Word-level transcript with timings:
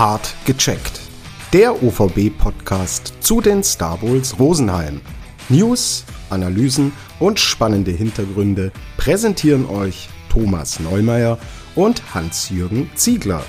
Hart 0.00 0.34
gecheckt. 0.46 0.98
Der 1.52 1.82
OVB-Podcast 1.82 3.12
zu 3.20 3.42
den 3.42 3.62
Star 3.62 3.98
Bowls 3.98 4.38
Rosenheim. 4.38 5.02
News, 5.50 6.06
Analysen 6.30 6.92
und 7.18 7.38
spannende 7.38 7.90
Hintergründe 7.90 8.72
präsentieren 8.96 9.66
euch 9.66 10.08
Thomas 10.30 10.80
Neumeier 10.80 11.36
und 11.74 12.14
Hans-Jürgen 12.14 12.88
Ziegler. 12.94 13.44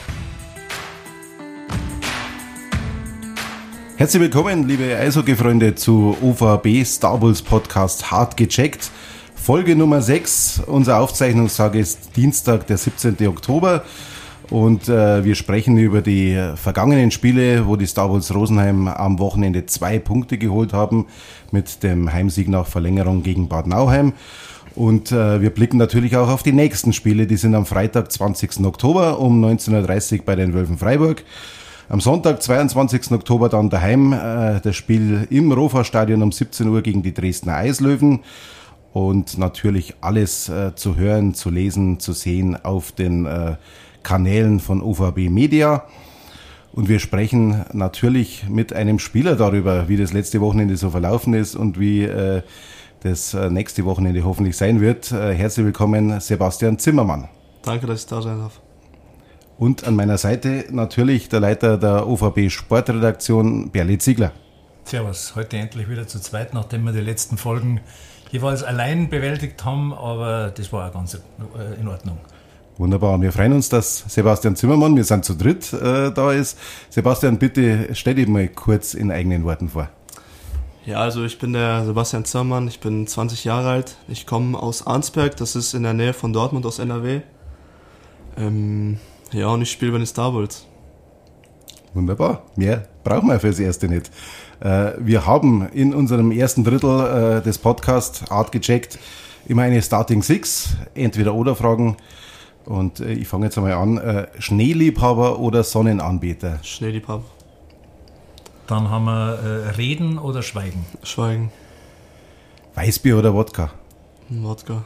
Herzlich 3.95 4.21
willkommen, 4.21 4.67
liebe 4.67 4.97
Eishockey-Freunde, 4.97 5.75
zu 5.75 6.17
OVB 6.21 6.85
Star 6.85 7.17
Bulls 7.17 7.41
Podcast 7.41 8.11
Hart 8.11 8.35
gecheckt. 8.35 8.91
Folge 9.35 9.77
Nummer 9.77 10.01
6. 10.01 10.63
Unser 10.67 10.99
Aufzeichnungstag 10.99 11.75
ist 11.75 12.17
Dienstag, 12.17 12.67
der 12.67 12.77
17. 12.77 13.25
Oktober. 13.27 13.85
Und 14.51 14.89
äh, 14.89 15.23
wir 15.23 15.35
sprechen 15.35 15.77
über 15.77 16.01
die 16.01 16.37
vergangenen 16.55 17.09
Spiele, 17.09 17.67
wo 17.67 17.77
die 17.77 17.85
Star 17.85 18.11
Wars 18.11 18.35
Rosenheim 18.35 18.89
am 18.89 19.17
Wochenende 19.17 19.65
zwei 19.65 19.97
Punkte 19.97 20.37
geholt 20.37 20.73
haben 20.73 21.07
mit 21.51 21.83
dem 21.83 22.11
Heimsieg 22.11 22.49
nach 22.49 22.67
Verlängerung 22.67 23.23
gegen 23.23 23.47
Bad 23.47 23.65
Nauheim. 23.65 24.11
Und 24.75 25.13
äh, 25.13 25.41
wir 25.41 25.51
blicken 25.51 25.77
natürlich 25.77 26.17
auch 26.17 26.27
auf 26.27 26.43
die 26.43 26.51
nächsten 26.51 26.91
Spiele. 26.91 27.27
Die 27.27 27.37
sind 27.37 27.55
am 27.55 27.65
Freitag, 27.65 28.11
20. 28.11 28.65
Oktober 28.65 29.19
um 29.19 29.41
19.30 29.41 30.19
Uhr 30.19 30.25
bei 30.25 30.35
den 30.35 30.53
Wölfen 30.53 30.77
Freiburg. 30.77 31.23
Am 31.87 32.01
Sonntag, 32.01 32.43
22. 32.43 33.11
Oktober, 33.11 33.47
dann 33.47 33.69
daheim 33.69 34.11
äh, 34.11 34.59
das 34.59 34.75
Spiel 34.75 35.27
im 35.29 35.53
Rofa-Stadion 35.53 36.21
um 36.21 36.33
17 36.33 36.67
Uhr 36.67 36.81
gegen 36.81 37.03
die 37.03 37.13
Dresdner 37.13 37.55
Eislöwen. 37.55 38.19
Und 38.91 39.37
natürlich 39.37 39.95
alles 40.01 40.49
äh, 40.49 40.75
zu 40.75 40.97
hören, 40.97 41.35
zu 41.35 41.49
lesen, 41.49 42.01
zu 42.01 42.11
sehen 42.11 42.57
auf 42.61 42.91
den 42.91 43.25
äh, 43.25 43.55
Kanälen 44.03 44.59
von 44.59 44.81
UVB 44.81 45.29
Media. 45.29 45.85
Und 46.73 46.87
wir 46.87 46.99
sprechen 46.99 47.65
natürlich 47.73 48.47
mit 48.47 48.71
einem 48.73 48.97
Spieler 48.97 49.35
darüber, 49.35 49.89
wie 49.89 49.97
das 49.97 50.13
letzte 50.13 50.39
Wochenende 50.39 50.77
so 50.77 50.89
verlaufen 50.89 51.33
ist 51.33 51.55
und 51.55 51.79
wie 51.79 52.03
äh, 52.03 52.43
das 53.01 53.33
äh, 53.33 53.49
nächste 53.49 53.83
Wochenende 53.83 54.23
hoffentlich 54.23 54.55
sein 54.55 54.79
wird. 54.79 55.11
Äh, 55.11 55.33
herzlich 55.33 55.65
willkommen, 55.65 56.19
Sebastian 56.21 56.79
Zimmermann. 56.79 57.27
Danke, 57.63 57.87
dass 57.87 58.01
ich 58.01 58.07
da 58.07 58.21
sein 58.21 58.37
darf. 58.39 58.61
Und 59.57 59.85
an 59.85 59.95
meiner 59.95 60.17
Seite 60.17 60.65
natürlich 60.71 61.27
der 61.29 61.41
Leiter 61.41 61.77
der 61.77 62.07
OVB 62.07 62.49
Sportredaktion, 62.49 63.69
Berli 63.69 63.97
Ziegler. 63.97 64.31
Servus, 64.85 65.35
heute 65.35 65.57
endlich 65.57 65.89
wieder 65.89 66.07
zu 66.07 66.19
zweit, 66.19 66.53
nachdem 66.53 66.83
wir 66.83 66.93
die 66.93 67.01
letzten 67.01 67.37
Folgen 67.37 67.81
jeweils 68.31 68.63
allein 68.63 69.09
bewältigt 69.09 69.63
haben, 69.65 69.93
aber 69.93 70.51
das 70.55 70.71
war 70.73 70.87
auch 70.87 70.93
ganz 70.93 71.19
in 71.79 71.87
Ordnung. 71.87 72.17
Wunderbar. 72.81 73.21
Wir 73.21 73.31
freuen 73.31 73.53
uns, 73.53 73.69
dass 73.69 74.05
Sebastian 74.07 74.55
Zimmermann, 74.55 74.95
wir 74.95 75.03
sind 75.03 75.23
zu 75.23 75.35
dritt, 75.35 75.71
äh, 75.71 76.11
da 76.11 76.31
ist. 76.31 76.57
Sebastian, 76.89 77.37
bitte 77.37 77.89
stell 77.93 78.15
dich 78.15 78.27
mal 78.27 78.47
kurz 78.47 78.95
in 78.95 79.11
eigenen 79.11 79.43
Worten 79.43 79.69
vor. 79.69 79.87
Ja, 80.87 80.97
also 80.97 81.23
ich 81.23 81.37
bin 81.37 81.53
der 81.53 81.85
Sebastian 81.85 82.25
Zimmermann, 82.25 82.67
ich 82.67 82.79
bin 82.79 83.05
20 83.05 83.45
Jahre 83.45 83.69
alt. 83.69 83.97
Ich 84.07 84.25
komme 84.25 84.57
aus 84.57 84.87
Arnsberg, 84.87 85.37
das 85.37 85.55
ist 85.55 85.75
in 85.75 85.83
der 85.83 85.93
Nähe 85.93 86.13
von 86.13 86.33
Dortmund 86.33 86.65
aus 86.65 86.79
NRW. 86.79 87.21
Ähm, 88.35 88.97
ja, 89.31 89.49
und 89.49 89.61
ich 89.61 89.69
spiele 89.69 89.91
bei 89.91 89.99
den 89.99 90.07
Star 90.07 90.33
Wars. 90.33 90.65
Wunderbar. 91.93 92.41
Mehr 92.55 92.87
brauchen 93.03 93.29
wir 93.29 93.39
fürs 93.39 93.59
Erste 93.59 93.89
nicht. 93.89 94.09
Äh, 94.59 94.93
wir 94.97 95.27
haben 95.27 95.69
in 95.71 95.93
unserem 95.93 96.31
ersten 96.31 96.63
Drittel 96.63 97.37
äh, 97.37 97.43
des 97.43 97.59
Podcasts 97.59 98.31
Art 98.31 98.51
gecheckt 98.51 98.97
immer 99.45 99.63
eine 99.63 99.81
Starting 99.81 100.23
Six, 100.23 100.77
entweder 100.95 101.33
oder 101.33 101.55
Fragen 101.55 101.97
und 102.71 103.01
äh, 103.01 103.11
ich 103.13 103.27
fange 103.27 103.45
jetzt 103.45 103.57
einmal 103.57 103.73
an. 103.73 103.97
Äh, 103.97 104.27
Schneeliebhaber 104.39 105.39
oder 105.39 105.63
Sonnenanbeter? 105.63 106.59
Schneeliebhaber. 106.63 107.23
Dann 108.67 108.89
haben 108.89 109.05
wir 109.05 109.39
äh, 109.39 109.69
Reden 109.71 110.17
oder 110.17 110.41
Schweigen? 110.41 110.85
Schweigen. 111.03 111.51
Weißbier 112.75 113.17
oder 113.17 113.33
Wodka? 113.33 113.71
Wodka. 114.29 114.83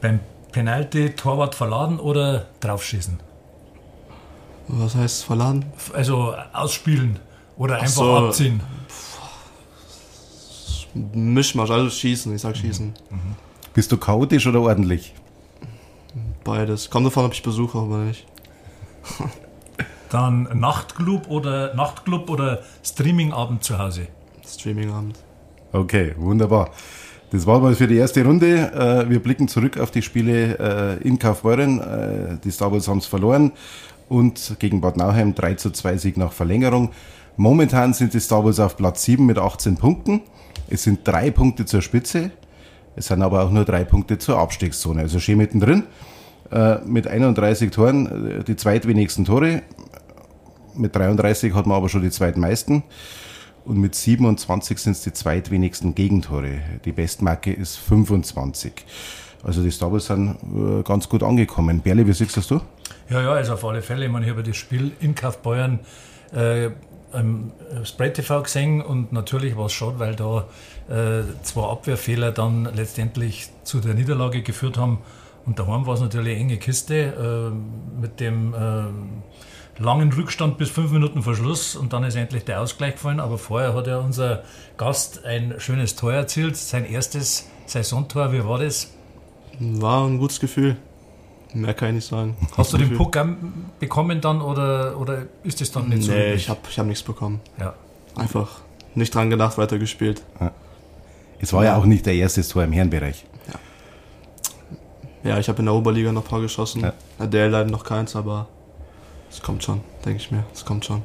Beim 0.00 0.20
Penalty 0.52 1.10
Torwart 1.10 1.54
verladen 1.56 1.98
oder 1.98 2.46
draufschießen? 2.60 3.18
Was 4.68 4.94
heißt 4.94 5.24
verladen? 5.24 5.64
Also 5.92 6.34
ausspielen 6.52 7.18
oder 7.56 7.76
Ach 7.78 7.82
einfach 7.82 7.92
so. 7.94 8.16
abziehen. 8.16 8.60
Mischmasch, 10.94 11.70
also 11.70 11.90
schießen, 11.90 12.34
ich 12.34 12.40
sag 12.40 12.56
schießen. 12.56 12.94
Mhm. 13.10 13.18
Bist 13.74 13.90
du 13.90 13.96
chaotisch 13.96 14.46
oder 14.46 14.60
ordentlich? 14.60 15.12
Beides. 16.44 16.90
Kommt 16.90 17.06
davon, 17.06 17.26
ob 17.26 17.32
ich 17.32 17.42
Besuch 17.42 17.74
habe 17.74 17.86
oder 17.86 18.04
nicht. 18.04 18.26
Dann 20.10 20.48
Nachtclub 20.58 21.28
oder 21.28 21.74
Nachtclub 21.74 22.28
oder 22.30 22.62
Streamingabend 22.84 23.62
zu 23.62 23.78
Hause. 23.78 24.08
Streamingabend. 24.46 25.18
Okay, 25.72 26.14
wunderbar. 26.16 26.70
Das 27.30 27.46
war 27.46 27.60
mal 27.60 27.76
für 27.76 27.86
die 27.86 27.96
erste 27.96 28.24
Runde. 28.24 28.72
Äh, 28.72 29.08
Wir 29.08 29.22
blicken 29.22 29.46
zurück 29.46 29.78
auf 29.78 29.92
die 29.92 30.02
Spiele 30.02 30.98
äh, 31.00 31.06
in 31.06 31.18
Kaufbeuren. 31.18 31.80
Äh, 31.80 32.38
Die 32.42 32.50
Star 32.50 32.72
Wars 32.72 32.88
haben 32.88 32.98
es 32.98 33.06
verloren 33.06 33.52
und 34.08 34.56
gegen 34.58 34.80
Bad 34.80 34.96
Nauheim 34.96 35.34
3 35.36 35.54
zu 35.54 35.70
2 35.70 35.96
Sieg 35.96 36.16
nach 36.16 36.32
Verlängerung. 36.32 36.90
Momentan 37.36 37.94
sind 37.94 38.12
die 38.14 38.20
Star 38.20 38.44
Wars 38.44 38.58
auf 38.58 38.76
Platz 38.76 39.04
7 39.04 39.24
mit 39.24 39.38
18 39.38 39.76
Punkten. 39.76 40.22
Es 40.68 40.82
sind 40.82 41.06
drei 41.06 41.30
Punkte 41.30 41.64
zur 41.66 41.82
Spitze. 41.82 42.32
Es 42.96 43.06
sind 43.06 43.22
aber 43.22 43.44
auch 43.44 43.50
nur 43.52 43.64
drei 43.64 43.84
Punkte 43.84 44.18
zur 44.18 44.36
Abstiegszone. 44.38 45.02
Also 45.02 45.20
schön 45.20 45.38
mittendrin. 45.38 45.84
Äh, 46.50 46.78
Mit 46.84 47.06
31 47.06 47.70
Toren 47.70 48.40
äh, 48.40 48.44
die 48.44 48.56
zweitwenigsten 48.56 49.24
Tore. 49.24 49.62
Mit 50.74 50.94
33 50.94 51.54
hat 51.54 51.66
man 51.66 51.76
aber 51.76 51.88
schon 51.88 52.02
die 52.02 52.10
zweitmeisten. 52.10 52.82
Und 53.64 53.78
mit 53.78 53.94
27 53.94 54.78
sind 54.78 54.92
es 54.92 55.02
die 55.02 55.12
zweitwenigsten 55.12 55.94
Gegentore. 55.94 56.60
Die 56.84 56.92
Bestmarke 56.92 57.52
ist 57.52 57.76
25. 57.76 58.72
Also 59.42 59.62
die 59.62 59.70
Star 59.70 59.98
sind 60.00 60.36
äh, 60.54 60.82
ganz 60.82 61.08
gut 61.08 61.22
angekommen. 61.22 61.80
Berli, 61.80 62.06
wie 62.06 62.12
siehst 62.12 62.36
das 62.36 62.46
du? 62.46 62.60
Ja, 63.08 63.22
ja, 63.22 63.32
also 63.32 63.54
auf 63.54 63.64
alle 63.64 63.82
Fälle. 63.82 64.06
Ich 64.06 64.12
meine, 64.12 64.26
ich 64.26 64.32
habe 64.32 64.42
das 64.42 64.56
Spiel 64.56 64.92
in 65.00 65.14
Kaufbeuern 65.14 65.80
äh, 66.34 66.70
im 67.12 67.50
Spray 67.84 68.12
TV 68.12 68.42
gesehen 68.42 68.80
und 68.80 69.12
natürlich 69.12 69.56
war 69.56 69.66
es 69.66 69.72
schade, 69.72 69.98
weil 69.98 70.14
da 70.14 70.46
äh, 70.88 71.24
zwei 71.42 71.68
Abwehrfehler 71.68 72.32
dann 72.32 72.68
letztendlich 72.74 73.48
zu 73.64 73.80
der 73.80 73.94
Niederlage 73.94 74.42
geführt 74.42 74.78
haben. 74.78 74.98
Und 75.50 75.58
daheim 75.58 75.84
war 75.84 75.94
es 75.94 76.00
natürlich 76.00 76.36
eine 76.36 76.42
enge 76.42 76.58
Kiste 76.58 76.94
äh, 76.94 78.00
mit 78.00 78.20
dem 78.20 78.54
äh, 78.54 79.82
langen 79.82 80.12
Rückstand 80.12 80.58
bis 80.58 80.70
fünf 80.70 80.92
Minuten 80.92 81.24
vor 81.24 81.34
Schluss 81.34 81.74
und 81.74 81.92
dann 81.92 82.04
ist 82.04 82.14
endlich 82.14 82.44
der 82.44 82.60
Ausgleich 82.60 82.92
gefallen. 82.92 83.18
Aber 83.18 83.36
vorher 83.36 83.74
hat 83.74 83.88
ja 83.88 83.98
unser 83.98 84.44
Gast 84.76 85.24
ein 85.24 85.54
schönes 85.58 85.96
Tor 85.96 86.12
erzielt, 86.12 86.56
sein 86.56 86.84
erstes 86.84 87.48
Saisontor. 87.66 88.32
Wie 88.32 88.44
war 88.44 88.60
das? 88.60 88.94
War 89.58 90.06
ein 90.06 90.18
gutes 90.18 90.38
Gefühl. 90.38 90.76
Mehr 91.52 91.74
kann 91.74 91.88
ich 91.88 91.94
nicht 91.96 92.08
sagen. 92.08 92.36
Hast 92.56 92.72
du 92.72 92.78
den. 92.78 92.96
Puck 92.96 93.18
bekommen 93.80 94.20
dann 94.20 94.42
oder, 94.42 95.00
oder 95.00 95.26
ist 95.42 95.60
es 95.60 95.72
dann 95.72 95.88
nicht 95.88 96.04
so? 96.04 96.12
Nee, 96.12 96.34
ich 96.34 96.48
habe 96.48 96.60
ich 96.70 96.78
hab 96.78 96.86
nichts 96.86 97.02
bekommen. 97.02 97.40
ja. 97.58 97.74
Einfach 98.14 98.60
nicht 98.94 99.12
dran 99.12 99.30
gedacht, 99.30 99.58
weitergespielt. 99.58 100.22
Es 101.40 101.52
war 101.52 101.64
ja 101.64 101.76
auch 101.76 101.86
nicht 101.86 102.06
der 102.06 102.14
erste 102.14 102.46
Tor 102.46 102.62
im 102.62 102.70
Herrenbereich. 102.70 103.24
Ja, 105.22 105.38
ich 105.38 105.48
habe 105.48 105.58
in 105.58 105.66
der 105.66 105.74
Oberliga 105.74 106.12
noch 106.12 106.24
ein 106.24 106.28
paar 106.28 106.40
geschossen. 106.40 106.82
Ja. 107.18 107.26
Der 107.26 107.48
leider 107.48 107.70
noch 107.70 107.84
keins, 107.84 108.16
aber 108.16 108.46
es 109.30 109.40
kommt 109.42 109.62
schon, 109.62 109.80
denke 110.04 110.18
ich 110.18 110.30
mir. 110.30 110.44
Es 110.52 110.64
kommt 110.64 110.84
schon. 110.84 111.02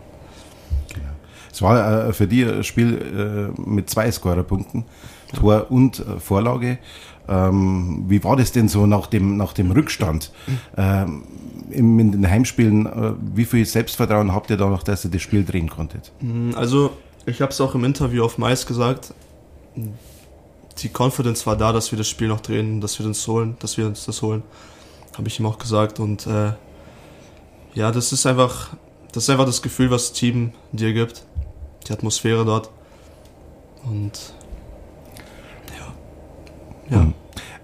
Es 1.51 1.61
war 1.61 2.09
äh, 2.09 2.13
für 2.13 2.27
die 2.27 2.43
ein 2.43 2.63
Spiel 2.65 3.51
äh, 3.57 3.61
mit 3.61 3.89
zwei 3.89 4.11
Scorerpunkten, 4.11 4.83
Tor 5.33 5.67
und 5.69 5.99
äh, 5.99 6.19
Vorlage. 6.19 6.79
Ähm, 7.29 8.03
wie 8.09 8.21
war 8.25 8.35
das 8.35 8.51
denn 8.51 8.67
so 8.67 8.85
nach 8.85 9.07
dem, 9.07 9.37
nach 9.37 9.53
dem 9.53 9.71
Rückstand? 9.71 10.31
Ähm, 10.75 11.23
im, 11.71 11.97
in 11.97 12.11
den 12.11 12.29
Heimspielen, 12.29 12.85
äh, 12.85 13.13
wie 13.33 13.45
viel 13.45 13.65
Selbstvertrauen 13.65 14.33
habt 14.33 14.49
ihr 14.49 14.57
da 14.57 14.67
noch, 14.69 14.83
dass 14.83 15.05
ihr 15.05 15.11
das 15.11 15.21
Spiel 15.21 15.45
drehen 15.45 15.69
konntet? 15.69 16.11
Mm, 16.19 16.51
Also, 16.55 16.91
ich 17.25 17.41
habe 17.41 17.51
es 17.53 17.61
auch 17.61 17.73
im 17.73 17.85
Interview 17.85 18.25
auf 18.25 18.37
Mais 18.37 18.65
gesagt. 18.65 19.13
Die 20.79 20.89
Confidence 20.89 21.45
war 21.47 21.55
da, 21.55 21.71
dass 21.71 21.91
wir 21.91 21.97
das 21.97 22.07
Spiel 22.09 22.27
noch 22.27 22.41
drehen, 22.41 22.81
dass 22.81 22.99
wir 22.99 23.05
uns 23.05 23.25
holen, 23.27 23.55
dass 23.59 23.77
wir 23.77 23.87
uns 23.87 24.05
das 24.05 24.21
holen. 24.21 24.43
Habe 25.17 25.27
ich 25.27 25.39
ihm 25.39 25.45
auch 25.45 25.57
gesagt. 25.57 25.99
Und 25.99 26.27
äh, 26.27 26.51
ja, 27.73 27.91
das 27.91 28.11
ist 28.11 28.25
einfach, 28.25 28.75
das 29.11 29.23
ist 29.23 29.29
einfach 29.29 29.45
das 29.45 29.61
Gefühl, 29.61 29.89
was 29.91 30.09
das 30.09 30.19
Team 30.19 30.51
dir 30.71 30.93
gibt. 30.93 31.23
Die 31.87 31.93
Atmosphäre 31.93 32.43
dort. 32.43 32.69
Und 33.83 34.33
ja. 36.89 37.13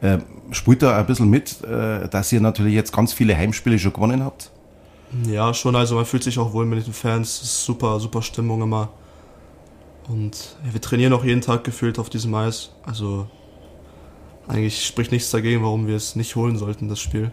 Ja. 0.02 0.16
Äh, 0.16 0.20
spielt 0.52 0.82
da 0.82 0.98
ein 0.98 1.06
bisschen 1.06 1.30
mit, 1.30 1.64
äh, 1.64 2.08
dass 2.08 2.32
ihr 2.32 2.42
natürlich 2.42 2.74
jetzt 2.74 2.94
ganz 2.94 3.14
viele 3.14 3.36
Heimspiele 3.36 3.78
schon 3.80 3.94
gewonnen 3.94 4.24
habt? 4.24 4.52
Ja, 5.28 5.54
schon, 5.54 5.76
also 5.76 5.96
man 5.96 6.06
fühlt 6.06 6.24
sich 6.24 6.40
auch 6.40 6.54
wohl 6.54 6.66
mit 6.66 6.86
den 6.86 6.94
Fans. 6.94 7.42
Es 7.42 7.44
ist 7.44 7.66
super, 7.66 8.00
super 8.00 8.22
Stimmung 8.22 8.62
immer. 8.62 8.90
Und 10.12 10.58
ja, 10.66 10.74
wir 10.74 10.82
trainieren 10.82 11.14
auch 11.14 11.24
jeden 11.24 11.40
Tag 11.40 11.64
gefühlt 11.64 11.98
auf 11.98 12.10
diesem 12.10 12.36
Eis. 12.36 12.72
Also 12.84 13.28
eigentlich 14.48 14.86
spricht 14.86 15.12
nichts 15.14 15.32
dagegen, 15.32 15.64
warum 15.64 15.88
wir 15.88 15.96
es 15.96 16.18
nicht 16.18 16.36
holen 16.36 16.58
sollten, 16.58 16.90
das 16.90 17.00
Spiel. 17.00 17.32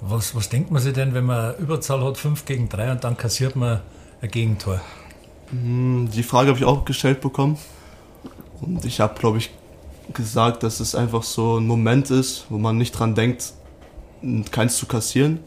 Was, 0.00 0.36
was 0.36 0.48
denkt 0.48 0.70
man 0.70 0.80
sich 0.80 0.92
denn, 0.92 1.12
wenn 1.12 1.24
man 1.24 1.56
Überzahl 1.56 2.04
hat, 2.04 2.18
5 2.18 2.44
gegen 2.44 2.68
3 2.68 2.92
und 2.92 3.04
dann 3.04 3.16
kassiert 3.16 3.56
man 3.56 3.80
ein 4.20 4.30
Gegentor? 4.30 4.80
Hm, 5.50 6.08
die 6.14 6.22
Frage 6.22 6.50
habe 6.50 6.58
ich 6.58 6.64
auch 6.64 6.84
gestellt 6.84 7.20
bekommen. 7.20 7.58
Und 8.60 8.84
ich 8.84 9.00
habe, 9.00 9.18
glaube 9.18 9.38
ich, 9.38 9.50
gesagt, 10.12 10.62
dass 10.62 10.78
es 10.78 10.94
einfach 10.94 11.24
so 11.24 11.58
ein 11.58 11.66
Moment 11.66 12.10
ist, 12.12 12.46
wo 12.48 12.58
man 12.58 12.78
nicht 12.78 12.92
dran 12.92 13.16
denkt, 13.16 13.54
keins 14.52 14.76
zu 14.76 14.86
kassieren. 14.86 15.40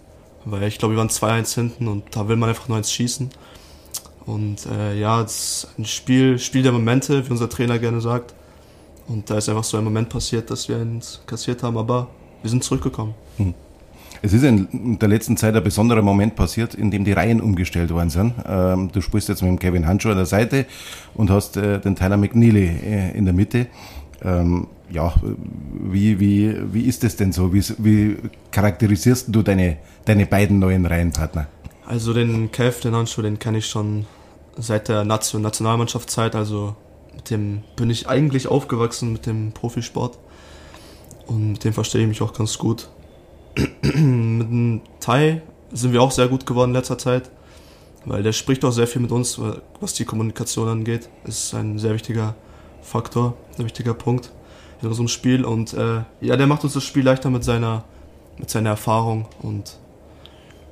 Weil 0.44 0.64
ich 0.64 0.80
glaube, 0.80 0.96
wir 0.96 1.00
waren 1.00 1.10
2-1 1.10 1.56
hinten 1.56 1.88
und 1.88 2.14
da 2.14 2.28
will 2.28 2.36
man 2.36 2.50
einfach 2.50 2.68
nur 2.68 2.78
eins 2.78 2.92
schießen. 2.92 3.30
Und 4.26 4.66
äh, 4.66 5.00
ja, 5.00 5.22
es 5.22 5.64
ist 5.66 5.80
ein 5.80 5.86
Spiel, 5.86 6.38
Spiel 6.40 6.64
der 6.64 6.72
Momente, 6.72 7.26
wie 7.26 7.32
unser 7.32 7.50
Trainer 7.50 7.80
gerne 7.80 8.02
sagt. 8.02 8.34
Und 9.08 9.30
da 9.30 9.38
ist 9.38 9.50
einfach 9.50 9.64
so 9.64 9.78
ein 9.78 9.84
Moment 9.84 10.10
passiert, 10.10 10.52
dass 10.52 10.70
wir 10.70 10.78
eins 10.78 11.22
kassiert 11.26 11.64
haben, 11.64 11.78
aber 11.78 12.08
wir 12.42 12.50
sind 12.50 12.64
zurückgekommen. 12.64 13.16
Hm. 13.38 13.54
Es 14.22 14.34
ist 14.34 14.44
in 14.44 15.00
der 15.00 15.08
letzten 15.08 15.38
Zeit 15.38 15.56
ein 15.56 15.64
besonderer 15.64 16.02
Moment 16.02 16.36
passiert, 16.36 16.76
in 16.76 16.92
dem 16.92 17.06
die 17.06 17.14
Reihen 17.14 17.40
umgestellt 17.40 17.90
worden 17.92 18.10
sind. 18.10 18.34
Ähm, 18.46 18.92
du 18.92 19.02
spielst 19.02 19.30
jetzt 19.30 19.42
mit 19.42 19.50
dem 19.50 19.60
Kevin 19.60 19.88
Handschuh 19.88 20.10
an 20.10 20.18
der 20.18 20.26
Seite 20.26 20.66
und 21.16 21.30
hast 21.30 21.56
äh, 21.56 21.80
den 21.80 21.96
Tyler 21.96 22.18
McNeely 22.18 22.68
äh, 22.68 23.18
in 23.18 23.26
der 23.26 23.34
Mitte. 23.34 23.68
Ähm, 24.22 24.68
ja, 24.92 25.14
wie, 25.72 26.20
wie, 26.20 26.56
wie 26.74 26.82
ist 26.82 27.04
es 27.04 27.16
denn 27.16 27.32
so? 27.32 27.54
Wie, 27.54 27.64
wie 27.78 28.18
charakterisierst 28.52 29.28
du 29.30 29.42
deine, 29.42 29.78
deine 30.04 30.26
beiden 30.26 30.60
neuen 30.60 30.86
Reihenpartner? 30.86 31.48
Also 31.90 32.14
den 32.14 32.52
Kev, 32.52 32.82
den 32.82 32.94
Handschuh, 32.94 33.24
den 33.24 33.40
kenne 33.40 33.58
ich 33.58 33.66
schon 33.66 34.06
seit 34.56 34.90
der 34.90 35.04
Nation 35.06 35.42
Nationalmannschaftszeit. 35.42 36.36
Also 36.36 36.76
mit 37.16 37.32
dem 37.32 37.64
bin 37.78 37.90
ich 37.90 38.08
eigentlich 38.08 38.48
aufgewachsen 38.48 39.12
mit 39.12 39.26
dem 39.26 39.54
Profisport. 39.54 40.20
Und 41.26 41.54
mit 41.54 41.64
dem 41.64 41.74
verstehe 41.74 42.04
ich 42.04 42.08
mich 42.08 42.22
auch 42.22 42.34
ganz 42.34 42.60
gut. 42.60 42.90
mit 43.82 43.96
dem 43.96 44.82
Thai 45.00 45.42
sind 45.72 45.92
wir 45.92 46.04
auch 46.04 46.12
sehr 46.12 46.28
gut 46.28 46.46
geworden 46.46 46.70
in 46.70 46.76
letzter 46.76 47.00
Zeit, 47.00 47.32
weil 48.06 48.22
der 48.22 48.34
spricht 48.34 48.64
auch 48.66 48.72
sehr 48.72 48.86
viel 48.86 49.02
mit 49.02 49.12
uns, 49.12 49.42
was 49.80 49.96
die 49.96 50.06
Kommunikation 50.06 50.68
angeht. 50.68 51.10
Ist 51.24 51.56
ein 51.56 51.80
sehr 51.80 51.96
wichtiger 51.96 52.36
Faktor, 52.84 53.36
ein 53.58 53.66
wichtiger 53.66 53.96
Punkt 53.96 54.32
in 54.84 54.90
unserem 54.90 55.08
Spiel. 55.08 55.44
Und 55.44 55.74
äh, 55.74 56.04
ja, 56.22 56.38
der 56.38 56.46
macht 56.46 56.64
uns 56.64 56.74
das 56.74 56.84
Spiel 56.84 57.04
leichter 57.04 57.32
mit 57.32 57.44
seiner, 57.44 57.84
mit 58.38 58.52
seiner 58.52 58.70
Erfahrung 58.70 59.26
und 59.42 59.80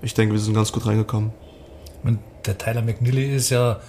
ich 0.01 0.13
denke, 0.13 0.33
wir 0.33 0.39
sind 0.39 0.53
ganz 0.53 0.71
gut 0.71 0.85
reingekommen. 0.85 1.31
Und 2.03 2.19
der 2.45 2.57
Tyler 2.57 2.81
McNeely 2.81 3.35
ist 3.35 3.49
ja 3.49 3.79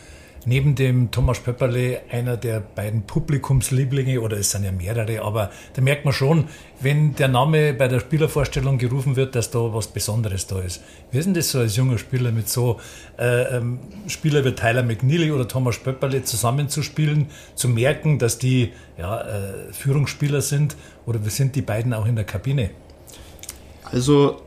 neben 0.46 0.74
dem 0.74 1.10
Thomas 1.10 1.40
Pepperle 1.40 2.00
einer 2.10 2.36
der 2.36 2.60
beiden 2.60 3.02
Publikumslieblinge, 3.02 4.20
oder 4.20 4.38
es 4.38 4.50
sind 4.50 4.64
ja 4.64 4.72
mehrere, 4.72 5.22
aber 5.22 5.50
da 5.74 5.82
merkt 5.82 6.04
man 6.04 6.14
schon, 6.14 6.48
wenn 6.80 7.14
der 7.16 7.28
Name 7.28 7.74
bei 7.74 7.88
der 7.88 8.00
Spielervorstellung 8.00 8.78
gerufen 8.78 9.16
wird, 9.16 9.34
dass 9.34 9.50
da 9.50 9.58
was 9.74 9.88
Besonderes 9.88 10.46
da 10.46 10.60
ist. 10.60 10.82
Wie 11.10 11.18
ist 11.18 11.26
denn 11.26 11.34
das 11.34 11.50
so 11.50 11.58
als 11.58 11.76
junger 11.76 11.98
Spieler 11.98 12.32
mit 12.32 12.48
so 12.48 12.80
äh, 13.18 13.56
ähm, 13.56 13.80
Spieler 14.06 14.44
wie 14.44 14.52
Tyler 14.52 14.82
McNeely 14.82 15.32
oder 15.32 15.46
Thomas 15.46 15.78
Pepperle 15.78 16.22
zusammenzuspielen, 16.22 17.26
zu 17.54 17.68
merken, 17.68 18.18
dass 18.18 18.38
die 18.38 18.72
ja, 18.96 19.20
äh, 19.20 19.72
Führungsspieler 19.72 20.40
sind 20.40 20.76
oder 21.04 21.22
wir 21.22 21.30
sind 21.30 21.56
die 21.56 21.62
beiden 21.62 21.92
auch 21.92 22.06
in 22.06 22.16
der 22.16 22.24
Kabine? 22.24 22.70
Also 23.90 24.42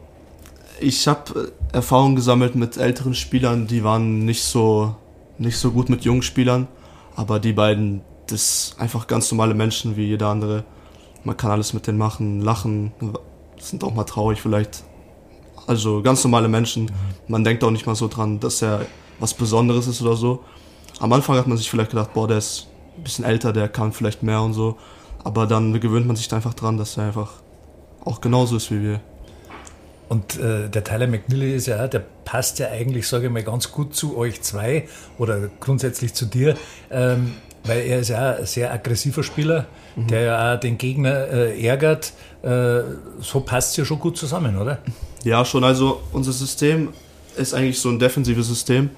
ich 0.82 1.08
habe 1.08 1.52
Erfahrung 1.72 2.16
gesammelt 2.16 2.56
mit 2.56 2.78
älteren 2.78 3.14
Spielern, 3.14 3.68
die 3.68 3.84
waren 3.84 4.26
nicht 4.26 4.44
so 4.44 4.96
nicht 5.42 5.58
so 5.58 5.72
gut 5.72 5.90
mit 5.90 6.04
jungen 6.04 6.22
Spielern, 6.22 6.68
aber 7.16 7.40
die 7.40 7.54
beiden, 7.54 8.02
das 8.28 8.76
einfach 8.78 9.08
ganz 9.08 9.32
normale 9.32 9.54
Menschen 9.54 9.98
wie 9.98 10.06
jeder 10.06 10.28
andere. 10.28 10.64
Man 11.24 11.36
kann 11.36 11.52
alles 11.52 11.74
mit 11.74 11.88
denen 11.88 11.98
machen, 11.98 12.42
lachen, 12.42 12.94
sind 13.58 13.84
auch 13.84 13.94
mal 13.94 14.04
traurig 14.04 14.42
vielleicht. 14.42 14.84
Also 15.68 16.02
ganz 16.02 16.24
normale 16.24 16.48
Menschen. 16.48 16.92
Man 17.28 17.44
denkt 17.44 17.64
auch 17.64 17.72
nicht 17.72 17.86
mal 17.86 17.96
so 17.96 18.08
dran, 18.08 18.40
dass 18.40 18.62
er 18.62 18.86
was 19.20 19.34
Besonderes 19.34 19.88
ist 19.88 20.02
oder 20.02 20.16
so. 20.16 20.44
Am 21.00 21.12
Anfang 21.14 21.38
hat 21.38 21.48
man 21.48 21.58
sich 21.58 21.70
vielleicht 21.70 21.92
gedacht, 21.92 22.14
boah, 22.14 22.28
der 22.28 22.38
ist 22.38 22.68
ein 22.98 23.04
bisschen 23.04 23.26
älter, 23.26 23.54
der 23.54 23.68
kann 23.68 23.94
vielleicht 23.94 24.24
mehr 24.24 24.42
und 24.42 24.54
so. 24.54 24.78
Aber 25.24 25.46
dann 25.48 25.80
gewöhnt 25.80 26.08
man 26.08 26.16
sich 26.16 26.28
da 26.28 26.36
einfach 26.38 26.54
dran, 26.54 26.78
dass 26.78 26.98
er 26.98 27.06
einfach 27.06 27.32
auch 28.04 28.22
genauso 28.22 28.58
ist 28.58 28.72
wie 28.72 28.82
wir. 28.82 29.02
Und 30.12 30.38
äh, 30.38 30.68
der 30.68 30.84
Tyler 30.84 31.08
McNeely 31.08 31.56
ist 31.56 31.68
ja, 31.68 31.88
der 31.88 32.04
passt 32.26 32.60
ja 32.60 32.68
eigentlich, 32.68 33.08
sage 33.08 33.28
ich 33.28 33.32
mal, 33.32 33.44
ganz 33.44 33.72
gut 33.72 33.96
zu 33.96 34.18
euch 34.18 34.42
zwei 34.42 34.90
oder 35.18 35.50
grundsätzlich 35.62 36.14
zu 36.14 36.26
dir, 36.26 36.58
ähm, 36.90 37.36
weil 37.64 37.80
er 37.86 38.00
ist 38.00 38.10
ja 38.10 38.36
ein 38.36 38.46
sehr 38.46 38.74
aggressiver 38.74 39.24
Spieler, 39.24 39.68
mhm. 39.96 40.08
der 40.08 40.22
ja 40.24 40.54
auch 40.54 40.60
den 40.60 40.78
Gegner 40.78 41.30
äh, 41.30 41.66
ärgert. 41.66 42.12
Äh, 42.44 42.82
so 43.22 43.40
passt 43.40 43.72
es 43.72 43.78
ja 43.78 43.86
schon 43.86 44.00
gut 44.00 44.18
zusammen, 44.18 44.58
oder? 44.58 44.80
Ja, 45.24 45.46
schon. 45.46 45.64
Also 45.64 46.02
unser 46.12 46.34
System 46.34 46.90
ist 47.38 47.54
eigentlich 47.54 47.80
so 47.80 47.88
ein 47.88 47.98
defensives 47.98 48.50
System, 48.50 48.90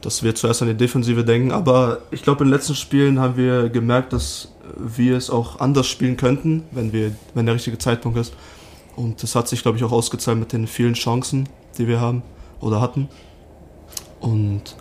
dass 0.00 0.22
wir 0.22 0.34
zuerst 0.34 0.62
an 0.62 0.68
die 0.68 0.74
Defensive 0.74 1.22
denken. 1.22 1.52
Aber 1.52 1.98
ich 2.10 2.22
glaube, 2.22 2.44
in 2.44 2.48
den 2.48 2.54
letzten 2.54 2.76
Spielen 2.76 3.20
haben 3.20 3.36
wir 3.36 3.68
gemerkt, 3.68 4.14
dass 4.14 4.54
wir 4.78 5.18
es 5.18 5.28
auch 5.28 5.60
anders 5.60 5.86
spielen 5.86 6.16
könnten, 6.16 6.62
wenn, 6.70 6.94
wir, 6.94 7.14
wenn 7.34 7.44
der 7.44 7.56
richtige 7.56 7.76
Zeitpunkt 7.76 8.16
ist. 8.18 8.32
Und 8.96 9.22
das 9.22 9.34
hat 9.34 9.48
sich, 9.48 9.62
glaube 9.62 9.78
ich, 9.78 9.84
auch 9.84 9.92
ausgezahlt 9.92 10.38
mit 10.38 10.52
den 10.52 10.66
vielen 10.66 10.94
Chancen, 10.94 11.48
die 11.78 11.88
wir 11.88 12.00
haben 12.00 12.22
oder 12.60 12.80
hatten. 12.80 13.08
Und 14.20 14.76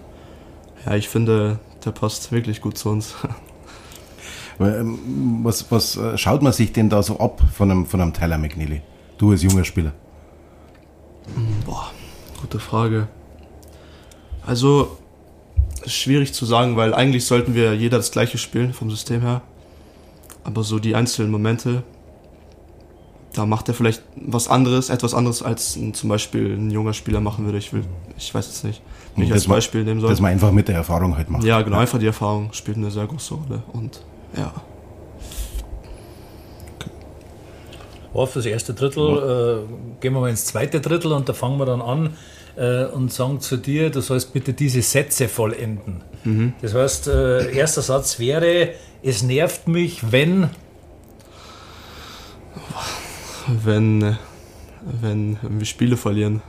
ja, 0.85 0.95
ich 0.95 1.09
finde, 1.09 1.59
der 1.83 1.91
passt 1.91 2.31
wirklich 2.31 2.61
gut 2.61 2.77
zu 2.77 2.89
uns. 2.89 3.15
Ähm, 4.59 5.41
was, 5.43 5.71
was 5.71 5.97
äh, 5.97 6.15
schaut 6.15 6.43
man 6.43 6.53
sich 6.53 6.71
denn 6.71 6.87
da 6.87 7.01
so 7.01 7.19
ab 7.19 7.41
von 7.51 7.71
einem, 7.71 7.85
von 7.87 7.99
einem 7.99 8.13
Tyler 8.13 8.37
McNeely? 8.37 8.81
Du 9.17 9.31
als 9.31 9.41
junger 9.41 9.63
Spieler. 9.63 9.93
Boah, 11.65 11.91
gute 12.39 12.59
Frage. 12.59 13.07
Also, 14.45 14.97
ist 15.83 15.93
schwierig 15.93 16.33
zu 16.33 16.45
sagen, 16.45 16.75
weil 16.75 16.93
eigentlich 16.93 17.25
sollten 17.25 17.55
wir 17.55 17.73
jeder 17.73 17.97
das 17.97 18.11
gleiche 18.11 18.37
spielen 18.37 18.73
vom 18.73 18.89
System 18.89 19.21
her. 19.21 19.41
Aber 20.43 20.63
so 20.63 20.79
die 20.79 20.95
einzelnen 20.95 21.31
Momente, 21.31 21.83
da 23.33 23.45
macht 23.45 23.67
er 23.67 23.73
vielleicht 23.73 24.03
was 24.15 24.47
anderes, 24.47 24.89
etwas 24.89 25.13
anderes, 25.13 25.41
als 25.41 25.75
ein, 25.75 25.93
zum 25.93 26.09
Beispiel 26.09 26.55
ein 26.55 26.71
junger 26.71 26.93
Spieler 26.93 27.19
machen 27.19 27.45
würde. 27.45 27.57
Ich 27.57 27.73
will, 27.73 27.83
ich 28.17 28.33
weiß 28.33 28.47
es 28.47 28.63
nicht, 28.63 28.81
nicht 29.15 29.31
als 29.31 29.47
Beispiel 29.47 29.83
nehmen 29.83 30.01
soll. 30.01 30.09
Dass 30.09 30.21
man 30.21 30.31
einfach 30.31 30.51
mit 30.51 30.67
der 30.67 30.75
Erfahrung 30.75 31.17
halt 31.17 31.29
macht. 31.29 31.43
Ja, 31.43 31.61
genau, 31.61 31.77
ja. 31.77 31.81
einfach 31.81 31.99
die 31.99 32.05
Erfahrung 32.05 32.53
spielt 32.53 32.77
eine 32.77 32.91
sehr 32.91 33.07
große 33.07 33.33
Rolle 33.33 33.63
und 33.73 34.01
ja. 34.37 34.53
Okay. 36.75 36.89
Oh, 38.13 38.25
fürs 38.25 38.45
erste 38.45 38.73
Drittel 38.73 39.03
ja. 39.03 39.53
äh, 39.53 39.57
gehen 39.99 40.13
wir 40.13 40.21
mal 40.21 40.29
ins 40.29 40.45
zweite 40.45 40.79
Drittel 40.79 41.11
und 41.11 41.27
da 41.27 41.33
fangen 41.33 41.57
wir 41.57 41.65
dann 41.65 41.81
an 41.81 42.11
äh, 42.55 42.85
und 42.85 43.11
sagen 43.11 43.39
zu 43.39 43.57
dir, 43.57 43.89
du 43.89 44.01
sollst 44.01 44.33
bitte 44.33 44.53
diese 44.53 44.81
Sätze 44.81 45.27
vollenden. 45.27 46.01
Mhm. 46.23 46.53
Das 46.61 46.73
heißt, 46.73 47.07
äh, 47.07 47.55
erster 47.55 47.81
Satz 47.81 48.19
wäre, 48.19 48.69
es 49.01 49.23
nervt 49.23 49.67
mich, 49.67 50.11
wenn 50.11 50.49
wenn, 53.47 54.17
wenn 54.81 55.37
wir 55.41 55.65
Spiele 55.65 55.97
verlieren. 55.97 56.41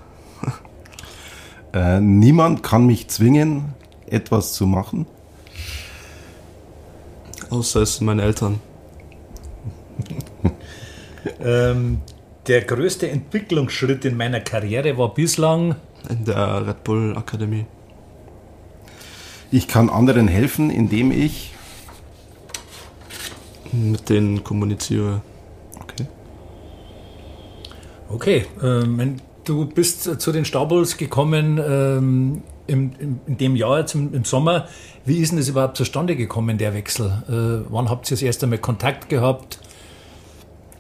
Äh, 1.73 2.01
niemand 2.01 2.63
kann 2.63 2.87
mich 2.87 3.09
zwingen, 3.09 3.75
etwas 4.07 4.53
zu 4.53 4.67
machen. 4.67 5.07
Außer 7.51 7.83
es 7.83 7.97
sind 7.97 8.07
meine 8.07 8.23
Eltern. 8.23 8.61
ähm, 11.41 12.01
der 12.47 12.63
größte 12.63 13.11
Entwicklungsschritt 13.11 14.05
in 14.05 14.17
meiner 14.17 14.41
Karriere 14.41 14.97
war 14.99 15.15
bislang 15.15 15.75
in 16.09 16.25
der 16.25 16.67
Red 16.67 16.85
Bull 16.85 17.17
Akademie. 17.17 17.67
Ich 19.51 19.67
kann 19.67 19.89
anderen 19.89 20.29
helfen, 20.29 20.71
indem 20.71 21.11
ich 21.11 21.55
mit 23.73 24.11
denen 24.11 24.45
kommuniziere. 24.45 25.23
Okay, 28.15 28.47
ähm, 28.63 29.17
du 29.43 29.67
bist 29.67 30.21
zu 30.21 30.31
den 30.31 30.45
Staubels 30.45 30.97
gekommen 30.99 31.59
ähm, 31.59 32.43
im, 32.69 32.93
in, 33.01 33.21
in 33.27 33.39
dem 33.39 33.57
Jahr 33.57 33.81
jetzt 33.81 33.97
im, 33.97 34.15
im, 34.15 34.25
Sommer. 34.25 34.69
Wie 35.05 35.19
ist 35.19 35.31
denn 35.31 35.39
das 35.39 35.49
überhaupt 35.49 35.77
zustande 35.77 36.15
gekommen, 36.15 36.57
der 36.57 36.75
Wechsel? 36.75 37.25
Äh, 37.29 37.69
wann 37.73 37.91
habt 37.91 38.09
ihr 38.09 38.15
das 38.15 38.23
erste 38.23 38.47
Mal 38.47 38.59
Kontakt 38.59 39.09
gehabt? 39.09 39.59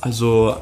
Also, 0.00 0.54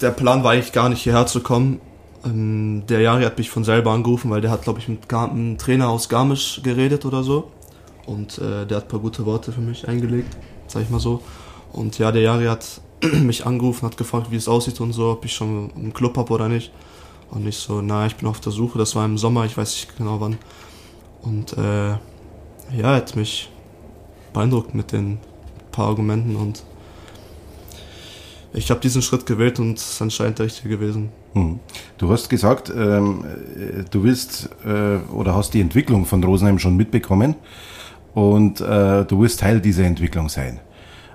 der 0.00 0.12
Plan 0.12 0.42
war 0.42 0.52
eigentlich 0.52 0.72
gar 0.72 0.88
nicht 0.88 1.02
hierher 1.02 1.26
zu 1.26 1.42
kommen. 1.42 1.82
Ähm, 2.24 2.84
der 2.88 3.00
Jari 3.00 3.24
hat 3.24 3.36
mich 3.36 3.50
von 3.50 3.62
selber 3.62 3.90
angerufen, 3.90 4.30
weil 4.30 4.40
der 4.40 4.50
hat, 4.50 4.62
glaube 4.62 4.78
ich, 4.78 4.88
mit 4.88 5.12
einem 5.12 5.58
Trainer 5.58 5.90
aus 5.90 6.08
Garmisch 6.08 6.62
geredet 6.62 7.04
oder 7.04 7.22
so. 7.22 7.50
Und 8.06 8.38
äh, 8.38 8.64
der 8.64 8.78
hat 8.78 8.84
ein 8.84 8.88
paar 8.88 9.00
gute 9.00 9.26
Worte 9.26 9.52
für 9.52 9.60
mich 9.60 9.86
eingelegt, 9.86 10.34
sag 10.66 10.82
ich 10.82 10.88
mal 10.88 10.98
so. 10.98 11.20
Und 11.74 11.98
ja, 11.98 12.10
der 12.10 12.22
Jari 12.22 12.46
hat 12.46 12.80
mich 13.22 13.46
angerufen, 13.46 13.86
hat 13.86 13.96
gefragt, 13.96 14.30
wie 14.30 14.36
es 14.36 14.48
aussieht 14.48 14.80
und 14.80 14.92
so, 14.92 15.10
ob 15.10 15.24
ich 15.24 15.32
schon 15.32 15.70
einen 15.76 15.92
Club 15.92 16.16
habe 16.16 16.32
oder 16.32 16.48
nicht. 16.48 16.72
Und 17.30 17.46
ich 17.46 17.56
so, 17.56 17.80
na, 17.80 18.06
ich 18.06 18.16
bin 18.16 18.28
auf 18.28 18.40
der 18.40 18.52
Suche. 18.52 18.78
Das 18.78 18.94
war 18.94 19.04
im 19.04 19.18
Sommer, 19.18 19.44
ich 19.44 19.56
weiß 19.56 19.72
nicht 19.72 19.96
genau 19.96 20.20
wann. 20.20 20.38
Und 21.22 21.56
äh, 21.56 21.90
ja, 22.76 22.94
hat 22.94 23.16
mich 23.16 23.50
beeindruckt 24.32 24.74
mit 24.74 24.92
den 24.92 25.18
paar 25.70 25.88
Argumenten 25.88 26.36
und 26.36 26.64
ich 28.54 28.70
habe 28.70 28.80
diesen 28.80 29.00
Schritt 29.00 29.24
gewählt 29.24 29.58
und 29.58 29.78
es 29.78 29.92
ist 29.92 30.02
anscheinend 30.02 30.38
der 30.38 30.46
richtige 30.46 30.76
gewesen. 30.76 31.08
Hm. 31.32 31.58
Du 31.96 32.10
hast 32.10 32.28
gesagt, 32.28 32.70
ähm, 32.70 33.24
äh, 33.24 33.84
du 33.90 34.02
willst 34.02 34.50
äh, 34.64 34.98
oder 35.10 35.34
hast 35.34 35.54
die 35.54 35.60
Entwicklung 35.60 36.04
von 36.04 36.22
Rosenheim 36.22 36.58
schon 36.58 36.76
mitbekommen 36.76 37.34
und 38.14 38.60
äh, 38.60 39.06
du 39.06 39.20
willst 39.20 39.40
Teil 39.40 39.60
dieser 39.60 39.84
Entwicklung 39.84 40.28
sein. 40.28 40.60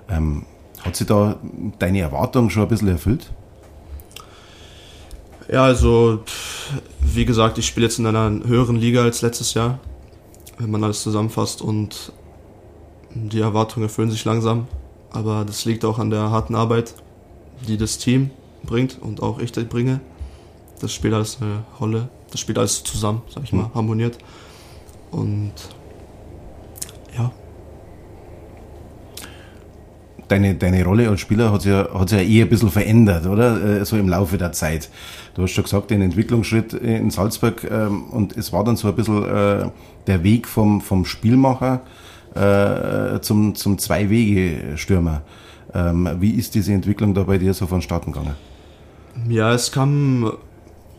Ähm, 0.08 0.46
hat 0.84 0.96
sich 0.96 1.06
da 1.06 1.36
deine 1.78 2.00
Erwartung 2.00 2.50
schon 2.50 2.62
ein 2.62 2.68
bisschen 2.68 2.88
erfüllt? 2.88 3.30
Ja, 5.50 5.64
also 5.64 6.20
wie 7.00 7.24
gesagt, 7.24 7.58
ich 7.58 7.66
spiele 7.66 7.86
jetzt 7.86 7.98
in 7.98 8.06
einer 8.06 8.46
höheren 8.46 8.76
Liga 8.76 9.02
als 9.02 9.22
letztes 9.22 9.54
Jahr, 9.54 9.78
wenn 10.58 10.70
man 10.70 10.84
alles 10.84 11.02
zusammenfasst 11.02 11.62
und 11.62 12.12
die 13.14 13.40
Erwartungen 13.40 13.84
erfüllen 13.84 14.10
sich 14.10 14.24
langsam, 14.24 14.66
aber 15.10 15.44
das 15.46 15.64
liegt 15.64 15.84
auch 15.84 15.98
an 15.98 16.10
der 16.10 16.30
harten 16.30 16.54
Arbeit, 16.54 16.94
die 17.66 17.78
das 17.78 17.98
Team 17.98 18.30
bringt 18.62 18.98
und 19.00 19.22
auch 19.22 19.38
ich 19.38 19.52
bringe. 19.52 20.00
Das 20.80 20.92
spielt 20.92 21.14
alles 21.14 21.38
eine 21.40 21.64
Rolle, 21.80 22.08
das 22.30 22.40
spielt 22.40 22.58
alles 22.58 22.84
zusammen, 22.84 23.22
sag 23.28 23.44
ich 23.44 23.52
mal, 23.52 23.64
mhm. 23.64 23.74
harmoniert 23.74 24.18
und 25.10 25.52
deine, 30.28 30.54
deine 30.54 30.84
Rolle 30.84 31.08
als 31.08 31.20
Spieler 31.20 31.52
hat 31.52 31.62
sich, 31.62 31.72
ja, 31.72 31.88
hat 31.92 32.08
sich 32.08 32.18
ja 32.18 32.24
eher 32.24 32.46
ein 32.46 32.48
bisschen 32.48 32.70
verändert, 32.70 33.26
oder? 33.26 33.80
Äh, 33.80 33.84
so 33.84 33.96
im 33.96 34.08
Laufe 34.08 34.38
der 34.38 34.52
Zeit. 34.52 34.88
Du 35.34 35.42
hast 35.42 35.52
schon 35.52 35.64
gesagt, 35.64 35.90
den 35.90 36.02
Entwicklungsschritt 36.02 36.72
in 36.74 37.10
Salzburg 37.10 37.66
ähm, 37.70 38.04
und 38.04 38.36
es 38.36 38.52
war 38.52 38.64
dann 38.64 38.76
so 38.76 38.88
ein 38.88 38.94
bisschen 38.94 39.24
äh, 39.24 39.70
der 40.06 40.22
Weg 40.22 40.46
vom, 40.46 40.80
vom 40.80 41.04
Spielmacher 41.04 41.80
äh, 42.34 43.20
zum, 43.20 43.54
zum 43.54 43.78
Zwei-Wege-Stürmer. 43.78 45.22
Ähm, 45.74 46.08
wie 46.20 46.30
ist 46.30 46.54
diese 46.54 46.72
Entwicklung 46.72 47.14
da 47.14 47.24
bei 47.24 47.38
dir 47.38 47.52
so 47.54 47.66
vonstatten 47.66 48.12
gegangen? 48.12 48.34
Ja, 49.28 49.52
es 49.52 49.72
kam, 49.72 50.32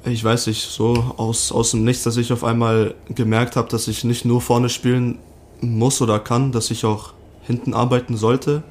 ich 0.05 0.23
weiß 0.23 0.47
nicht, 0.47 0.61
so 0.61 1.13
aus, 1.17 1.51
aus 1.51 1.71
dem 1.71 1.83
Nichts, 1.83 2.03
dass 2.03 2.17
ich 2.17 2.31
auf 2.33 2.43
einmal 2.43 2.95
gemerkt 3.13 3.55
habe, 3.55 3.69
dass 3.69 3.87
ich 3.87 4.03
nicht 4.03 4.25
nur 4.25 4.41
vorne 4.41 4.69
spielen 4.69 5.17
muss 5.61 6.01
oder 6.01 6.19
kann, 6.19 6.51
dass 6.51 6.71
ich 6.71 6.85
auch 6.85 7.13
hinten 7.41 7.73
arbeiten 7.73 8.15
sollte 8.15 8.63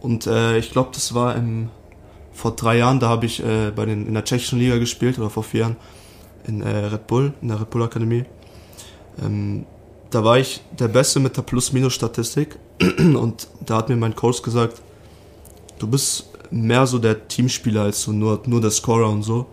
und 0.00 0.26
äh, 0.26 0.58
ich 0.58 0.70
glaube, 0.70 0.90
das 0.92 1.14
war 1.14 1.34
im, 1.36 1.70
vor 2.32 2.52
drei 2.52 2.78
Jahren, 2.78 3.00
da 3.00 3.08
habe 3.08 3.26
ich 3.26 3.42
äh, 3.42 3.72
bei 3.74 3.86
den, 3.86 4.06
in 4.06 4.14
der 4.14 4.24
tschechischen 4.24 4.58
Liga 4.58 4.78
gespielt 4.78 5.18
oder 5.18 5.30
vor 5.30 5.42
vier 5.42 5.60
Jahren 5.60 5.76
in 6.46 6.60
äh, 6.62 6.68
Red 6.68 7.06
Bull, 7.06 7.32
in 7.40 7.48
der 7.48 7.60
Red 7.60 7.70
Bull 7.70 7.82
Akademie. 7.82 8.24
Ähm, 9.22 9.66
da 10.10 10.22
war 10.22 10.38
ich 10.38 10.62
der 10.78 10.88
Beste 10.88 11.18
mit 11.18 11.36
der 11.36 11.42
Plus-Minus-Statistik 11.42 12.58
und 12.98 13.48
da 13.64 13.78
hat 13.78 13.88
mir 13.88 13.96
mein 13.96 14.14
Coach 14.14 14.42
gesagt, 14.42 14.80
du 15.78 15.86
bist 15.86 16.30
mehr 16.50 16.86
so 16.86 16.98
der 16.98 17.26
Teamspieler 17.26 17.82
als 17.82 18.02
so 18.02 18.12
nur, 18.12 18.42
nur 18.46 18.60
der 18.60 18.70
Scorer 18.70 19.10
und 19.10 19.22
so. 19.22 19.46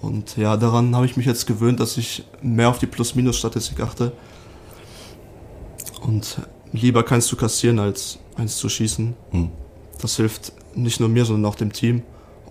Und 0.00 0.36
ja, 0.36 0.56
daran 0.56 0.94
habe 0.94 1.06
ich 1.06 1.16
mich 1.16 1.26
jetzt 1.26 1.46
gewöhnt, 1.46 1.80
dass 1.80 1.96
ich 1.96 2.24
mehr 2.42 2.68
auf 2.68 2.78
die 2.78 2.86
Plus-Minus-Statistik 2.86 3.80
achte. 3.80 4.12
Und 6.02 6.38
lieber 6.72 7.02
kannst 7.02 7.32
du 7.32 7.36
kassieren, 7.36 7.78
als 7.78 8.18
eins 8.36 8.56
zu 8.56 8.68
schießen. 8.68 9.14
Hm 9.30 9.50
das 10.04 10.16
hilft 10.16 10.52
nicht 10.74 11.00
nur 11.00 11.08
mir, 11.08 11.24
sondern 11.24 11.50
auch 11.50 11.54
dem 11.54 11.72
Team. 11.72 12.02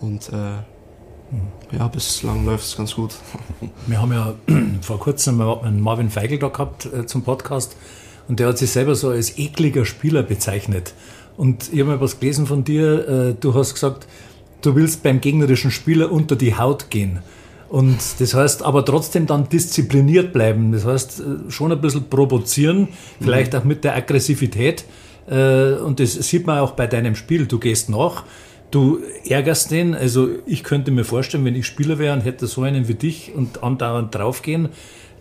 Und 0.01 0.29
äh, 0.29 1.75
ja, 1.77 1.87
bislang 1.87 2.45
läuft 2.45 2.65
es 2.65 2.75
ganz 2.75 2.95
gut. 2.95 3.15
Wir 3.87 4.01
haben 4.01 4.11
ja 4.11 4.33
vor 4.81 4.99
kurzem 4.99 5.39
einen 5.39 5.79
Marvin 5.79 6.09
Feigl 6.09 6.39
da 6.39 6.49
gehabt 6.49 6.85
äh, 6.85 7.05
zum 7.05 7.21
Podcast 7.21 7.75
und 8.27 8.39
der 8.39 8.47
hat 8.47 8.57
sich 8.57 8.71
selber 8.71 8.95
so 8.95 9.09
als 9.09 9.37
ekliger 9.37 9.85
Spieler 9.85 10.23
bezeichnet. 10.23 10.93
Und 11.37 11.71
ich 11.71 11.79
habe 11.79 11.91
mal 11.91 12.01
was 12.01 12.19
gelesen 12.19 12.47
von 12.47 12.63
dir. 12.63 13.07
Äh, 13.07 13.35
du 13.39 13.53
hast 13.53 13.73
gesagt, 13.73 14.07
du 14.61 14.75
willst 14.75 15.03
beim 15.03 15.21
gegnerischen 15.21 15.71
Spieler 15.71 16.11
unter 16.11 16.35
die 16.35 16.57
Haut 16.57 16.89
gehen. 16.89 17.19
Und 17.69 17.99
das 18.19 18.33
heißt 18.33 18.63
aber 18.63 18.85
trotzdem 18.85 19.25
dann 19.25 19.49
diszipliniert 19.49 20.33
bleiben. 20.33 20.71
Das 20.71 20.85
heißt 20.85 21.19
äh, 21.19 21.51
schon 21.51 21.71
ein 21.71 21.81
bisschen 21.81 22.09
provozieren, 22.09 22.89
vielleicht 23.19 23.53
mhm. 23.53 23.59
auch 23.59 23.63
mit 23.63 23.83
der 23.83 23.95
Aggressivität. 23.95 24.85
Äh, 25.27 25.73
und 25.73 25.99
das 25.99 26.13
sieht 26.13 26.45
man 26.45 26.59
auch 26.59 26.71
bei 26.71 26.87
deinem 26.87 27.15
Spiel. 27.15 27.45
Du 27.45 27.59
gehst 27.59 27.89
nach, 27.89 28.23
du 28.71 28.99
ärgerst 29.27 29.71
den. 29.71 29.95
Also 29.95 30.29
ich 30.45 30.63
könnte 30.63 30.91
mir 30.91 31.05
vorstellen, 31.05 31.45
wenn 31.45 31.55
ich 31.55 31.65
Spieler 31.65 31.99
wäre 31.99 32.13
und 32.13 32.21
hätte 32.21 32.47
so 32.47 32.61
einen 32.63 32.87
wie 32.87 32.95
dich 32.95 33.33
und 33.35 33.63
andauernd 33.63 34.13
draufgehen, 34.13 34.69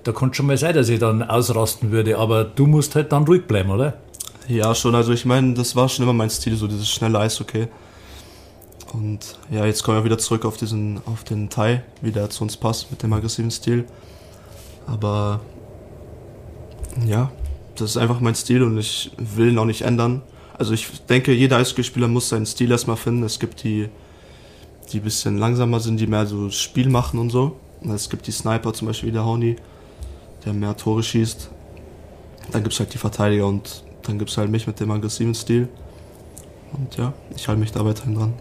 da 0.04 0.12
könnte 0.12 0.36
schon 0.36 0.46
mal 0.46 0.56
sein, 0.56 0.74
dass 0.74 0.88
ich 0.88 0.98
dann 0.98 1.22
ausrasten 1.22 1.92
würde. 1.92 2.18
Aber 2.18 2.44
du 2.44 2.66
musst 2.66 2.94
halt 2.94 3.12
dann 3.12 3.24
ruhig 3.24 3.46
bleiben, 3.46 3.70
oder? 3.70 3.98
Ja, 4.48 4.74
schon. 4.74 4.94
Also 4.94 5.12
ich 5.12 5.24
meine, 5.24 5.54
das 5.54 5.76
war 5.76 5.88
schon 5.88 6.02
immer 6.02 6.12
mein 6.12 6.30
Stil, 6.30 6.56
so 6.56 6.66
dieses 6.66 6.88
schnelle 6.88 7.20
Eishockey. 7.20 7.68
Und 8.92 9.38
ja, 9.50 9.64
jetzt 9.64 9.82
kommen 9.82 9.98
wir 9.98 10.04
wieder 10.04 10.18
zurück 10.18 10.44
auf 10.44 10.56
diesen, 10.56 11.00
auf 11.06 11.24
den 11.24 11.48
Thai, 11.48 11.82
wie 12.02 12.10
der 12.10 12.28
zu 12.28 12.42
uns 12.42 12.56
passt 12.56 12.90
mit 12.90 13.02
dem 13.02 13.12
aggressiven 13.12 13.50
Stil. 13.50 13.84
Aber 14.86 15.40
ja, 17.06 17.30
das 17.76 17.90
ist 17.90 17.96
einfach 17.96 18.20
mein 18.20 18.34
Stil 18.34 18.62
und 18.62 18.78
ich 18.78 19.10
will 19.18 19.50
ihn 19.50 19.58
auch 19.58 19.64
nicht 19.64 19.82
ändern. 19.82 20.22
Also 20.58 20.74
ich 20.74 20.88
denke, 21.08 21.32
jeder 21.32 21.56
Eishockeyspieler 21.56 22.08
muss 22.08 22.28
seinen 22.28 22.46
Stil 22.46 22.70
erstmal 22.70 22.96
finden. 22.96 23.22
Es 23.22 23.38
gibt 23.38 23.64
die, 23.64 23.88
die 24.92 24.98
ein 24.98 25.02
bisschen 25.02 25.38
langsamer 25.38 25.80
sind, 25.80 25.98
die 25.98 26.06
mehr 26.06 26.26
so 26.26 26.50
Spiel 26.50 26.88
machen 26.88 27.18
und 27.18 27.30
so. 27.30 27.56
es 27.82 28.10
gibt 28.10 28.26
die 28.26 28.32
Sniper, 28.32 28.72
zum 28.72 28.88
Beispiel 28.88 29.08
wie 29.08 29.12
der 29.12 29.24
Honey, 29.24 29.56
der 30.44 30.52
mehr 30.52 30.76
Tore 30.76 31.02
schießt. 31.02 31.50
Dann 32.52 32.62
gibt 32.62 32.74
es 32.74 32.80
halt 32.80 32.92
die 32.92 32.98
Verteidiger 32.98 33.46
und 33.46 33.84
dann 34.02 34.18
gibt 34.18 34.30
es 34.30 34.36
halt 34.36 34.50
mich 34.50 34.66
mit 34.66 34.78
dem 34.80 34.90
aggressiven 34.90 35.34
Stil. 35.34 35.68
Und 36.72 36.96
ja, 36.96 37.12
ich 37.36 37.48
halte 37.48 37.60
mich 37.60 37.72
da 37.72 37.84
weiterhin 37.84 38.14
dran. 38.14 38.34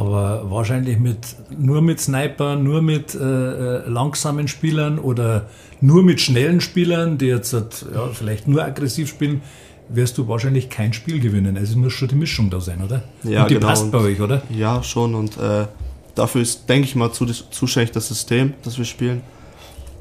Aber 0.00 0.50
wahrscheinlich 0.50 0.98
mit, 0.98 1.18
nur 1.50 1.82
mit 1.82 2.00
Sniper, 2.00 2.56
nur 2.56 2.80
mit 2.80 3.14
äh, 3.14 3.18
äh, 3.18 3.86
langsamen 3.86 4.48
Spielern 4.48 4.98
oder 4.98 5.50
nur 5.82 6.02
mit 6.02 6.22
schnellen 6.22 6.62
Spielern, 6.62 7.18
die 7.18 7.26
jetzt 7.26 7.52
halt, 7.52 7.84
ja, 7.94 8.06
vielleicht 8.06 8.48
nur 8.48 8.64
aggressiv 8.64 9.10
spielen, 9.10 9.42
wirst 9.90 10.16
du 10.16 10.26
wahrscheinlich 10.26 10.70
kein 10.70 10.94
Spiel 10.94 11.20
gewinnen. 11.20 11.58
Also 11.58 11.72
es 11.72 11.76
muss 11.76 11.92
schon 11.92 12.08
die 12.08 12.14
Mischung 12.14 12.48
da 12.48 12.60
sein, 12.60 12.82
oder? 12.82 13.02
Ja, 13.24 13.42
und 13.42 13.50
die 13.50 13.56
genau. 13.56 13.66
passt 13.66 13.92
bei 13.92 13.98
euch, 13.98 14.18
oder? 14.22 14.40
Ja, 14.48 14.82
schon. 14.82 15.14
Und 15.14 15.36
äh, 15.36 15.66
dafür 16.14 16.40
ist, 16.40 16.66
denke 16.66 16.86
ich 16.88 16.96
mal, 16.96 17.12
zuständig 17.12 17.92
das 17.92 18.08
System, 18.08 18.54
das 18.62 18.78
wir 18.78 18.86
spielen. 18.86 19.20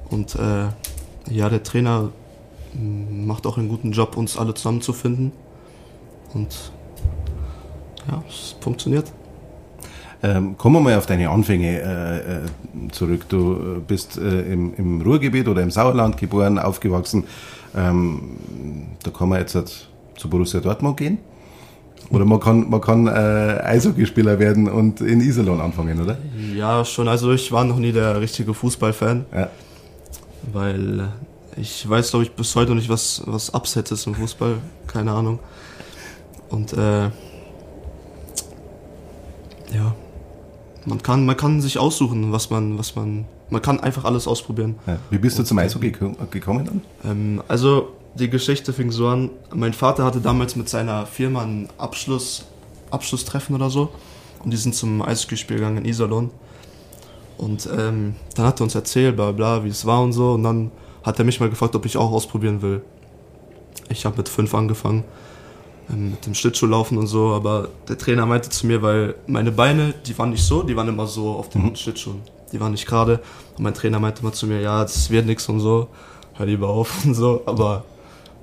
Und 0.10 0.34
äh, 0.36 0.68
ja, 1.30 1.50
der 1.50 1.62
Trainer 1.62 2.10
mm, 2.74 3.28
macht 3.28 3.46
auch 3.46 3.58
einen 3.58 3.68
guten 3.68 3.92
Job, 3.92 4.16
uns 4.16 4.38
alle 4.38 4.54
zusammenzufinden. 4.54 5.34
Und 6.34 6.72
ja, 8.10 8.24
es 8.30 8.56
funktioniert. 8.62 9.12
Ähm, 10.22 10.58
kommen 10.58 10.76
wir 10.76 10.82
mal 10.82 10.98
auf 10.98 11.06
deine 11.06 11.30
Anfänge 11.30 11.80
äh, 11.80 12.18
äh, 12.18 12.92
zurück. 12.92 13.30
Du 13.30 13.54
äh, 13.54 13.80
bist 13.80 14.18
äh, 14.18 14.42
im, 14.52 14.74
im, 14.76 15.02
Ruhrgebiet 15.02 15.48
oder 15.48 15.62
im 15.62 15.72
Sauerland 15.72 16.18
geboren, 16.18 16.60
aufgewachsen. 16.60 17.24
Ähm, 17.76 18.38
da 19.02 19.12
kann 19.12 19.30
man 19.30 19.40
jetzt 19.40 19.56
halt 19.56 19.88
zu 20.18 20.30
Borussia 20.30 20.60
Dortmund 20.60 20.98
gehen. 20.98 21.20
Oder 22.10 22.26
man 22.26 22.40
kann, 22.40 22.70
man 22.70 22.82
kann 22.82 23.08
äh, 23.08 23.62
Eishockeyspieler 23.64 24.40
werden 24.40 24.68
und 24.68 25.00
in 25.00 25.22
Iserlohn 25.22 25.62
anfangen, 25.62 26.02
oder? 26.02 26.18
Ja, 26.56 26.84
schon. 26.84 27.08
Also 27.08 27.32
ich 27.32 27.52
war 27.52 27.64
noch 27.64 27.78
nie 27.78 27.92
der 27.92 28.20
richtige 28.20 28.54
Fußballfan. 28.54 29.26
Ja. 29.34 29.50
Weil 30.52 31.10
ich 31.56 31.88
weiß, 31.88 32.10
glaube 32.10 32.24
ich, 32.24 32.32
bis 32.32 32.56
heute 32.56 32.72
noch 32.72 32.78
nicht, 32.78 32.90
was, 32.90 33.22
was 33.26 33.54
Upset 33.54 33.92
ist 33.92 34.08
im 34.08 34.16
Fußball. 34.16 34.56
Keine 34.88 35.12
Ahnung. 35.12 35.40
Und 36.50 36.74
äh, 36.74 37.04
ja, 39.72 39.94
man 40.86 41.02
kann, 41.02 41.26
man 41.26 41.38
kann 41.38 41.62
sich 41.62 41.78
aussuchen, 41.78 42.32
was 42.32 42.50
man, 42.50 42.78
was 42.78 42.96
man, 42.96 43.26
man 43.50 43.62
kann 43.62 43.80
einfach 43.80 44.06
alles 44.06 44.28
ausprobieren. 44.28 44.76
Ja. 44.88 44.98
Wie 45.10 45.18
bist 45.18 45.38
du 45.40 45.44
zum 45.44 45.58
Eishockey 45.58 45.92
gekommen 45.92 46.66
dann? 46.66 46.82
Ähm, 47.04 47.44
also 47.48 47.90
die 48.16 48.30
Geschichte 48.30 48.74
fing 48.74 48.92
so 48.92 49.08
an. 49.08 49.30
Mein 49.54 49.74
Vater 49.74 50.04
hatte 50.04 50.22
damals 50.22 50.56
mit 50.56 50.70
seiner 50.70 51.06
Firma 51.06 51.44
ein 51.44 51.70
Abschluss, 51.78 52.46
Abschlusstreffen 52.92 53.56
oder 53.56 53.70
so 53.70 53.90
und 54.44 54.52
die 54.52 54.58
sind 54.58 54.76
zum 54.76 55.02
Eishockeyspiel 55.02 55.58
gegangen 55.58 55.78
in 55.78 55.86
Iserlohn. 55.86 56.32
Und 57.38 57.70
ähm, 57.78 58.16
dann 58.36 58.46
hat 58.46 58.60
er 58.60 58.64
uns 58.64 58.76
erzählt, 58.76 59.16
bla 59.16 59.32
bla, 59.32 59.64
wie 59.64 59.70
es 59.70 59.86
war 59.86 60.02
und 60.02 60.12
so. 60.12 60.34
Und 60.34 60.44
dann 60.44 60.72
hat 61.04 61.20
er 61.20 61.26
mich 61.26 61.40
mal 61.40 61.50
gefragt, 61.50 61.74
ob 61.76 61.86
ich 61.86 61.96
auch 61.96 62.12
ausprobieren 62.12 62.62
will. 62.62 62.82
Ich 63.88 64.06
habe 64.06 64.18
mit 64.18 64.28
fünf 64.28 64.54
angefangen 64.54 65.06
mit 65.90 66.26
dem 66.26 66.34
Schlittschuhlaufen 66.34 66.98
und 66.98 67.08
so, 67.08 67.30
aber 67.30 67.70
der 67.88 67.98
Trainer 67.98 68.26
meinte 68.26 68.50
zu 68.50 68.68
mir, 68.68 68.82
weil 68.82 69.16
meine 69.28 69.52
Beine, 69.52 69.94
die 70.06 70.18
waren 70.18 70.30
nicht 70.30 70.44
so, 70.44 70.64
die 70.64 70.76
waren 70.76 70.88
immer 70.88 71.08
so 71.08 71.32
auf 71.32 71.50
den 71.50 71.64
mhm. 71.64 71.76
Schlittschuhen. 71.76 72.22
Die 72.52 72.60
waren 72.60 72.72
nicht 72.72 72.88
gerade. 72.88 73.20
Und 73.58 73.64
mein 73.64 73.74
Trainer 73.74 74.00
meinte 74.00 74.22
immer 74.22 74.34
zu 74.34 74.48
mir, 74.48 74.62
ja, 74.62 74.82
das 74.82 75.10
wird 75.10 75.26
nichts 75.26 75.48
und 75.50 75.60
so, 75.60 75.88
hör 76.36 76.46
lieber 76.46 76.70
auf 76.70 77.04
und 77.06 77.14
so, 77.14 77.42
aber 77.46 77.84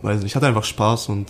weiß 0.02 0.18
nicht, 0.18 0.26
ich 0.26 0.36
hatte 0.36 0.46
einfach 0.46 0.64
Spaß 0.64 1.08
und 1.08 1.26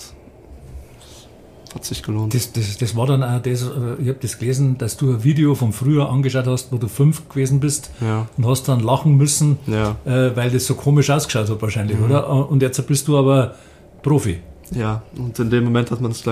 hat 1.74 1.84
sich 1.84 2.02
gelohnt. 2.02 2.34
Das, 2.34 2.52
das, 2.52 2.78
das 2.78 2.96
war 2.96 3.06
dann 3.06 3.22
auch 3.22 3.40
das, 3.40 3.62
äh, 3.62 4.00
ich 4.00 4.08
habe 4.08 4.18
das 4.20 4.38
gelesen, 4.38 4.78
dass 4.78 4.96
du 4.96 5.10
ein 5.10 5.24
Video 5.24 5.54
von 5.54 5.72
früher 5.72 6.08
angeschaut 6.08 6.46
hast, 6.46 6.72
wo 6.72 6.76
du 6.76 6.88
fünf 6.88 7.28
gewesen 7.28 7.60
bist 7.60 7.90
ja. 8.00 8.26
und 8.36 8.46
hast 8.46 8.68
dann 8.68 8.80
lachen 8.80 9.16
müssen, 9.16 9.58
ja. 9.66 9.96
äh, 10.04 10.34
weil 10.36 10.50
das 10.50 10.66
so 10.66 10.74
komisch 10.74 11.10
ausgeschaut 11.10 11.50
hat 11.50 11.62
wahrscheinlich, 11.62 11.98
mhm. 11.98 12.04
oder? 12.04 12.50
Und 12.50 12.62
jetzt 12.62 12.84
bist 12.86 13.06
du 13.08 13.18
aber 13.18 13.54
Profi. 14.02 14.40
Ja, 14.72 15.02
und 15.16 15.38
in 15.38 15.50
dem 15.50 15.64
Moment 15.64 15.90
hat 15.90 16.00
man 16.00 16.10
es 16.10 16.24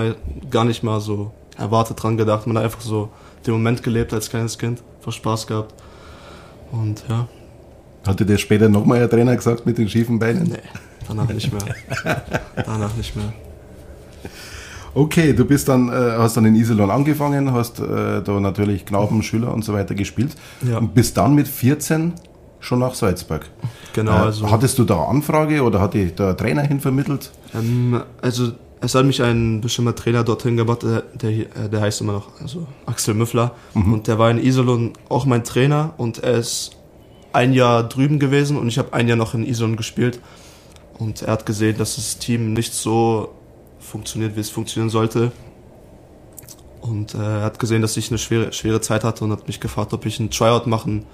gar 0.49 0.65
nicht 0.65 0.83
mal 0.83 0.99
so 0.99 1.31
erwartet 1.57 2.01
dran 2.03 2.17
gedacht. 2.17 2.47
Man 2.47 2.57
hat 2.57 2.65
einfach 2.65 2.81
so 2.81 3.09
den 3.45 3.53
Moment 3.53 3.81
gelebt 3.83 4.13
als 4.13 4.29
kleines 4.29 4.57
Kind, 4.57 4.81
einfach 4.99 5.11
Spaß 5.13 5.47
gehabt. 5.47 5.73
Und 6.71 7.03
ja. 7.07 7.27
Hatte 8.05 8.25
dir 8.25 8.37
später 8.37 8.69
nochmal 8.69 9.01
ein 9.03 9.09
Trainer 9.09 9.35
gesagt 9.35 9.65
mit 9.65 9.77
den 9.77 9.87
schiefen 9.89 10.19
Beinen? 10.19 10.43
Nee, 10.43 10.57
danach 11.07 11.29
nicht 11.29 11.51
mehr. 11.51 11.75
danach 12.55 12.95
nicht 12.95 13.15
mehr. 13.15 13.33
Okay, 14.93 15.33
du 15.33 15.43
bist 15.43 15.67
dann, 15.67 15.89
äh, 15.89 15.91
hast 16.17 16.37
dann 16.37 16.45
in 16.45 16.55
Iserlohn 16.55 16.89
angefangen, 16.89 17.51
hast 17.51 17.79
äh, 17.79 18.21
da 18.21 18.39
natürlich 18.39 18.85
Knaben, 18.85 19.23
Schüler 19.23 19.53
und 19.53 19.63
so 19.65 19.73
weiter 19.73 19.93
gespielt 19.93 20.35
Ja. 20.61 20.77
und 20.77 20.93
bist 20.93 21.17
dann 21.17 21.35
mit 21.35 21.47
14 21.47 22.13
schon 22.65 22.79
nach 22.79 22.93
Salzburg. 22.95 23.49
Genau, 23.93 24.11
Äh, 24.11 24.25
also. 24.25 24.49
Hattest 24.49 24.77
du 24.77 24.83
da 24.83 25.05
Anfrage 25.05 25.63
oder 25.63 25.79
hat 25.79 25.93
dich 25.93 26.15
da 26.15 26.31
ein 26.31 26.37
Trainer 26.37 26.63
hinvermittelt? 26.63 27.31
Ähm, 27.53 28.01
also 28.21 28.51
es 28.81 28.93
hat 28.95 29.05
mich 29.05 29.21
ein 29.21 29.61
bestimmter 29.61 29.95
Trainer 29.95 30.23
dorthin 30.23 30.57
gebracht, 30.57 30.83
der, 30.83 31.03
der, 31.13 31.29
äh, 31.31 31.69
der 31.71 31.81
heißt 31.81 32.01
immer 32.01 32.13
noch 32.13 32.41
also 32.41 32.67
Axel 32.85 33.13
Müffler. 33.13 33.51
Und 33.73 34.07
der 34.07 34.19
war 34.19 34.29
in 34.29 34.37
Iserlohn 34.43 34.93
auch 35.09 35.25
mein 35.25 35.43
Trainer 35.43 35.93
und 35.97 36.19
er 36.19 36.35
ist 36.35 36.71
ein 37.33 37.53
Jahr 37.53 37.83
drüben 37.83 38.19
gewesen 38.19 38.57
und 38.57 38.67
ich 38.67 38.77
habe 38.77 38.93
ein 38.93 39.07
Jahr 39.07 39.17
noch 39.17 39.33
in 39.33 39.45
Iserlohn 39.45 39.75
gespielt. 39.75 40.19
Und 40.97 41.21
er 41.23 41.33
hat 41.33 41.45
gesehen, 41.45 41.77
dass 41.77 41.95
das 41.95 42.19
Team 42.19 42.53
nicht 42.53 42.73
so 42.73 43.29
funktioniert, 43.79 44.35
wie 44.35 44.39
es 44.39 44.49
funktionieren 44.49 44.89
sollte. 44.89 45.31
Und 46.79 47.15
äh, 47.15 47.17
er 47.17 47.41
hat 47.41 47.59
gesehen, 47.59 47.81
dass 47.81 47.97
ich 47.97 48.09
eine 48.09 48.17
schwere, 48.17 48.53
schwere 48.53 48.79
Zeit 48.79 49.03
hatte 49.03 49.23
und 49.25 49.31
hat 49.31 49.47
mich 49.47 49.59
gefragt, 49.59 49.93
ob 49.93 50.05
ich 50.05 50.19
einen 50.19 50.29
Tryout 50.29 50.67
machen 50.67 51.05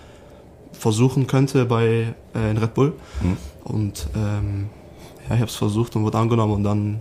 versuchen 0.81 1.27
könnte 1.27 1.65
bei 1.65 2.13
äh, 2.35 2.51
in 2.51 2.57
Red 2.57 2.73
Bull. 2.73 2.93
Mhm. 3.21 3.37
Und 3.63 4.07
ähm, 4.15 4.69
ja, 5.29 5.35
ich 5.35 5.41
habe 5.41 5.49
es 5.51 5.55
versucht 5.55 5.95
und 5.95 6.03
wurde 6.03 6.17
angenommen 6.17 6.53
und 6.53 6.63
dann 6.63 6.99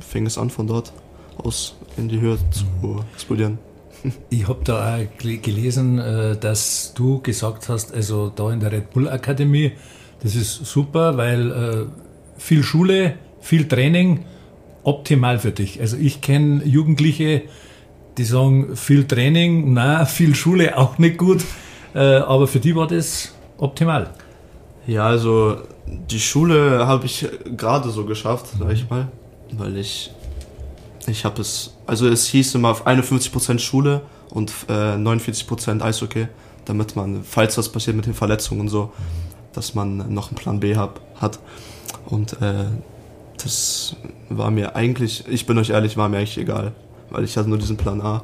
fing 0.00 0.24
es 0.26 0.38
an 0.38 0.48
von 0.50 0.66
dort 0.66 0.92
aus 1.36 1.74
in 1.98 2.08
die 2.08 2.20
Höhe 2.20 2.38
zu 2.50 2.64
explodieren. 3.14 3.58
Ich 4.30 4.48
habe 4.48 4.60
da 4.64 4.96
auch 4.96 5.18
gel- 5.18 5.38
gelesen, 5.38 5.98
äh, 6.00 6.36
dass 6.36 6.92
du 6.94 7.20
gesagt 7.20 7.68
hast, 7.68 7.94
also 7.94 8.32
da 8.34 8.50
in 8.52 8.58
der 8.58 8.72
Red 8.72 8.90
Bull 8.90 9.08
Akademie, 9.08 9.72
das 10.24 10.34
ist 10.34 10.64
super, 10.64 11.16
weil 11.16 11.50
äh, 11.52 11.86
viel 12.36 12.64
Schule, 12.64 13.14
viel 13.40 13.68
Training, 13.68 14.24
optimal 14.82 15.38
für 15.38 15.52
dich. 15.52 15.80
Also 15.80 15.96
ich 15.98 16.20
kenne 16.20 16.64
Jugendliche, 16.64 17.42
die 18.18 18.24
sagen, 18.24 18.74
viel 18.74 19.04
Training, 19.06 19.72
na, 19.72 20.04
viel 20.18 20.34
Schule 20.34 20.76
auch 20.78 20.98
nicht 20.98 21.16
gut, 21.18 21.44
aber 21.98 22.46
für 22.46 22.60
die 22.60 22.74
war 22.74 22.86
das 22.86 23.34
optimal. 23.58 24.10
Ja, 24.86 25.06
also 25.06 25.58
die 25.86 26.20
Schule 26.20 26.86
habe 26.86 27.06
ich 27.06 27.26
gerade 27.56 27.90
so 27.90 28.04
geschafft, 28.04 28.46
sag 28.58 28.72
ich 28.72 28.88
mal, 28.88 29.08
weil 29.52 29.76
ich 29.76 30.10
ich 31.06 31.24
habe 31.24 31.40
es, 31.40 31.74
also 31.86 32.08
es 32.08 32.26
hieß 32.28 32.54
immer 32.54 32.70
auf 32.70 32.86
51% 32.86 33.58
Schule 33.58 34.02
und 34.30 34.52
äh, 34.68 34.94
49% 34.94 35.82
Eishockey, 35.82 36.28
damit 36.64 36.96
man, 36.96 37.24
falls 37.24 37.58
was 37.58 37.70
passiert 37.70 37.96
mit 37.96 38.06
den 38.06 38.14
Verletzungen 38.14 38.62
und 38.62 38.68
so, 38.68 38.92
dass 39.52 39.74
man 39.74 40.12
noch 40.14 40.28
einen 40.28 40.36
Plan 40.36 40.60
B 40.60 40.76
hab, 40.76 41.00
hat. 41.20 41.38
Und 42.06 42.40
äh, 42.40 42.66
das 43.42 43.96
war 44.28 44.50
mir 44.50 44.76
eigentlich, 44.76 45.24
ich 45.28 45.46
bin 45.46 45.58
euch 45.58 45.70
ehrlich, 45.70 45.96
war 45.96 46.08
mir 46.08 46.18
eigentlich 46.18 46.38
egal, 46.38 46.72
weil 47.10 47.24
ich 47.24 47.36
hatte 47.36 47.48
nur 47.48 47.58
diesen 47.58 47.76
Plan 47.76 48.00
A. 48.00 48.22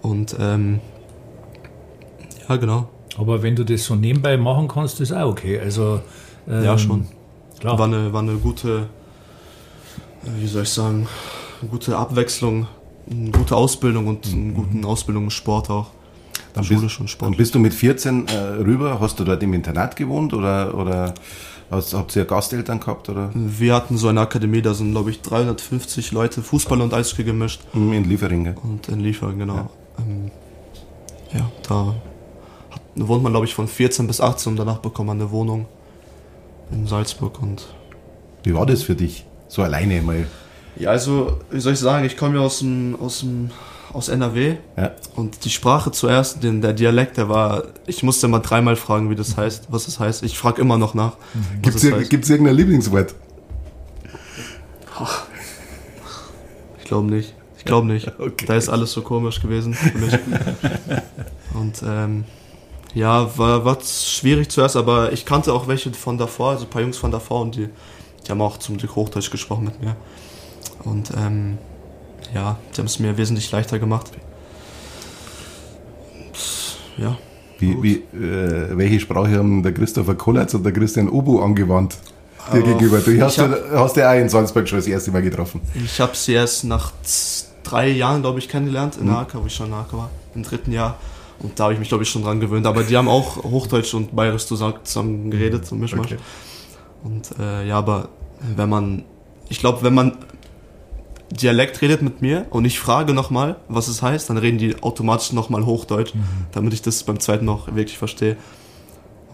Und 0.00 0.36
ähm, 0.38 0.80
ja, 2.48 2.56
genau. 2.56 2.88
Aber 3.16 3.42
wenn 3.42 3.54
du 3.56 3.64
das 3.64 3.84
so 3.84 3.94
nebenbei 3.94 4.36
machen 4.36 4.68
kannst, 4.68 5.00
ist 5.00 5.12
auch 5.12 5.30
okay. 5.30 5.58
Also 5.60 6.00
ähm, 6.48 6.64
Ja, 6.64 6.76
schon. 6.78 7.06
Klar. 7.60 7.78
War 7.78 7.86
eine, 7.86 8.12
war 8.12 8.22
eine 8.22 8.34
gute, 8.34 8.86
äh, 10.24 10.40
wie 10.42 10.46
soll 10.46 10.62
ich 10.64 10.68
sagen, 10.70 11.06
gute 11.70 11.96
Abwechslung, 11.96 12.66
eine 13.10 13.30
gute 13.30 13.54
Ausbildung 13.56 14.06
und 14.08 14.26
eine 14.26 14.52
gute 14.52 14.86
Ausbildung 14.86 15.24
im 15.24 15.30
Sport 15.30 15.70
auch. 15.70 15.86
Dann 16.52 16.64
Schule 16.64 16.80
bist, 16.82 16.92
schon 16.92 17.06
Dann 17.06 17.10
Sport. 17.10 17.36
bist 17.36 17.54
du 17.54 17.58
mit 17.58 17.72
14 17.74 18.26
äh, 18.28 18.36
rüber, 18.62 18.98
hast 19.00 19.18
du 19.18 19.24
dort 19.24 19.42
im 19.42 19.54
Internat 19.54 19.96
gewohnt 19.96 20.32
oder, 20.34 20.74
oder 20.76 21.14
hast, 21.70 21.94
habt 21.94 22.14
ihr 22.16 22.24
Gasteltern 22.24 22.78
gehabt 22.80 23.08
oder 23.08 23.30
Wir 23.34 23.74
hatten 23.74 23.96
so 23.96 24.08
eine 24.08 24.20
Akademie, 24.20 24.62
da 24.62 24.72
sind 24.74 24.90
glaube 24.92 25.10
ich 25.10 25.20
350 25.22 26.12
Leute 26.12 26.42
Fußball 26.42 26.80
und 26.80 26.92
Eishockey 26.94 27.24
gemischt 27.24 27.60
Hm, 27.72 27.92
in 27.92 28.04
Lieferinge? 28.04 28.54
und 28.62 28.88
in 28.88 29.00
Liefern, 29.00 29.38
genau. 29.38 29.54
Ja, 29.56 29.68
ähm, 29.98 30.30
ja 31.32 31.50
da 31.68 31.94
wohnt 32.96 33.22
man 33.22 33.32
glaube 33.32 33.46
ich 33.46 33.54
von 33.54 33.68
14 33.68 34.06
bis 34.06 34.20
18 34.20 34.52
und 34.52 34.56
danach 34.56 34.78
bekommt 34.78 35.08
man 35.08 35.20
eine 35.20 35.30
Wohnung 35.30 35.66
in 36.70 36.86
Salzburg 36.86 37.40
und 37.42 37.66
Wie 38.42 38.54
war 38.54 38.66
das 38.66 38.82
für 38.82 38.94
dich? 38.94 39.24
So 39.48 39.62
alleine 39.62 40.00
mal. 40.02 40.26
ja, 40.76 40.90
also 40.90 41.38
wie 41.50 41.60
soll 41.60 41.74
ich 41.74 41.78
sagen, 41.78 42.04
ich 42.04 42.16
komme 42.16 42.36
ja 42.36 42.40
aus 42.40 42.58
dem, 42.60 42.96
aus 43.00 43.20
dem 43.20 43.50
aus 43.92 44.08
NRW 44.08 44.56
Ja. 44.76 44.90
Und 45.14 45.44
die 45.44 45.50
Sprache 45.50 45.92
zuerst, 45.92 46.42
den, 46.42 46.60
der 46.60 46.72
Dialekt, 46.72 47.16
der 47.16 47.28
war, 47.28 47.62
ich 47.86 48.02
musste 48.02 48.26
mal 48.26 48.40
dreimal 48.40 48.74
fragen, 48.74 49.08
wie 49.08 49.14
das 49.14 49.36
heißt, 49.36 49.66
was 49.68 49.84
das 49.84 50.00
heißt. 50.00 50.24
Ich 50.24 50.36
frage 50.36 50.60
immer 50.60 50.76
noch 50.78 50.94
nach. 50.94 51.12
Gibt 51.62 51.76
das 51.76 51.84
heißt. 51.84 52.12
es 52.12 52.30
irgendein 52.30 52.56
Lieblingswort? 52.56 53.14
Ich 56.78 56.84
glaube 56.84 57.08
nicht. 57.08 57.34
Ich 57.58 57.64
glaube 57.64 57.86
nicht. 57.86 58.10
Okay. 58.18 58.46
Da 58.46 58.56
ist 58.56 58.68
alles 58.68 58.92
so 58.92 59.02
komisch 59.02 59.40
gewesen 59.40 59.74
für 59.74 59.96
mich. 59.96 60.12
Und 61.54 61.82
ähm, 61.86 62.24
ja, 62.94 63.36
war, 63.36 63.64
war 63.64 63.78
schwierig 63.82 64.50
zuerst, 64.50 64.76
aber 64.76 65.12
ich 65.12 65.24
kannte 65.26 65.52
auch 65.52 65.66
welche 65.66 65.92
von 65.92 66.16
davor, 66.18 66.50
also 66.50 66.64
ein 66.64 66.70
paar 66.70 66.82
Jungs 66.82 66.96
von 66.96 67.10
davor 67.10 67.40
und 67.42 67.56
die, 67.56 67.68
die 68.26 68.30
haben 68.30 68.40
auch 68.40 68.58
zum 68.58 68.76
Glück 68.76 68.94
Hochdeutsch 68.96 69.30
gesprochen 69.30 69.64
mit 69.64 69.82
mir. 69.82 69.96
Und 70.84 71.10
ähm, 71.16 71.58
ja, 72.34 72.56
die 72.74 72.78
haben 72.78 72.86
es 72.86 72.98
mir 72.98 73.16
wesentlich 73.16 73.50
leichter 73.50 73.78
gemacht. 73.78 74.10
Und, 76.12 77.04
ja. 77.04 77.16
Wie, 77.58 77.82
wie, 77.82 77.94
äh, 78.16 78.76
welche 78.76 79.00
Sprache 79.00 79.36
haben 79.36 79.62
der 79.62 79.72
Christopher 79.72 80.14
Kollatz 80.14 80.54
und 80.54 80.64
der 80.64 80.72
Christian 80.72 81.08
Obu 81.08 81.40
angewandt 81.40 81.96
dir 82.52 82.58
Aber 82.58 82.62
gegenüber? 82.62 82.98
Du 82.98 83.20
hast, 83.20 83.38
hab- 83.38 83.50
ja, 83.50 83.78
hast 83.78 83.96
ja 83.96 84.10
auch 84.10 84.16
in 84.16 84.28
Salzburg 84.28 84.68
schon 84.68 84.78
das 84.78 84.86
erste 84.86 85.10
Mal 85.12 85.22
getroffen. 85.22 85.60
Ich 85.84 86.00
habe 86.00 86.14
sie 86.16 86.32
erst 86.32 86.64
nach 86.64 86.92
drei 87.62 87.88
Jahren, 87.88 88.22
glaube 88.22 88.38
ich, 88.40 88.48
kennengelernt 88.48 88.96
in 89.00 89.06
der 89.06 89.18
AK, 89.18 89.34
wo 89.34 89.46
ich 89.46 89.54
schon 89.54 89.68
in 89.68 89.74
AK 89.74 89.92
war, 89.92 90.10
im 90.34 90.42
dritten 90.42 90.72
Jahr. 90.72 90.98
Und 91.40 91.58
da 91.58 91.64
habe 91.64 91.74
ich 91.74 91.78
mich, 91.78 91.88
glaube 91.88 92.04
ich, 92.04 92.10
schon 92.10 92.22
dran 92.22 92.40
gewöhnt. 92.40 92.66
Aber 92.66 92.82
die 92.82 92.96
haben 92.96 93.08
auch 93.08 93.42
Hochdeutsch 93.42 93.94
und 93.94 94.14
Bayerisch 94.14 94.46
zusammen, 94.46 95.30
geredet, 95.30 95.66
so 95.66 95.74
Mischmasch. 95.74 96.12
Okay. 96.12 96.18
Und 97.02 97.38
äh, 97.38 97.66
ja, 97.66 97.76
aber 97.76 98.08
wenn 98.56 98.68
man, 98.68 99.04
ich 99.48 99.58
glaube, 99.58 99.82
wenn 99.82 99.94
man 99.94 100.16
Dialekt 101.30 101.82
redet 101.82 102.02
mit 102.02 102.22
mir 102.22 102.46
und 102.50 102.64
ich 102.64 102.78
frage 102.78 103.12
nochmal, 103.12 103.56
was 103.68 103.88
es 103.88 104.02
heißt, 104.02 104.30
dann 104.30 104.38
reden 104.38 104.58
die 104.58 104.82
automatisch 104.82 105.32
nochmal 105.32 105.66
Hochdeutsch, 105.66 106.12
damit 106.52 106.72
ich 106.72 106.82
das 106.82 107.02
beim 107.02 107.18
zweiten 107.18 107.44
noch 107.44 107.74
wirklich 107.74 107.98
verstehe. 107.98 108.36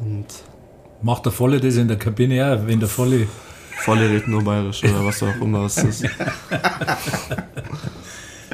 Und 0.00 0.26
Macht 1.02 1.24
der 1.24 1.32
Volle 1.32 1.60
das 1.60 1.76
in 1.76 1.88
der 1.88 1.98
Kabine 1.98 2.52
auch, 2.52 2.66
wenn 2.66 2.78
der 2.78 2.88
Volle. 2.88 3.26
volle 3.84 4.08
redet 4.10 4.28
nur 4.28 4.44
Bayerisch 4.44 4.84
oder 4.84 5.04
was 5.04 5.22
auch 5.22 5.34
immer 5.40 5.64
es 5.64 5.78
ist. 5.78 6.04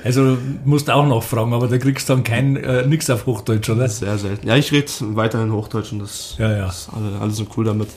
Also 0.07 0.39
musst 0.65 0.91
auch 0.91 1.07
noch 1.07 1.23
fragen, 1.23 1.53
aber 1.53 1.69
da 1.69 1.79
kriegst 1.79 2.09
du 2.09 2.15
dann 2.15 2.25
kein 2.25 2.57
äh, 2.57 2.87
nichts 2.87 3.11
auf 3.11 3.27
Hochdeutsch, 3.27 3.69
oder? 3.69 3.89
Sehr 3.89 4.17
selten. 4.19 4.47
Ja, 4.47 4.57
ich 4.57 4.73
rede 4.73 4.91
weiterhin 5.01 5.53
Hochdeutsch 5.53 5.93
und 5.93 5.99
das 5.99 6.37
Ja, 6.39 6.51
ja. 6.51 6.69
ist 6.69 6.89
alle, 6.95 7.21
alle 7.21 7.31
sind 7.33 7.49
cool 7.57 7.65
damit. 7.65 7.89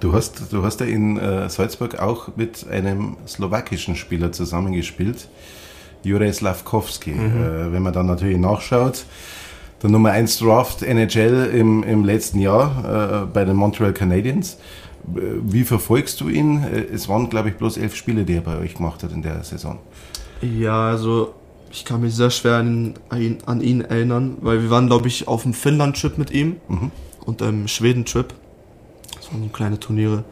Du 0.00 0.12
hast, 0.12 0.52
du 0.52 0.62
hast 0.64 0.80
ja 0.80 0.86
in 0.86 1.18
äh, 1.18 1.48
Salzburg 1.48 1.98
auch 1.98 2.28
mit 2.36 2.66
einem 2.70 3.16
slowakischen 3.26 3.96
Spieler 3.96 4.30
zusammengespielt, 4.30 5.28
Juraj 6.04 6.32
Slavkovski. 6.32 7.10
Äh, 7.10 7.72
wenn 7.72 7.82
man 7.82 7.92
dann 7.92 8.06
natürlich 8.06 8.38
nachschaut, 8.38 9.04
der 9.82 9.90
Nummer 9.90 10.10
1 10.10 10.38
Draft 10.38 10.82
NHL 10.82 11.50
im, 11.52 11.82
im 11.82 12.04
letzten 12.04 12.38
Jahr 12.40 13.24
äh, 13.24 13.26
bei 13.26 13.44
den 13.44 13.56
Montreal 13.56 13.92
Canadiens. 13.92 14.58
Äh, 15.16 15.20
Wie 15.42 15.64
verfolgst 15.64 16.20
du 16.20 16.28
ihn? 16.28 16.62
Äh, 16.62 16.86
Es 16.92 17.08
waren, 17.08 17.28
glaube 17.30 17.48
ich, 17.50 17.56
bloß 17.56 17.76
elf 17.78 17.94
Spiele, 17.96 18.24
die 18.24 18.34
er 18.34 18.40
bei 18.42 18.58
euch 18.58 18.74
gemacht 18.74 19.02
hat 19.02 19.12
in 19.12 19.22
der 19.22 19.42
Saison. 19.44 19.78
Ja, 20.42 20.88
also 20.88 21.34
ich 21.70 21.84
kann 21.84 22.00
mich 22.00 22.14
sehr 22.14 22.30
schwer 22.30 22.56
an, 22.56 22.94
ihn- 23.16 23.38
an 23.46 23.60
ihn 23.60 23.80
erinnern, 23.82 24.36
weil 24.40 24.62
wir 24.62 24.70
waren, 24.70 24.86
glaube 24.86 25.08
ich, 25.08 25.28
auf 25.28 25.42
dem 25.42 25.52
Finnland-Trip 25.54 26.16
mit 26.18 26.30
ihm 26.30 26.56
Mhm. 26.68 26.90
und 27.26 27.42
einem 27.42 27.68
Schweden-Trip. 27.68 28.32
Das 29.16 29.32
waren 29.32 29.42
so 29.42 29.48
kleine 29.48 29.78
Turniere. 29.80 30.24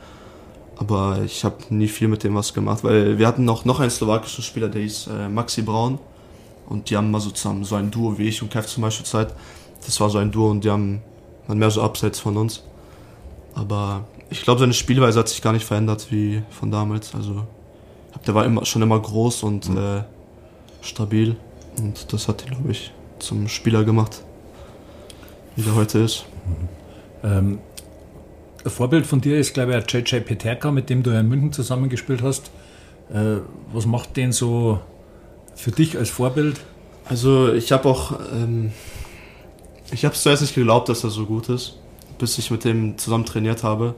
Aber 0.79 1.21
ich 1.25 1.43
habe 1.45 1.57
nie 1.71 1.89
viel 1.89 2.07
mit 2.09 2.23
dem 2.23 2.35
was 2.35 2.53
gemacht, 2.53 2.85
weil 2.85 3.19
wir 3.19 3.27
hatten 3.27 3.45
noch, 3.45 3.65
noch 3.65 3.81
einen 3.81 3.91
slowakischen 3.91 4.45
Spieler, 4.45 4.69
der 4.69 4.83
hieß 4.83 5.09
äh, 5.09 5.29
Maxi 5.29 5.62
Braun. 5.62 5.99
Und 6.69 6.91
die 6.91 6.97
haben 6.97 7.11
mal 7.11 7.21
so 7.21 7.31
zusammen 7.31 7.65
so 7.65 7.77
ein 7.77 7.91
Duo 7.91 8.19
wie 8.19 8.29
ich 8.29 8.43
und 8.43 8.51
Kev 8.51 8.67
zum 8.67 8.83
Beispiel 8.83 9.07
Zeit. 9.07 9.33
Das 9.85 9.99
war 10.01 10.11
so 10.11 10.19
ein 10.19 10.31
Duo 10.33 10.51
und 10.51 10.65
die 10.65 10.71
haben 10.71 11.01
waren 11.47 11.59
mehr 11.59 11.71
so 11.71 11.81
abseits 11.83 12.19
von 12.21 12.37
uns. 12.37 12.62
Aber 13.55 14.05
ich 14.31 14.43
glaube, 14.43 14.61
seine 14.61 14.73
Spielweise 14.73 15.19
hat 15.19 15.29
sich 15.29 15.43
gar 15.43 15.53
nicht 15.53 15.65
verändert 15.65 16.07
wie 16.11 16.43
von 16.51 16.71
damals. 16.71 17.15
Also 17.15 17.47
der 18.27 18.35
war 18.35 18.45
immer, 18.45 18.65
schon 18.65 18.83
immer 18.83 18.99
groß 18.99 19.43
und 19.45 19.69
äh, 19.69 20.03
stabil. 20.81 21.37
Und 21.79 22.12
das 22.12 22.29
hat 22.29 22.45
ihn, 22.45 22.51
glaube 22.51 22.71
ich, 22.71 22.93
zum 23.19 23.49
Spieler 23.49 23.85
gemacht, 23.85 24.23
wie 25.55 25.62
der 25.62 25.75
heute 25.75 25.99
ist. 26.01 26.25
Ähm, 27.23 27.59
ein 28.65 28.71
Vorbild 28.71 29.07
von 29.07 29.21
dir 29.21 29.39
ist, 29.39 29.55
glaube 29.55 29.79
ich, 29.79 29.93
JJ 29.93 30.21
Peterka, 30.21 30.71
mit 30.71 30.91
dem 30.91 31.03
du 31.03 31.11
ja 31.11 31.21
in 31.21 31.29
München 31.29 31.53
zusammengespielt 31.53 32.23
hast. 32.23 32.51
Äh, 33.12 33.39
was 33.73 33.87
macht 33.87 34.17
den 34.17 34.33
so 34.33 34.81
für 35.55 35.71
dich 35.71 35.97
als 35.97 36.11
Vorbild? 36.11 36.61
Also 37.05 37.53
ich 37.53 37.71
habe 37.71 37.89
auch, 37.89 38.19
ähm, 38.33 38.73
ich 39.93 40.05
habe 40.05 40.15
zuerst 40.15 40.43
nicht 40.43 40.55
geglaubt, 40.55 40.89
dass 40.89 41.05
er 41.05 41.11
so 41.11 41.27
gut 41.27 41.49
ist, 41.49 41.79
bis 42.19 42.39
ich 42.39 42.51
mit 42.51 42.65
dem 42.65 42.99
zusammen 42.99 43.25
trainiert 43.25 43.62
habe. 43.62 43.95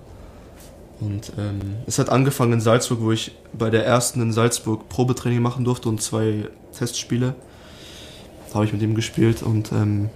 Und 1.00 1.32
ähm, 1.38 1.76
es 1.86 1.98
hat 1.98 2.08
angefangen 2.08 2.54
in 2.54 2.60
Salzburg, 2.60 3.00
wo 3.00 3.12
ich 3.12 3.32
bei 3.52 3.70
der 3.70 3.86
ersten 3.86 4.20
in 4.20 4.32
Salzburg 4.32 4.88
Probetraining 4.88 5.40
machen 5.40 5.64
durfte 5.64 5.88
und 5.88 6.02
zwei 6.02 6.48
Testspiele. 6.76 7.34
Da 8.48 8.54
habe 8.54 8.64
ich 8.64 8.72
mit 8.72 8.82
ihm 8.82 8.94
gespielt 8.94 9.42
und 9.42 9.70
ähm, 9.72 10.10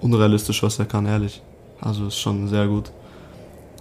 unrealistisch, 0.00 0.62
was 0.62 0.78
er 0.78 0.84
kann, 0.84 1.06
ehrlich. 1.06 1.42
Also 1.80 2.08
ist 2.08 2.18
schon 2.18 2.48
sehr 2.48 2.66
gut. 2.66 2.90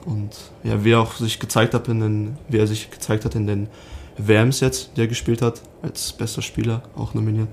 Und 0.06 0.32
ja, 0.64 0.84
wie 0.84 0.92
er 0.92 1.02
auch 1.02 1.14
sich 1.16 1.40
gezeigt 1.40 1.74
hat 1.74 1.88
in 1.88 2.00
den, 2.00 2.38
wie 2.48 2.58
er 2.58 2.68
sich 2.68 2.92
gezeigt 2.92 3.26
hat 3.26 3.36
in 3.36 3.48
den 3.48 3.68
WMs 4.18 4.60
jetzt, 4.60 4.92
die 4.96 5.02
er 5.02 5.08
gespielt 5.08 5.42
hat, 5.42 5.62
als 5.82 6.12
bester 6.14 6.42
Spieler, 6.42 6.84
auch 6.96 7.14
nominiert. 7.14 7.50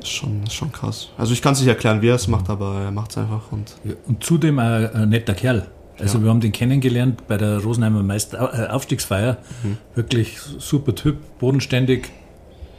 Ist 0.00 0.08
schon, 0.08 0.48
schon 0.50 0.72
krass. 0.72 1.08
Also 1.16 1.32
ich 1.32 1.42
kann 1.42 1.52
es 1.52 1.60
nicht 1.60 1.68
erklären, 1.68 2.02
wie 2.02 2.08
er 2.08 2.14
es 2.14 2.26
macht, 2.26 2.48
aber 2.48 2.80
er 2.82 2.90
macht 2.90 3.10
es 3.10 3.18
einfach. 3.18 3.52
Und, 3.52 3.76
ja, 3.84 3.94
und 4.06 4.24
zudem 4.24 4.58
ein, 4.58 4.92
ein, 4.92 5.08
netter 5.08 5.34
Kerl. 5.34 5.68
Also 6.00 6.18
ja. 6.18 6.24
wir 6.24 6.30
haben 6.30 6.40
den 6.40 6.52
kennengelernt 6.52 7.26
bei 7.28 7.36
der 7.36 7.58
Rosenheimer 7.58 8.02
Meister 8.02 8.68
äh, 8.68 8.72
Aufstiegsfeier. 8.72 9.38
Mhm. 9.62 9.76
Wirklich 9.94 10.38
super 10.58 10.94
Typ, 10.94 11.16
bodenständig. 11.38 12.10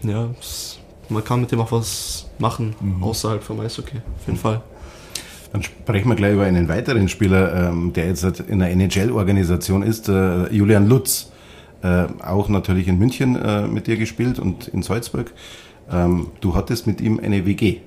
Ja, 0.03 0.29
man 1.09 1.23
kann 1.23 1.41
mit 1.41 1.51
dem 1.51 1.59
auch 1.59 1.71
was 1.71 2.29
machen, 2.39 2.75
mhm. 2.79 3.03
außerhalb 3.03 3.43
vom 3.43 3.59
Eishockey, 3.59 3.97
auf 3.97 4.27
jeden 4.27 4.39
Fall. 4.39 4.61
Dann 5.51 5.63
sprechen 5.63 6.07
wir 6.09 6.15
gleich 6.15 6.33
über 6.33 6.45
einen 6.45 6.69
weiteren 6.69 7.09
Spieler, 7.09 7.69
ähm, 7.69 7.91
der 7.93 8.07
jetzt 8.07 8.23
in 8.23 8.59
der 8.59 8.71
NHL-Organisation 8.71 9.83
ist, 9.83 10.07
äh, 10.07 10.51
Julian 10.53 10.87
Lutz. 10.87 11.31
Äh, 11.83 12.05
auch 12.23 12.47
natürlich 12.47 12.87
in 12.87 12.99
München 12.99 13.39
mit 13.73 13.87
dir 13.87 13.97
gespielt 13.97 14.37
und 14.37 14.67
in 14.67 14.83
Salzburg. 14.83 15.33
Ähm, 15.91 16.27
du 16.39 16.55
hattest 16.55 16.87
mit 16.87 17.01
ihm 17.01 17.19
eine 17.19 17.45
WG. 17.45 17.79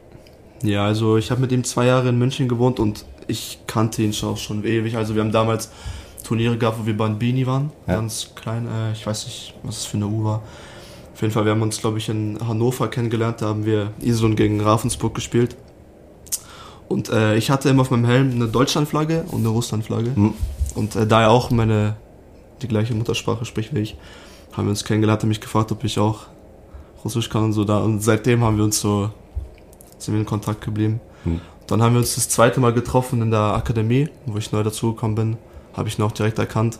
Ja, 0.65 0.87
also 0.87 1.17
ich 1.19 1.31
habe 1.31 1.41
mit 1.41 1.53
ihm 1.53 1.63
zwei 1.63 1.87
Jahre 1.87 2.09
in 2.09 2.19
München 2.19 2.49
gewohnt 2.49 2.81
und 2.81 3.05
ich 3.29 3.59
kannte 3.67 4.03
ihn 4.03 4.13
schon, 4.13 4.37
schon 4.37 4.65
ewig. 4.65 4.97
Also 4.97 5.15
wir 5.15 5.23
haben 5.23 5.33
damals 5.33 5.71
Turniere 6.25 6.57
gehabt, 6.57 6.81
wo 6.81 6.87
wir 6.87 6.97
bei 6.97 7.09
Bini 7.09 7.47
waren, 7.47 7.71
ja. 7.87 7.97
ganz 7.97 8.31
klein. 8.35 8.67
Äh, 8.67 8.93
ich 8.93 9.07
weiß 9.07 9.27
nicht, 9.27 9.55
was 9.63 9.79
es 9.79 9.85
für 9.85 9.99
eine 9.99 10.07
U 10.07 10.25
war. 10.25 10.43
Auf 11.13 11.21
jeden 11.21 11.33
Fall, 11.33 11.45
wir 11.45 11.53
haben 11.53 11.63
uns, 11.63 11.79
glaube 11.79 11.99
ich, 11.99 12.09
in 12.09 12.39
Hannover 12.45 12.89
kennengelernt. 12.89 13.43
Da 13.43 13.47
haben 13.47 13.65
wir 13.67 13.93
Iserlohn 14.01 14.35
gegen 14.35 14.61
Ravensburg 14.61 15.15
gespielt. 15.15 15.55
Und 16.89 17.11
äh, 17.11 17.37
ich 17.37 17.51
hatte 17.51 17.69
immer 17.69 17.83
auf 17.83 17.91
meinem 17.91 18.07
Helm 18.07 18.33
eine 18.33 18.49
Deutschlandflagge 18.49 19.25
und 19.31 19.41
eine 19.41 19.49
Russlandflagge. 19.49 20.13
Mhm. 20.15 20.35
Und 20.75 20.97
äh, 20.97 21.07
da 21.07 21.23
er 21.23 21.31
auch 21.31 21.51
meine 21.51 21.97
die 22.63 22.69
gleiche 22.69 22.95
Muttersprache 22.95 23.45
spricht 23.45 23.75
wie 23.75 23.81
ich, 23.81 23.97
haben 24.53 24.67
wir 24.67 24.71
uns 24.71 24.85
kennengelernt, 24.85 25.23
hat 25.23 25.29
mich 25.29 25.41
gefragt, 25.41 25.71
ob 25.73 25.85
ich 25.85 25.99
auch 25.99 26.21
Russisch 27.05 27.29
kann 27.29 27.45
und 27.45 27.53
so 27.53 27.65
da. 27.65 27.79
Und 27.79 28.01
seitdem 28.01 28.43
haben 28.43 28.57
wir 28.57 28.65
uns 28.65 28.81
so, 28.81 29.11
sind 30.05 30.15
wir 30.15 30.21
in 30.21 30.27
Kontakt 30.27 30.61
geblieben. 30.63 31.01
Mhm. 31.25 31.41
Dann 31.67 31.83
haben 31.83 31.95
wir 31.95 32.01
uns 32.01 32.15
das 32.15 32.29
zweite 32.29 32.61
Mal 32.61 32.73
getroffen 32.73 33.23
in 33.23 33.31
der 33.31 33.41
Akademie, 33.41 34.09
wo 34.27 34.37
ich 34.39 34.53
neu 34.53 34.63
dazugekommen 34.63 35.15
bin. 35.15 35.37
Habe 35.73 35.89
ich 35.89 35.99
ihn 35.99 36.03
auch 36.03 36.13
direkt 36.13 36.39
erkannt. 36.39 36.79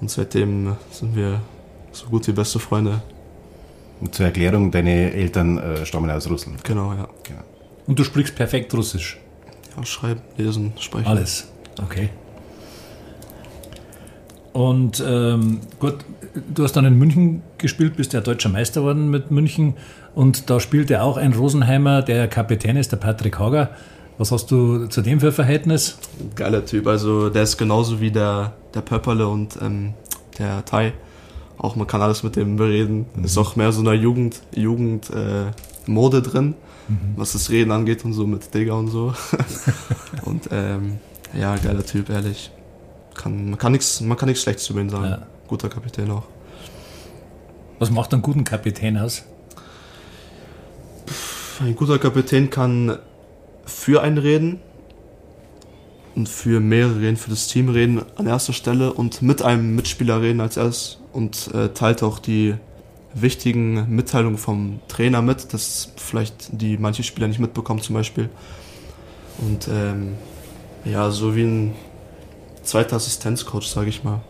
Und 0.00 0.10
seitdem 0.10 0.76
sind 0.90 1.14
wir 1.14 1.40
so 1.92 2.06
gut 2.06 2.26
wie 2.26 2.32
beste 2.32 2.58
Freunde. 2.58 3.02
Und 4.00 4.14
zur 4.14 4.26
Erklärung, 4.26 4.70
deine 4.70 5.12
Eltern 5.12 5.58
äh, 5.58 5.84
stammen 5.84 6.10
aus 6.10 6.28
Russland. 6.30 6.64
Genau, 6.64 6.92
ja. 6.94 7.08
Genau. 7.22 7.42
Und 7.86 7.98
du 7.98 8.04
sprichst 8.04 8.34
perfekt 8.34 8.72
Russisch? 8.72 9.18
Ja, 9.76 9.84
schreiben, 9.84 10.22
lesen, 10.36 10.72
sprechen. 10.78 11.06
Alles, 11.06 11.48
okay. 11.82 12.08
Und 14.52 15.02
ähm, 15.06 15.60
gut, 15.78 15.98
du 16.54 16.64
hast 16.64 16.72
dann 16.72 16.84
in 16.84 16.98
München 16.98 17.42
gespielt, 17.58 17.96
bist 17.96 18.12
ja 18.12 18.20
deutscher 18.20 18.48
Meister 18.48 18.80
geworden 18.80 19.10
mit 19.10 19.30
München. 19.30 19.74
Und 20.14 20.50
da 20.50 20.58
spielte 20.58 21.02
auch 21.02 21.16
ein 21.16 21.32
Rosenheimer, 21.32 22.02
der 22.02 22.26
Kapitän 22.26 22.76
ist, 22.76 22.90
der 22.90 22.96
Patrick 22.96 23.38
Hager. 23.38 23.70
Was 24.18 24.32
hast 24.32 24.50
du 24.50 24.86
zu 24.86 25.02
dem 25.02 25.20
für 25.20 25.32
Verhältnis? 25.32 25.98
Geiler 26.34 26.64
Typ. 26.64 26.86
Also 26.86 27.30
der 27.30 27.44
ist 27.44 27.56
genauso 27.56 28.00
wie 28.00 28.10
der, 28.10 28.52
der 28.74 28.80
Pöpperle 28.80 29.26
und 29.26 29.56
ähm, 29.62 29.94
der 30.38 30.64
Thai. 30.64 30.92
Auch 31.56 31.76
man 31.76 31.86
kann 31.86 32.02
alles 32.02 32.22
mit 32.22 32.36
dem 32.36 32.56
bereden. 32.56 33.06
Mhm. 33.14 33.24
Ist 33.24 33.38
auch 33.38 33.56
mehr 33.56 33.70
so 33.72 33.80
eine 33.80 33.94
Jugend, 33.94 34.42
Jugend 34.54 35.10
äh, 35.10 35.52
Mode 35.86 36.22
drin, 36.22 36.54
mhm. 36.88 37.14
was 37.16 37.32
das 37.32 37.50
Reden 37.50 37.70
angeht 37.70 38.04
und 38.04 38.12
so 38.12 38.26
mit 38.26 38.52
Digger 38.52 38.76
und 38.76 38.88
so. 38.88 39.14
und 40.24 40.48
ähm, 40.50 40.98
ja, 41.38 41.56
geiler 41.56 41.86
Typ, 41.86 42.10
ehrlich 42.10 42.50
kann, 43.20 43.50
man 43.50 43.58
kann 43.58 43.72
nichts 43.72 44.00
man 44.00 44.16
kann 44.16 44.28
nichts 44.28 44.42
Schlechtes 44.42 44.68
über 44.70 44.80
ihn 44.80 44.90
sagen. 44.90 45.04
Ja. 45.04 45.26
Guter 45.48 45.68
Kapitän 45.68 46.10
auch. 46.10 46.24
Was 47.78 47.90
macht 47.90 48.12
einen 48.12 48.22
guten 48.22 48.44
Kapitän 48.44 48.98
aus? 48.98 49.24
Ein 51.60 51.76
guter 51.76 51.98
Kapitän 51.98 52.50
kann 52.50 52.98
für 53.66 54.02
einen 54.02 54.18
reden 54.18 54.60
und 56.14 56.28
für 56.28 56.60
mehrere 56.60 57.00
reden, 57.00 57.16
für 57.16 57.30
das 57.30 57.48
Team 57.48 57.68
reden 57.68 58.02
an 58.16 58.26
erster 58.26 58.52
Stelle 58.52 58.92
und 58.92 59.22
mit 59.22 59.42
einem 59.42 59.74
Mitspieler 59.76 60.20
reden 60.20 60.40
als 60.40 60.56
erstes 60.56 60.98
und 61.12 61.52
äh, 61.54 61.70
teilt 61.70 62.02
auch 62.02 62.18
die 62.18 62.54
wichtigen 63.14 63.94
Mitteilungen 63.94 64.38
vom 64.38 64.80
Trainer 64.88 65.22
mit, 65.22 65.52
das 65.52 65.92
vielleicht 65.96 66.50
die 66.52 66.78
manche 66.78 67.02
Spieler 67.02 67.28
nicht 67.28 67.40
mitbekommen 67.40 67.80
zum 67.80 67.94
Beispiel. 67.94 68.28
Und 69.38 69.68
ähm, 69.68 70.14
ja, 70.84 71.10
so 71.10 71.34
wie 71.34 71.42
ein 71.42 71.74
zweiter 72.70 72.96
Assistenzcoach, 72.96 73.64
sage 73.66 73.88
ich 73.88 74.04
mal. 74.04 74.20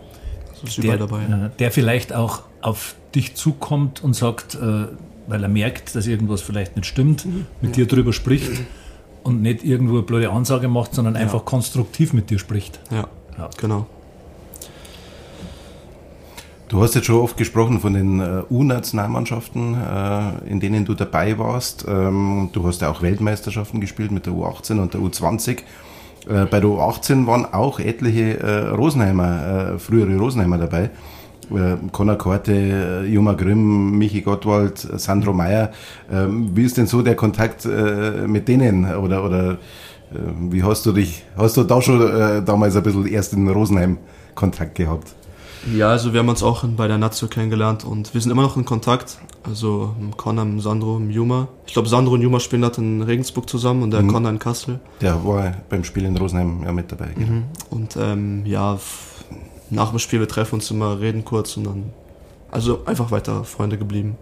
Also 0.52 0.66
ist 0.66 0.82
der, 0.82 0.96
dabei. 0.96 1.22
Äh, 1.22 1.50
der 1.58 1.70
vielleicht 1.70 2.12
auch 2.12 2.42
auf 2.60 2.94
dich 3.14 3.34
zukommt 3.34 4.02
und 4.02 4.14
sagt, 4.14 4.54
äh, 4.54 4.86
weil 5.26 5.42
er 5.42 5.48
merkt, 5.48 5.94
dass 5.94 6.06
irgendwas 6.06 6.42
vielleicht 6.42 6.76
nicht 6.76 6.86
stimmt, 6.86 7.26
mhm. 7.26 7.46
mit 7.60 7.76
ja. 7.76 7.84
dir 7.84 7.86
drüber 7.86 8.12
spricht 8.12 8.50
und 9.22 9.42
nicht 9.42 9.62
irgendwo 9.62 9.94
eine 9.94 10.02
blöde 10.02 10.30
Ansage 10.30 10.68
macht, 10.68 10.94
sondern 10.94 11.14
ja. 11.14 11.20
einfach 11.20 11.44
konstruktiv 11.44 12.12
mit 12.12 12.30
dir 12.30 12.38
spricht. 12.38 12.80
Ja, 12.90 13.06
ja. 13.38 13.50
genau. 13.56 13.86
Du 16.68 16.80
hast 16.82 16.94
jetzt 16.94 17.06
schon 17.06 17.16
oft 17.16 17.36
gesprochen 17.36 17.80
von 17.80 17.94
den 17.94 18.20
äh, 18.20 18.42
U-Nationalmannschaften, 18.48 19.76
in 20.46 20.60
denen 20.60 20.84
du 20.84 20.94
dabei 20.94 21.36
warst. 21.36 21.84
Ähm, 21.88 22.50
du 22.52 22.64
hast 22.64 22.80
ja 22.80 22.90
auch 22.92 23.02
Weltmeisterschaften 23.02 23.80
gespielt 23.80 24.12
mit 24.12 24.26
der 24.26 24.34
U18 24.34 24.78
und 24.78 24.94
der 24.94 25.00
U20. 25.00 25.62
Äh, 26.28 26.46
bei 26.46 26.60
der 26.60 26.68
U18 26.68 27.26
waren 27.26 27.46
auch 27.46 27.80
etliche 27.80 28.40
äh, 28.40 28.68
Rosenheimer, 28.68 29.74
äh, 29.74 29.78
frühere 29.78 30.16
Rosenheimer 30.16 30.58
dabei. 30.58 30.90
Äh, 31.50 31.76
Conor 31.92 32.16
Korte, 32.18 32.52
äh, 32.52 33.06
Juma 33.06 33.32
Grimm, 33.32 33.98
Michi 33.98 34.20
Gottwald, 34.20 34.78
Sandro 34.78 35.32
Meyer. 35.32 35.70
Ähm, 36.12 36.50
wie 36.54 36.64
ist 36.64 36.76
denn 36.76 36.86
so 36.86 37.02
der 37.02 37.16
Kontakt 37.16 37.66
mit 38.26 38.48
denen? 38.48 38.84
Oder, 38.94 39.24
oder 39.24 39.58
wie 40.50 40.62
hast 40.62 40.84
du 40.86 40.92
dich, 40.92 41.24
hast 41.36 41.56
du 41.56 41.62
da 41.62 41.80
schon 41.80 42.44
damals 42.44 42.74
ein 42.74 42.82
bisschen 42.82 43.06
erst 43.06 43.32
in 43.32 43.48
Rosenheim 43.48 43.98
Kontakt 44.34 44.74
gehabt? 44.74 45.14
Ja, 45.74 45.90
also 45.90 46.12
wir 46.12 46.20
haben 46.20 46.28
uns 46.28 46.42
auch 46.42 46.64
bei 46.64 46.88
der 46.88 46.98
Nazio 46.98 47.28
kennengelernt 47.28 47.84
und 47.84 48.14
wir 48.14 48.20
sind 48.20 48.30
immer 48.30 48.42
noch 48.42 48.56
in 48.56 48.64
Kontakt. 48.64 49.18
Also 49.42 49.94
Connor, 50.16 50.60
Sandro, 50.60 50.98
Juma. 51.00 51.48
Ich 51.66 51.72
glaube, 51.72 51.88
Sandro 51.88 52.14
und 52.14 52.22
Juma 52.22 52.40
spielen 52.40 52.62
gerade 52.62 52.80
in 52.80 53.02
Regensburg 53.02 53.48
zusammen 53.48 53.82
und 53.82 53.90
der 53.90 54.02
mhm. 54.02 54.08
Connor 54.08 54.30
in 54.30 54.38
Kassel. 54.38 54.80
Der 55.00 55.24
war 55.24 55.54
beim 55.68 55.84
Spiel 55.84 56.04
in 56.04 56.16
Rosenheim 56.16 56.62
ja 56.64 56.72
mit 56.72 56.90
dabei. 56.90 57.10
Mhm. 57.14 57.44
Und 57.70 57.96
ähm, 57.96 58.44
ja, 58.46 58.78
nach 59.70 59.90
dem 59.90 59.98
Spiel, 59.98 60.20
wir 60.20 60.28
treffen 60.28 60.56
uns 60.56 60.70
immer, 60.70 61.00
reden 61.00 61.24
kurz 61.24 61.56
und 61.56 61.64
dann. 61.64 61.84
Also 62.50 62.84
einfach 62.84 63.10
weiter 63.10 63.44
Freunde 63.44 63.78
geblieben. 63.78 64.16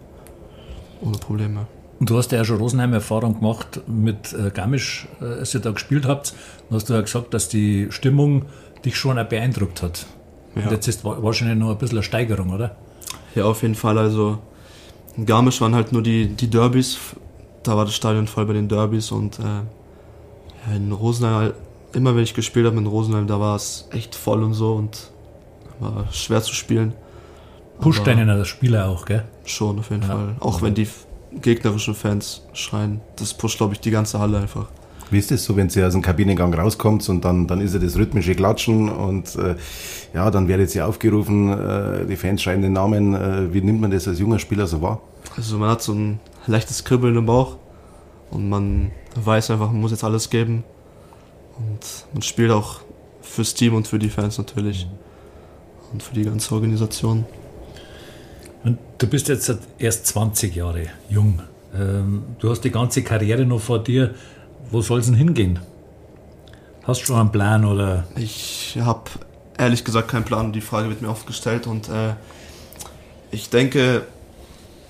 Ohne 1.01 1.17
Probleme. 1.17 1.67
Und 1.99 2.09
du 2.09 2.17
hast 2.17 2.31
ja 2.31 2.45
schon 2.45 2.57
Rosenheim-Erfahrung 2.57 3.39
gemacht 3.39 3.81
mit 3.87 4.33
äh, 4.33 4.51
Garmisch, 4.51 5.07
äh, 5.19 5.25
als 5.25 5.53
ihr 5.53 5.61
da 5.61 5.71
gespielt 5.71 6.05
habt. 6.05 6.33
Und 6.69 6.75
hast 6.75 6.89
du 6.89 6.93
ja 6.93 7.01
gesagt, 7.01 7.33
dass 7.33 7.49
die 7.49 7.87
Stimmung 7.89 8.45
dich 8.85 8.97
schon 8.97 9.17
auch 9.17 9.25
beeindruckt 9.25 9.81
hat. 9.81 10.05
Ja. 10.55 10.63
Und 10.63 10.71
jetzt 10.71 10.87
ist 10.87 11.03
wahrscheinlich 11.03 11.57
noch 11.57 11.71
ein 11.71 11.77
bisschen 11.77 11.97
eine 11.97 12.03
Steigerung, 12.03 12.51
oder? 12.51 12.75
Ja, 13.35 13.45
auf 13.45 13.61
jeden 13.61 13.75
Fall. 13.75 13.97
Also 13.97 14.39
in 15.15 15.25
Garmisch 15.25 15.61
waren 15.61 15.75
halt 15.75 15.91
nur 15.91 16.01
die, 16.01 16.27
die 16.27 16.49
Derbys. 16.49 16.97
Da 17.63 17.75
war 17.75 17.85
das 17.85 17.95
Stadion 17.95 18.27
voll 18.27 18.45
bei 18.45 18.53
den 18.53 18.67
Derbys 18.67 19.11
und 19.11 19.39
äh, 19.39 20.75
in 20.75 20.91
Rosenheim, 20.91 21.53
immer 21.93 22.15
wenn 22.15 22.23
ich 22.23 22.33
gespielt 22.33 22.65
habe 22.65 22.77
in 22.77 22.87
Rosenheim, 22.87 23.27
da 23.27 23.39
war 23.39 23.55
es 23.55 23.87
echt 23.91 24.15
voll 24.15 24.43
und 24.43 24.53
so 24.53 24.73
und 24.73 25.11
war 25.79 26.05
schwer 26.11 26.41
zu 26.41 26.53
spielen. 26.53 26.93
Pusht 27.79 28.07
einen 28.07 28.29
als 28.29 28.47
Spieler 28.47 28.89
auch, 28.89 29.05
gell? 29.05 29.23
Schon, 29.45 29.79
auf 29.79 29.89
jeden 29.89 30.03
ja. 30.03 30.09
Fall. 30.09 30.35
Auch 30.39 30.61
wenn 30.61 30.73
die 30.73 30.87
gegnerischen 31.41 31.95
Fans 31.95 32.43
schreien, 32.53 33.01
das 33.15 33.33
pusht, 33.33 33.57
glaube 33.57 33.73
ich, 33.73 33.79
die 33.79 33.91
ganze 33.91 34.19
Halle 34.19 34.39
einfach. 34.39 34.67
Wie 35.11 35.17
ist 35.17 35.31
das 35.31 35.43
so, 35.43 35.55
wenn 35.55 35.69
Sie 35.69 35.83
aus 35.83 35.93
dem 35.93 36.01
Kabinengang 36.01 36.53
rauskommt 36.53 37.07
und 37.09 37.25
dann, 37.25 37.47
dann 37.47 37.61
ist 37.61 37.73
ja 37.73 37.79
das 37.79 37.97
rhythmische 37.97 38.35
Klatschen 38.35 38.89
und 38.89 39.35
äh, 39.35 39.55
ja, 40.13 40.29
dann 40.29 40.47
werdet 40.47 40.69
Sie 40.69 40.81
aufgerufen, 40.81 41.51
äh, 41.51 42.05
die 42.05 42.15
Fans 42.15 42.43
schreien 42.43 42.61
den 42.61 42.73
Namen. 42.73 43.15
Äh, 43.15 43.53
wie 43.53 43.61
nimmt 43.61 43.81
man 43.81 43.91
das 43.91 44.07
als 44.07 44.19
junger 44.19 44.39
Spieler 44.39 44.67
so 44.67 44.81
wahr? 44.81 45.01
Also 45.35 45.57
man 45.57 45.69
hat 45.69 45.81
so 45.81 45.93
ein 45.93 46.19
leichtes 46.45 46.83
Kribbeln 46.83 47.15
im 47.15 47.25
Bauch 47.25 47.57
und 48.31 48.49
man 48.49 48.91
weiß 49.15 49.51
einfach, 49.51 49.71
man 49.71 49.81
muss 49.81 49.91
jetzt 49.91 50.03
alles 50.03 50.29
geben 50.29 50.63
und 51.57 52.05
man 52.13 52.21
spielt 52.21 52.51
auch 52.51 52.81
fürs 53.21 53.53
Team 53.53 53.73
und 53.75 53.87
für 53.87 53.99
die 53.99 54.09
Fans 54.09 54.37
natürlich 54.37 54.87
und 55.91 56.03
für 56.03 56.13
die 56.13 56.23
ganze 56.23 56.53
Organisation. 56.53 57.25
Und 58.63 58.77
du 58.97 59.07
bist 59.07 59.29
jetzt 59.29 59.53
erst 59.77 60.07
20 60.07 60.55
Jahre 60.55 60.87
jung. 61.09 61.41
Ähm, 61.73 62.23
du 62.39 62.49
hast 62.49 62.61
die 62.61 62.71
ganze 62.71 63.03
Karriere 63.03 63.45
noch 63.45 63.61
vor 63.61 63.79
dir. 63.79 64.13
Wo 64.71 64.81
soll 64.81 64.99
es 64.99 65.07
denn 65.07 65.15
hingehen? 65.15 65.59
Hast 66.83 67.01
du 67.01 67.05
schon 67.05 67.19
einen 67.19 67.31
Plan 67.31 67.65
oder? 67.65 68.05
Ich 68.15 68.77
habe 68.79 69.09
ehrlich 69.57 69.83
gesagt 69.83 70.09
keinen 70.09 70.25
Plan. 70.25 70.53
Die 70.53 70.61
Frage 70.61 70.89
wird 70.89 71.01
mir 71.01 71.09
oft 71.09 71.25
gestellt 71.25 71.65
und 71.65 71.89
äh, 71.89 72.13
ich 73.31 73.49
denke, 73.49 74.05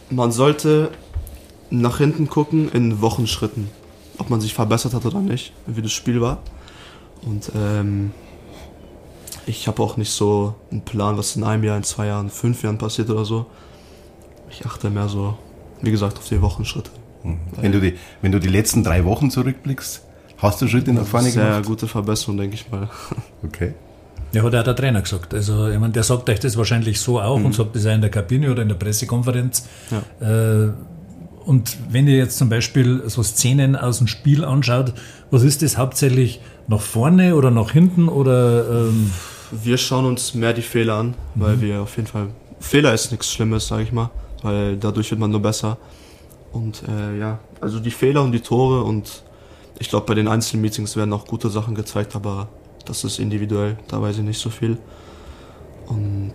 man 0.10 0.32
sollte 0.32 0.92
nach 1.70 1.98
hinten 1.98 2.28
gucken 2.30 2.70
in 2.72 3.02
Wochenschritten, 3.02 3.70
ob 4.18 4.30
man 4.30 4.42
sich 4.42 4.54
verbessert 4.54 4.94
hat 4.94 5.06
oder 5.06 5.20
nicht, 5.20 5.54
wie 5.66 5.82
das 5.82 5.92
Spiel 5.92 6.20
war. 6.20 6.40
Und 7.22 7.52
ähm, 7.56 8.12
ich 9.46 9.68
habe 9.68 9.82
auch 9.82 9.98
nicht 9.98 10.12
so 10.12 10.56
einen 10.72 10.82
Plan, 10.82 11.18
was 11.18 11.36
in 11.36 11.44
einem 11.44 11.64
Jahr, 11.64 11.78
in 11.78 11.84
zwei 11.84 12.08
Jahren, 12.08 12.30
fünf 12.30 12.64
Jahren 12.64 12.78
passiert 12.78 13.10
oder 13.10 13.24
so. 13.24 13.46
Ich 14.50 14.66
achte 14.66 14.90
mehr 14.90 15.08
so, 15.08 15.38
wie 15.82 15.92
gesagt, 15.92 16.18
auf 16.18 16.28
die 16.28 16.42
Wochenschritte. 16.42 16.92
Mhm. 17.24 17.38
Wenn 17.60 17.72
du 17.72 17.80
die, 17.80 17.96
wenn 18.22 18.32
du 18.32 18.40
die 18.40 18.48
letzten 18.48 18.84
drei 18.84 19.06
Wochen 19.06 19.30
zurückblickst, 19.30 20.02
hast 20.38 20.62
du 20.62 20.68
Schritte 20.68 20.94
nach 20.94 21.06
vorne 21.06 21.30
Sehr 21.30 21.44
gemacht? 21.44 21.64
Sehr 21.66 21.70
gute 21.70 21.88
Verbesserung, 21.88 22.38
denke 22.38 22.56
ich 22.56 22.70
mal. 22.72 22.90
Okay. 23.46 23.74
Ja, 24.32 24.44
hat 24.44 24.54
auch 24.54 24.64
der 24.64 24.76
Trainer 24.76 25.02
gesagt. 25.02 25.34
Also, 25.34 25.70
ich 25.70 25.80
meine, 25.80 25.94
der 25.94 26.04
sagt 26.04 26.30
euch 26.30 26.40
das 26.40 26.56
wahrscheinlich 26.56 27.00
so 27.00 27.20
auch 27.20 27.40
mhm. 27.40 27.46
und 27.46 27.56
sagt 27.56 27.76
das 27.76 27.86
auch 27.86 27.94
in 27.94 28.02
der 28.02 28.12
Kabine 28.12 28.52
oder 28.52 28.62
in 28.62 28.68
der 28.68 28.76
Pressekonferenz. 28.76 29.68
Ja. 29.90 30.66
Äh, 30.66 30.72
und 31.46 31.78
wenn 31.90 32.08
ihr 32.08 32.18
jetzt 32.18 32.38
zum 32.38 32.48
Beispiel 32.50 33.02
so 33.08 33.24
Szenen 33.24 33.76
aus 33.76 33.98
dem 33.98 34.08
Spiel 34.08 34.46
anschaut, 34.46 34.94
was 35.32 35.42
ist 35.42 35.64
das 35.64 35.78
hauptsächlich 35.78 36.42
nach 36.68 36.82
vorne 36.82 37.36
oder 37.36 37.50
nach 37.50 37.72
hinten 37.72 38.08
oder? 38.08 38.70
Ähm 38.70 39.12
wir 39.52 39.78
schauen 39.80 40.06
uns 40.06 40.36
mehr 40.36 40.54
die 40.54 40.62
Fehler 40.62 40.96
an, 40.96 41.16
weil 41.34 41.56
mhm. 41.56 41.62
wir 41.62 41.82
auf 41.82 41.96
jeden 41.96 42.08
Fall 42.08 42.28
Fehler 42.60 42.94
ist 42.94 43.10
nichts 43.12 43.32
Schlimmes, 43.32 43.68
sage 43.68 43.84
ich 43.84 43.92
mal, 43.92 44.12
weil 44.44 44.78
dadurch 44.78 45.10
wird 45.10 45.20
man 45.20 45.32
nur 45.32 45.42
besser. 45.42 45.78
Und 46.52 46.84
äh, 46.88 47.18
ja, 47.18 47.40
also 47.62 47.80
die 47.80 47.92
Fehler 47.92 48.24
und 48.24 48.32
die 48.32 48.40
Tore 48.40 48.84
und 48.84 49.24
ich 49.80 49.90
glaube 49.90 50.06
bei 50.06 50.16
den 50.16 50.28
Einzelmeetings 50.28 50.96
werden 50.96 51.14
auch 51.14 51.26
gute 51.26 51.50
Sachen 51.50 51.76
gezeigt, 51.76 52.16
aber 52.16 52.50
das 52.86 53.04
ist 53.04 53.20
individuell, 53.20 53.78
da 53.88 54.02
weiß 54.02 54.18
ich 54.18 54.24
nicht 54.24 54.40
so 54.40 54.50
viel. 54.50 54.78
Und 55.88 56.34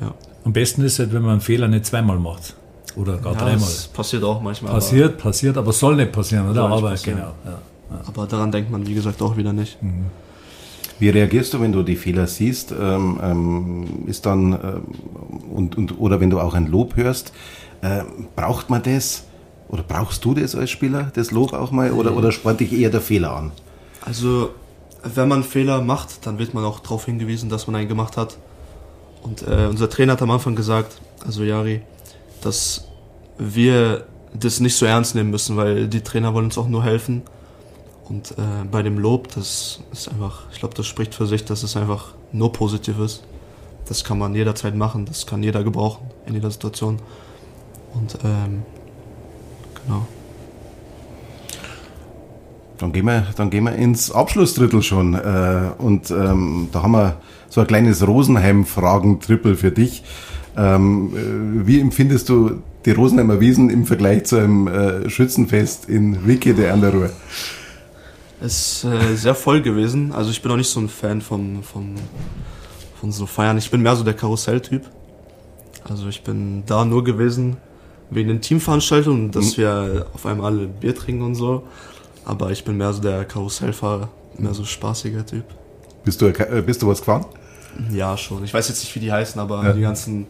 ja. 0.00 0.12
Am 0.44 0.52
besten 0.52 0.82
ist 0.82 0.98
halt, 0.98 1.12
wenn 1.12 1.22
man 1.22 1.32
einen 1.32 1.40
Fehler 1.40 1.68
nicht 1.68 1.86
zweimal 1.86 2.18
macht. 2.18 2.54
Oder 2.96 3.16
gar 3.16 3.32
ja, 3.32 3.38
dreimal. 3.38 3.58
Das 3.58 3.88
passiert 3.88 4.22
auch 4.22 4.40
manchmal. 4.40 4.72
Passiert, 4.72 5.14
aber 5.14 5.22
passiert, 5.22 5.56
aber 5.56 5.72
soll 5.72 5.96
nicht 5.96 6.12
passieren, 6.12 6.50
oder? 6.50 6.64
Aber 6.64 6.90
passieren. 6.90 7.18
genau. 7.18 7.32
Ja, 7.44 7.50
ja. 7.90 8.00
Aber 8.06 8.26
daran 8.26 8.52
denkt 8.52 8.70
man, 8.70 8.86
wie 8.86 8.94
gesagt, 8.94 9.20
auch 9.22 9.36
wieder 9.36 9.52
nicht. 9.52 9.82
Mhm. 9.82 10.06
Wie 10.98 11.08
reagierst 11.08 11.54
du, 11.54 11.60
wenn 11.60 11.72
du 11.72 11.82
die 11.82 11.96
Fehler 11.96 12.26
siehst? 12.26 12.72
Ähm, 12.72 13.18
ähm, 13.22 14.04
ist 14.06 14.26
dann 14.26 14.52
ähm, 14.52 14.82
und, 15.50 15.76
und 15.76 15.98
oder 15.98 16.20
wenn 16.20 16.30
du 16.30 16.38
auch 16.38 16.54
ein 16.54 16.66
Lob 16.66 16.96
hörst, 16.96 17.32
äh, 17.82 18.02
braucht 18.36 18.70
man 18.70 18.82
das 18.82 19.24
oder 19.74 19.82
brauchst 19.82 20.24
du 20.24 20.34
das 20.34 20.54
als 20.54 20.70
Spieler, 20.70 21.10
das 21.14 21.32
Lob 21.32 21.52
auch 21.52 21.72
mal 21.72 21.90
oder 21.90 22.16
oder 22.16 22.30
spornt 22.30 22.60
dich 22.60 22.72
eher 22.72 22.90
der 22.90 23.00
Fehler 23.00 23.34
an? 23.34 23.50
Also 24.02 24.50
wenn 25.02 25.26
man 25.26 25.42
Fehler 25.42 25.82
macht, 25.82 26.24
dann 26.26 26.38
wird 26.38 26.54
man 26.54 26.64
auch 26.64 26.78
darauf 26.78 27.06
hingewiesen, 27.06 27.50
dass 27.50 27.66
man 27.66 27.74
einen 27.74 27.88
gemacht 27.88 28.16
hat. 28.16 28.38
Und 29.24 29.42
äh, 29.42 29.66
unser 29.68 29.90
Trainer 29.90 30.12
hat 30.12 30.22
am 30.22 30.30
Anfang 30.30 30.54
gesagt, 30.54 31.00
also 31.26 31.42
Jari, 31.42 31.82
dass 32.40 32.86
wir 33.36 34.06
das 34.32 34.60
nicht 34.60 34.76
so 34.76 34.86
ernst 34.86 35.16
nehmen 35.16 35.30
müssen, 35.30 35.56
weil 35.56 35.88
die 35.88 36.02
Trainer 36.02 36.34
wollen 36.34 36.46
uns 36.46 36.56
auch 36.56 36.68
nur 36.68 36.84
helfen. 36.84 37.22
Und 38.04 38.32
äh, 38.32 38.64
bei 38.70 38.82
dem 38.82 38.98
Lob, 38.98 39.28
das 39.34 39.80
ist 39.90 40.08
einfach, 40.08 40.44
ich 40.52 40.60
glaube, 40.60 40.74
das 40.76 40.86
spricht 40.86 41.16
für 41.16 41.26
sich, 41.26 41.44
dass 41.44 41.64
es 41.64 41.76
einfach 41.76 42.14
nur 42.30 42.52
positiv 42.52 43.00
ist. 43.00 43.24
Das 43.86 44.04
kann 44.04 44.18
man 44.18 44.36
jederzeit 44.36 44.76
machen, 44.76 45.04
das 45.04 45.26
kann 45.26 45.42
jeder 45.42 45.64
gebrauchen 45.64 46.06
in 46.26 46.34
jeder 46.34 46.50
Situation. 46.50 47.00
Und 47.92 48.18
ähm, 48.24 48.62
genau. 49.86 50.06
Dann 52.78 52.92
gehen 52.92 53.06
wir, 53.06 53.26
dann 53.36 53.50
gehen 53.50 53.64
wir 53.64 53.74
ins 53.74 54.10
Abschlussdrittel 54.10 54.82
schon. 54.82 55.14
Äh, 55.14 55.70
und 55.78 56.10
ähm, 56.10 56.68
da 56.72 56.82
haben 56.82 56.92
wir 56.92 57.16
so 57.48 57.60
ein 57.60 57.66
kleines 57.66 58.06
Rosenheim-Fragen-Trippel 58.06 59.56
für 59.56 59.70
dich. 59.70 60.02
Ähm, 60.56 61.12
äh, 61.14 61.66
wie 61.66 61.80
empfindest 61.80 62.28
du 62.28 62.62
die 62.84 62.90
Rosenheimer 62.90 63.40
Wiesen 63.40 63.70
im 63.70 63.86
Vergleich 63.86 64.24
zu 64.24 64.36
einem 64.36 64.66
äh, 64.66 65.08
Schützenfest 65.08 65.88
in 65.88 66.26
Wicke 66.26 66.54
der 66.54 66.74
an 66.74 66.80
der 66.80 66.92
Ruhr? 66.92 67.10
Es 68.40 68.82
ist 68.82 68.84
äh, 68.84 69.14
sehr 69.14 69.34
voll 69.34 69.62
gewesen. 69.62 70.12
Also 70.12 70.30
ich 70.30 70.42
bin 70.42 70.50
auch 70.50 70.56
nicht 70.56 70.68
so 70.68 70.80
ein 70.80 70.88
Fan 70.88 71.22
von, 71.22 71.62
von, 71.62 71.94
von 73.00 73.12
so 73.12 73.26
Feiern. 73.26 73.56
Ich 73.56 73.70
bin 73.70 73.82
mehr 73.82 73.94
so 73.94 74.02
der 74.02 74.14
Karussell-Typ. 74.14 74.82
Also 75.88 76.08
ich 76.08 76.22
bin 76.24 76.64
da 76.66 76.84
nur 76.84 77.04
gewesen 77.04 77.56
wegen 78.14 78.28
den 78.28 78.40
Teamveranstaltungen, 78.40 79.30
dass 79.30 79.56
mhm. 79.56 79.62
wir 79.62 80.06
auf 80.14 80.26
einmal 80.26 80.52
alle 80.52 80.66
Bier 80.66 80.94
trinken 80.94 81.22
und 81.22 81.34
so. 81.34 81.64
Aber 82.24 82.50
ich 82.50 82.64
bin 82.64 82.76
mehr 82.76 82.92
so 82.92 83.02
der 83.02 83.24
Karussellfahrer, 83.24 84.08
mehr 84.38 84.54
so 84.54 84.64
spaßiger 84.64 85.26
Typ. 85.26 85.44
Bist 86.04 86.20
du, 86.20 86.26
äh, 86.26 86.62
bist 86.64 86.82
du 86.82 86.88
was 86.88 87.00
gefahren? 87.00 87.26
Ja, 87.90 88.16
schon. 88.16 88.44
Ich 88.44 88.54
weiß 88.54 88.68
jetzt 88.68 88.80
nicht, 88.80 88.94
wie 88.94 89.00
die 89.00 89.12
heißen, 89.12 89.40
aber 89.40 89.64
ja. 89.64 89.72
die 89.72 89.80
ganzen 89.80 90.26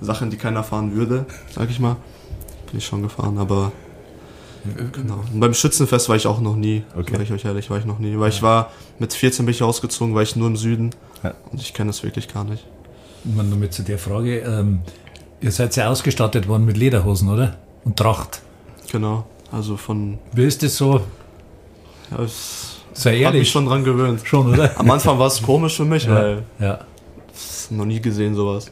Sachen, 0.00 0.30
die 0.30 0.36
keiner 0.36 0.62
fahren 0.62 0.94
würde, 0.94 1.26
sag 1.50 1.70
ich 1.70 1.80
mal, 1.80 1.96
bin 2.66 2.78
ich 2.78 2.86
schon 2.86 3.02
gefahren. 3.02 3.38
Aber 3.38 3.72
Genau. 4.92 5.24
Und 5.32 5.40
beim 5.40 5.54
Schützenfest 5.54 6.08
war 6.08 6.16
ich 6.16 6.26
auch 6.26 6.40
noch 6.40 6.54
nie. 6.54 6.84
Okay. 6.96 7.12
Sag 7.12 7.22
ich 7.22 7.32
euch 7.32 7.44
ehrlich, 7.44 7.68
war 7.70 7.78
ich 7.78 7.84
noch 7.84 7.98
nie. 7.98 8.14
Weil 8.14 8.30
ja. 8.30 8.36
ich 8.36 8.42
war, 8.42 8.70
mit 8.98 9.12
14 9.12 9.44
bin 9.44 9.54
ich 9.54 9.62
ausgezogen, 9.62 10.14
war 10.14 10.22
ich 10.22 10.36
nur 10.36 10.46
im 10.46 10.56
Süden. 10.56 10.90
Ja. 11.22 11.34
Und 11.50 11.60
ich 11.60 11.74
kenne 11.74 11.88
das 11.88 12.02
wirklich 12.02 12.32
gar 12.32 12.44
nicht. 12.44 12.64
Man 13.24 13.48
nur 13.48 13.58
mit 13.58 13.72
zu 13.72 13.82
der 13.82 13.98
Frage, 13.98 14.38
ähm, 14.38 14.80
ihr 15.42 15.50
seid 15.50 15.76
ja 15.76 15.88
ausgestattet 15.88 16.48
worden 16.48 16.64
mit 16.64 16.76
Lederhosen, 16.76 17.28
oder? 17.28 17.56
Und 17.84 17.96
Tracht. 17.96 18.40
Genau. 18.90 19.26
Also 19.50 19.76
von. 19.76 20.18
Wie 20.32 20.44
ist 20.44 20.62
das 20.62 20.76
so? 20.76 21.00
Ja, 22.10 22.22
es 22.24 22.80
Sei 22.94 23.18
ehrlich. 23.18 23.40
mich 23.40 23.50
schon 23.50 23.66
dran 23.66 23.84
gewöhnt. 23.84 24.20
Schon, 24.24 24.52
oder? 24.52 24.78
Am 24.78 24.90
Anfang 24.90 25.18
war 25.18 25.26
es 25.26 25.42
komisch 25.42 25.76
für 25.76 25.84
mich, 25.84 26.04
ja. 26.04 26.14
weil. 26.14 26.42
Ja. 26.58 26.78
Noch 27.70 27.84
nie 27.84 28.00
gesehen 28.00 28.34
sowas. 28.34 28.70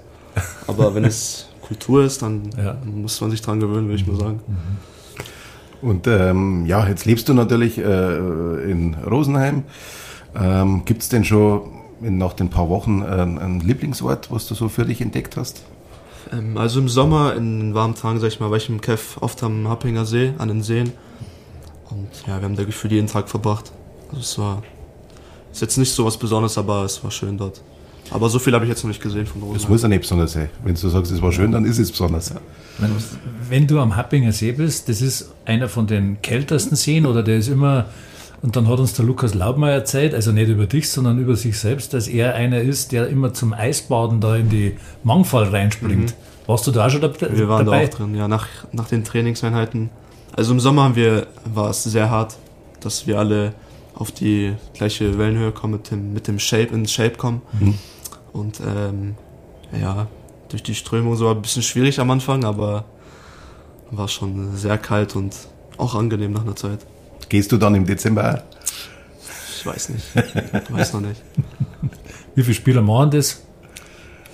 Aber 0.66 0.94
wenn 0.94 1.04
es 1.04 1.48
Kultur 1.62 2.04
ist, 2.04 2.22
dann 2.22 2.50
ja. 2.56 2.76
muss 2.85 3.20
man 3.20 3.30
sich 3.30 3.40
dran 3.40 3.61
gewöhnen, 3.61 3.88
würde 3.88 4.00
ich 4.00 4.06
mal 4.06 4.16
sagen. 4.16 4.40
Mhm. 4.46 5.88
Und 5.88 6.06
ähm, 6.06 6.66
ja, 6.66 6.87
jetzt 6.87 7.06
lebst 7.06 7.28
du 7.28 7.35
natürlich 7.35 7.78
äh, 7.78 8.70
in 8.70 8.94
Rosenheim. 8.94 9.64
Ähm, 10.38 10.83
Gibt 10.85 11.02
es 11.02 11.09
denn 11.09 11.24
schon 11.24 11.62
in, 12.02 12.18
nach 12.18 12.35
den 12.35 12.50
paar 12.50 12.68
Wochen 12.68 13.02
äh, 13.02 13.06
einen 13.06 13.61
Lieblingsort, 13.61 14.30
was 14.30 14.46
du 14.46 14.54
so 14.54 14.68
für 14.68 14.85
dich 14.85 15.00
entdeckt 15.00 15.38
hast? 15.38 15.62
Ähm, 16.33 16.56
also 16.56 16.80
im 16.80 16.88
Sommer, 16.88 17.35
in 17.35 17.74
warmen 17.74 17.94
Tagen, 17.94 18.20
sag 18.20 18.28
ich 18.28 18.40
mal, 18.40 18.50
war 18.50 18.56
ich 18.56 18.68
im 18.68 18.80
Kev 18.80 19.18
oft 19.20 19.42
am 19.42 19.68
Happinger 19.68 20.04
See, 20.04 20.33
an 20.38 20.48
den 20.48 20.62
Seen. 20.62 20.92
Und 21.90 22.09
ja, 22.26 22.38
wir 22.38 22.44
haben 22.44 22.56
da 22.56 22.64
gefühlt 22.64 22.92
jeden 22.92 23.09
Tag 23.09 23.28
verbracht. 23.28 23.72
Also 24.11 24.20
es 24.20 24.38
war, 24.38 24.62
ist 25.52 25.61
jetzt 25.61 25.76
nicht 25.76 25.92
so 25.92 26.04
was 26.04 26.16
Besonderes, 26.16 26.56
aber 26.59 26.85
es 26.85 27.02
war 27.02 27.11
schön 27.11 27.37
dort. 27.37 27.61
Aber 28.11 28.28
so 28.28 28.38
viel 28.38 28.52
habe 28.54 28.64
ich 28.64 28.68
jetzt 28.68 28.83
noch 28.83 28.88
nicht 28.88 29.02
gesehen 29.02 29.26
von 29.26 29.40
Rosenheim. 29.40 29.62
Es 29.62 29.68
muss 29.68 29.83
ja 29.83 29.88
nicht 29.88 30.00
besonders 30.00 30.33
sein. 30.33 30.50
Wenn 30.64 30.74
du 30.74 30.88
sagst, 30.88 31.12
es 31.12 31.22
war 31.22 31.30
schön, 31.30 31.52
dann 31.52 31.64
ist 31.64 31.78
es 31.78 31.90
besonders. 31.90 32.30
Ja. 32.30 32.37
Wenn, 32.78 32.90
wenn, 33.48 33.66
du 33.66 33.78
am 33.78 33.94
Happinger 33.96 34.33
See 34.33 34.52
bist, 34.52 34.88
das 34.88 35.00
ist 35.00 35.33
einer 35.44 35.68
von 35.68 35.87
den 35.87 36.20
kältesten 36.20 36.74
Seen 36.76 37.06
oder 37.06 37.22
der 37.22 37.38
ist 37.38 37.48
immer, 37.48 37.87
und 38.42 38.57
dann 38.57 38.68
hat 38.68 38.79
uns 38.79 38.94
der 38.94 39.05
Lukas 39.05 39.35
Laubmeier 39.35 39.74
erzählt, 39.74 40.14
also 40.14 40.33
nicht 40.33 40.48
über 40.48 40.66
dich, 40.66 40.90
sondern 40.90 41.18
über 41.18 41.37
sich 41.37 41.59
selbst, 41.59 41.92
dass 41.92 42.09
er 42.09 42.35
einer 42.35 42.61
ist, 42.61 42.92
der 42.92 43.09
immer 43.09 43.35
zum 43.35 43.53
Eisbaden 43.53 44.20
da 44.20 44.37
in 44.37 44.48
die 44.48 44.76
Mangfall 45.05 45.44
reinspringt. 45.44 46.11
Mhm. 46.11 46.46
Warst 46.46 46.66
du 46.66 46.70
da 46.70 46.88
schon 46.88 47.03
dabei? 47.03 47.37
Wir 47.37 47.48
waren 47.48 47.66
dabei? 47.66 47.85
da 47.85 47.88
auch 47.92 47.98
drin, 47.98 48.14
ja, 48.14 48.29
nach, 48.29 48.48
nach 48.72 48.88
den 48.88 49.05
Trainingseinheiten. 49.05 49.90
Also 50.35 50.53
im 50.53 50.61
Sommer 50.61 50.85
haben 50.85 50.96
wir, 50.96 51.26
war 51.44 51.70
es 51.70 51.85
sehr 51.85 52.11
hart, 52.11 52.37
dass 52.81 53.07
wir 53.07 53.18
alle 53.18 53.53
auf 53.94 54.11
die 54.11 54.55
gleiche 54.72 55.18
Wellenhöhe 55.18 55.53
kommen, 55.53 55.74
mit 55.74 55.90
dem, 55.90 56.12
mit 56.14 56.26
dem 56.26 56.38
Shape, 56.38 56.74
ins 56.74 56.92
Shape 56.92 57.16
kommen. 57.16 57.42
Mhm. 57.59 57.74
Und 58.33 58.61
ähm, 58.61 59.16
ja, 59.79 60.07
durch 60.48 60.62
die 60.62 60.74
Strömung 60.74 61.16
so 61.16 61.26
war 61.26 61.35
ein 61.35 61.42
bisschen 61.42 61.62
schwierig 61.62 62.00
am 62.00 62.11
Anfang, 62.11 62.44
aber 62.44 62.85
war 63.90 64.09
schon 64.09 64.57
sehr 64.57 64.79
kalt 64.79 65.16
und 65.16 65.35
auch 65.76 65.94
angenehm 65.94 66.33
nach 66.33 66.42
einer 66.42 66.57
Zeit. 66.57 66.81
Gehst 67.31 67.51
du 67.53 67.57
dann 67.57 67.75
im 67.77 67.87
Dezember? 67.87 68.43
Ich 69.57 69.64
weiß 69.64 69.90
nicht. 69.90 70.05
Ich 70.14 70.73
weiß 70.73 70.93
noch 70.95 71.01
nicht. 71.01 71.23
Wie 72.35 72.43
viele 72.43 72.55
Spieler 72.55 72.83
machen 72.83 73.12
das? 73.12 73.43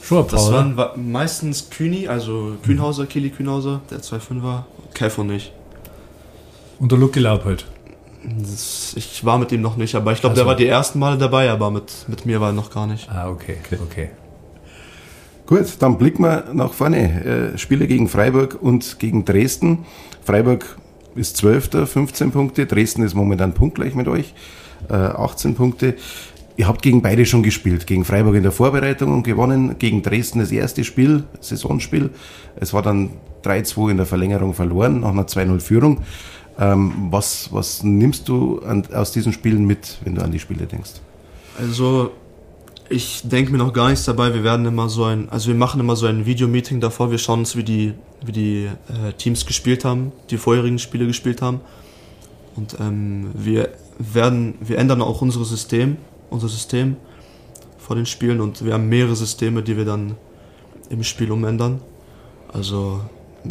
Schon 0.02 0.18
ein 0.18 0.26
paar, 0.26 0.38
Das 0.38 0.50
waren 0.50 0.72
oder? 0.74 0.96
meistens 0.96 1.68
Kühni, 1.68 2.08
also 2.08 2.56
Kühnhauser, 2.64 3.06
Kili 3.06 3.30
Kühnhauser, 3.30 3.82
der 3.90 4.00
2-5er, 4.00 4.64
Kev 4.94 5.20
und 5.20 5.30
ich. 5.30 5.52
Und 6.78 6.90
der 6.90 6.98
Lucky 6.98 7.20
Laub 7.20 7.44
halt? 7.44 7.66
ich 8.96 9.24
war 9.24 9.38
mit 9.38 9.52
ihm 9.52 9.60
noch 9.60 9.76
nicht, 9.76 9.94
aber 9.94 10.12
ich 10.12 10.20
glaube, 10.20 10.32
also. 10.32 10.42
der 10.42 10.48
war 10.48 10.56
die 10.56 10.66
ersten 10.66 10.98
Male 10.98 11.16
dabei, 11.16 11.50
aber 11.50 11.70
mit, 11.70 12.08
mit 12.08 12.26
mir 12.26 12.40
war 12.40 12.50
er 12.50 12.54
noch 12.54 12.70
gar 12.70 12.86
nicht. 12.86 13.08
Ah, 13.08 13.28
okay, 13.28 13.58
okay. 13.64 13.78
okay. 13.82 14.10
Gut, 15.46 15.66
dann 15.78 15.96
blicken 15.96 16.24
wir 16.24 16.46
nach 16.52 16.72
vorne. 16.72 17.52
Äh, 17.54 17.58
Spiele 17.58 17.86
gegen 17.86 18.08
Freiburg 18.08 18.58
und 18.60 18.98
gegen 18.98 19.24
Dresden. 19.24 19.86
Freiburg 20.24 20.76
ist 21.16 21.36
12. 21.38 21.88
15 21.88 22.30
Punkte. 22.30 22.66
Dresden 22.66 23.02
ist 23.02 23.14
momentan 23.14 23.52
punktgleich 23.52 23.94
mit 23.94 24.08
euch. 24.08 24.34
Äh, 24.88 24.94
18 24.94 25.54
Punkte. 25.54 25.94
ihr 26.56 26.68
habt 26.68 26.82
gegen 26.82 27.02
beide 27.02 27.26
schon 27.26 27.42
gespielt. 27.42 27.86
Gegen 27.86 28.04
Freiburg 28.04 28.34
in 28.34 28.42
der 28.42 28.52
Vorbereitung 28.52 29.12
und 29.12 29.22
gewonnen. 29.22 29.76
Gegen 29.78 30.02
Dresden 30.02 30.38
das 30.38 30.52
erste 30.52 30.84
Spiel, 30.84 31.24
Saisonspiel. 31.40 32.10
Es 32.56 32.72
war 32.72 32.82
dann 32.82 33.10
3-2 33.44 33.90
in 33.90 33.96
der 33.96 34.06
Verlängerung 34.06 34.54
verloren, 34.54 35.00
nach 35.00 35.10
einer 35.10 35.26
2-0-Führung. 35.26 36.02
Ähm, 36.58 37.08
was, 37.10 37.52
was 37.52 37.82
nimmst 37.82 38.28
du 38.28 38.60
an, 38.60 38.84
aus 38.92 39.12
diesen 39.12 39.32
Spielen 39.32 39.66
mit, 39.66 39.98
wenn 40.04 40.14
du 40.14 40.22
an 40.22 40.30
die 40.30 40.38
Spiele 40.38 40.66
denkst? 40.66 40.92
Also, 41.58 42.12
ich 42.88 43.22
denke 43.24 43.52
mir 43.52 43.58
noch 43.58 43.72
gar 43.72 43.90
nichts 43.90 44.04
dabei. 44.04 44.32
Wir 44.34 44.44
werden 44.44 44.66
immer 44.66 44.88
so 44.88 45.04
ein, 45.04 45.28
also 45.30 45.48
wir 45.48 45.54
machen 45.54 45.80
immer 45.80 45.96
so 45.96 46.06
ein 46.06 46.26
Videomeeting 46.26 46.80
davor. 46.80 47.10
Wir 47.10 47.18
schauen 47.18 47.40
uns, 47.40 47.56
wie 47.56 47.64
die, 47.64 47.94
wie 48.24 48.32
die 48.32 48.64
äh, 48.88 49.12
Teams 49.12 49.46
gespielt 49.46 49.84
haben, 49.84 50.12
die 50.30 50.38
vorherigen 50.38 50.78
Spiele 50.78 51.06
gespielt 51.06 51.42
haben. 51.42 51.60
Und 52.54 52.76
ähm, 52.80 53.30
wir 53.34 53.70
werden, 53.98 54.54
wir 54.60 54.78
ändern 54.78 55.02
auch 55.02 55.20
unser 55.22 55.44
System, 55.44 55.96
unser 56.30 56.48
System 56.48 56.96
vor 57.78 57.96
den 57.96 58.06
Spielen 58.06 58.40
und 58.40 58.64
wir 58.64 58.72
haben 58.72 58.88
mehrere 58.88 59.14
Systeme, 59.14 59.62
die 59.62 59.76
wir 59.76 59.84
dann 59.84 60.16
im 60.88 61.02
Spiel 61.02 61.30
umändern. 61.30 61.80
Also 62.52 63.00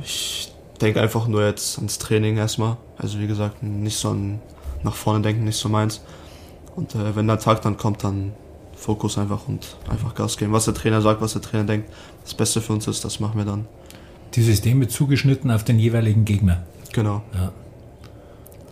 ich 0.03 0.51
denke 0.81 1.01
einfach 1.01 1.27
nur 1.27 1.45
jetzt 1.45 1.77
ans 1.77 1.99
Training 1.99 2.37
erstmal. 2.37 2.77
Also 2.97 3.19
wie 3.19 3.27
gesagt, 3.27 3.63
nicht 3.63 3.97
so 3.97 4.09
an 4.09 4.39
nach 4.83 4.95
vorne 4.95 5.21
denken, 5.21 5.43
nicht 5.43 5.57
so 5.57 5.69
meins. 5.69 6.01
Und 6.75 6.95
äh, 6.95 7.15
wenn 7.15 7.27
der 7.27 7.39
Tag 7.39 7.61
dann 7.61 7.77
kommt, 7.77 8.03
dann 8.03 8.33
Fokus 8.85 9.17
einfach 9.17 9.47
und 9.47 9.77
einfach 9.89 10.13
Gas 10.13 10.37
geben. 10.37 10.53
Was 10.53 10.65
der 10.65 10.75
Trainer 10.75 11.01
sagt, 11.01 11.19
was 11.19 11.33
der 11.33 11.41
Trainer 11.41 11.63
denkt, 11.63 11.89
das 12.23 12.35
Beste 12.35 12.61
für 12.61 12.73
uns 12.73 12.87
ist, 12.87 13.03
das 13.03 13.19
machen 13.19 13.37
wir 13.37 13.45
dann. 13.45 13.65
Die 14.35 14.43
Systeme 14.43 14.87
zugeschnitten 14.87 15.49
auf 15.49 15.63
den 15.63 15.79
jeweiligen 15.79 16.23
Gegner. 16.23 16.63
Genau. 16.93 17.23
Ja. 17.33 17.51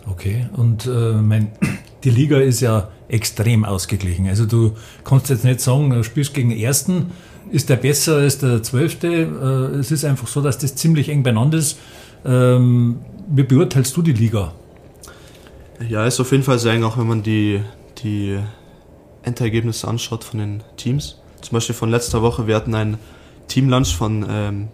Okay, 0.08 0.46
und 0.56 0.86
äh, 0.86 1.14
mein, 1.14 1.50
die 2.04 2.10
Liga 2.10 2.38
ist 2.38 2.60
ja 2.60 2.90
extrem 3.08 3.64
ausgeglichen. 3.64 4.28
Also 4.28 4.46
du 4.46 4.74
kannst 5.02 5.30
jetzt 5.30 5.44
nicht 5.44 5.60
sagen, 5.60 5.90
du 5.90 6.04
spielst 6.04 6.32
gegen 6.32 6.50
den 6.50 6.60
Ersten, 6.60 7.10
ist 7.50 7.68
der 7.68 7.76
besser 7.76 8.16
als 8.18 8.38
der 8.38 8.62
Zwölfte. 8.62 9.08
Äh, 9.08 9.78
es 9.78 9.90
ist 9.90 10.04
einfach 10.04 10.28
so, 10.28 10.42
dass 10.42 10.58
das 10.58 10.76
ziemlich 10.76 11.08
eng 11.08 11.24
beieinander 11.24 11.58
ist. 11.58 11.76
Ähm, 12.24 13.00
wie 13.28 13.42
beurteilst 13.42 13.96
du 13.96 14.02
die 14.02 14.12
Liga? 14.12 14.52
Ja, 15.88 16.06
ist 16.06 16.20
auf 16.20 16.30
jeden 16.30 16.44
Fall 16.44 16.60
sehr 16.60 16.72
eng, 16.72 16.84
auch 16.84 16.98
wenn 16.98 17.08
man 17.08 17.24
die, 17.24 17.60
die 17.98 18.38
Endergebnisse 19.24 19.88
anschaut 19.88 20.24
von 20.24 20.40
den 20.40 20.62
Teams. 20.76 21.20
Zum 21.40 21.52
Beispiel 21.52 21.74
von 21.74 21.90
letzter 21.90 22.22
Woche, 22.22 22.46
wir 22.46 22.56
hatten 22.56 22.74
einen 22.74 22.98
Teamlunch 23.48 23.94
von 23.96 24.26
ähm, 24.28 24.68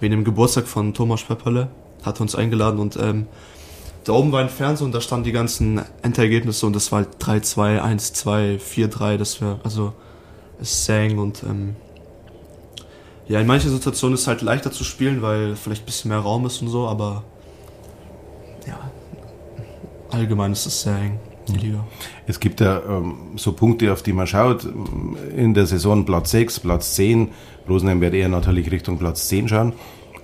wegen 0.00 0.12
dem 0.12 0.24
Geburtstag 0.24 0.66
von 0.66 0.94
Thomas 0.94 1.22
Pepperle, 1.22 1.68
hat 2.04 2.20
uns 2.20 2.34
eingeladen 2.34 2.78
und 2.78 2.96
ähm, 2.96 3.26
da 4.04 4.12
oben 4.12 4.32
war 4.32 4.40
ein 4.40 4.48
Fernseher 4.48 4.86
und 4.86 4.92
da 4.92 5.00
standen 5.00 5.24
die 5.24 5.32
ganzen 5.32 5.82
Endergebnisse 6.02 6.66
und 6.66 6.74
das 6.74 6.90
war 6.90 7.00
halt 7.00 7.16
3-2, 7.20 7.80
1-2, 7.80 8.58
4-3, 8.58 9.16
das 9.18 9.40
wäre, 9.40 9.60
also 9.62 9.92
es 10.60 10.86
sang 10.86 11.18
und 11.18 11.42
ähm, 11.42 11.76
ja, 13.28 13.40
in 13.40 13.46
manchen 13.46 13.70
Situationen 13.70 14.14
ist 14.14 14.22
es 14.22 14.26
halt 14.26 14.42
leichter 14.42 14.72
zu 14.72 14.84
spielen, 14.84 15.22
weil 15.22 15.54
vielleicht 15.54 15.82
ein 15.82 15.86
bisschen 15.86 16.08
mehr 16.08 16.18
Raum 16.18 16.46
ist 16.46 16.62
und 16.62 16.68
so, 16.68 16.88
aber 16.88 17.24
ja, 18.66 18.90
allgemein 20.10 20.52
ist 20.52 20.66
es 20.66 20.82
sehr 20.82 20.96
eng, 20.96 21.20
die 21.52 21.66
Liga. 21.66 21.84
Es 22.26 22.40
gibt 22.40 22.60
ja 22.60 22.80
ähm, 22.88 23.14
so 23.36 23.52
Punkte, 23.52 23.92
auf 23.92 24.02
die 24.02 24.12
man 24.12 24.26
schaut. 24.26 24.66
In 25.36 25.54
der 25.54 25.66
Saison 25.66 26.04
Platz 26.04 26.30
6, 26.30 26.60
Platz 26.60 26.94
10. 26.94 27.28
Rosenheim 27.68 28.00
wird 28.00 28.14
eher 28.14 28.28
natürlich 28.28 28.70
Richtung 28.70 28.98
Platz 28.98 29.28
10 29.28 29.48
schauen. 29.48 29.72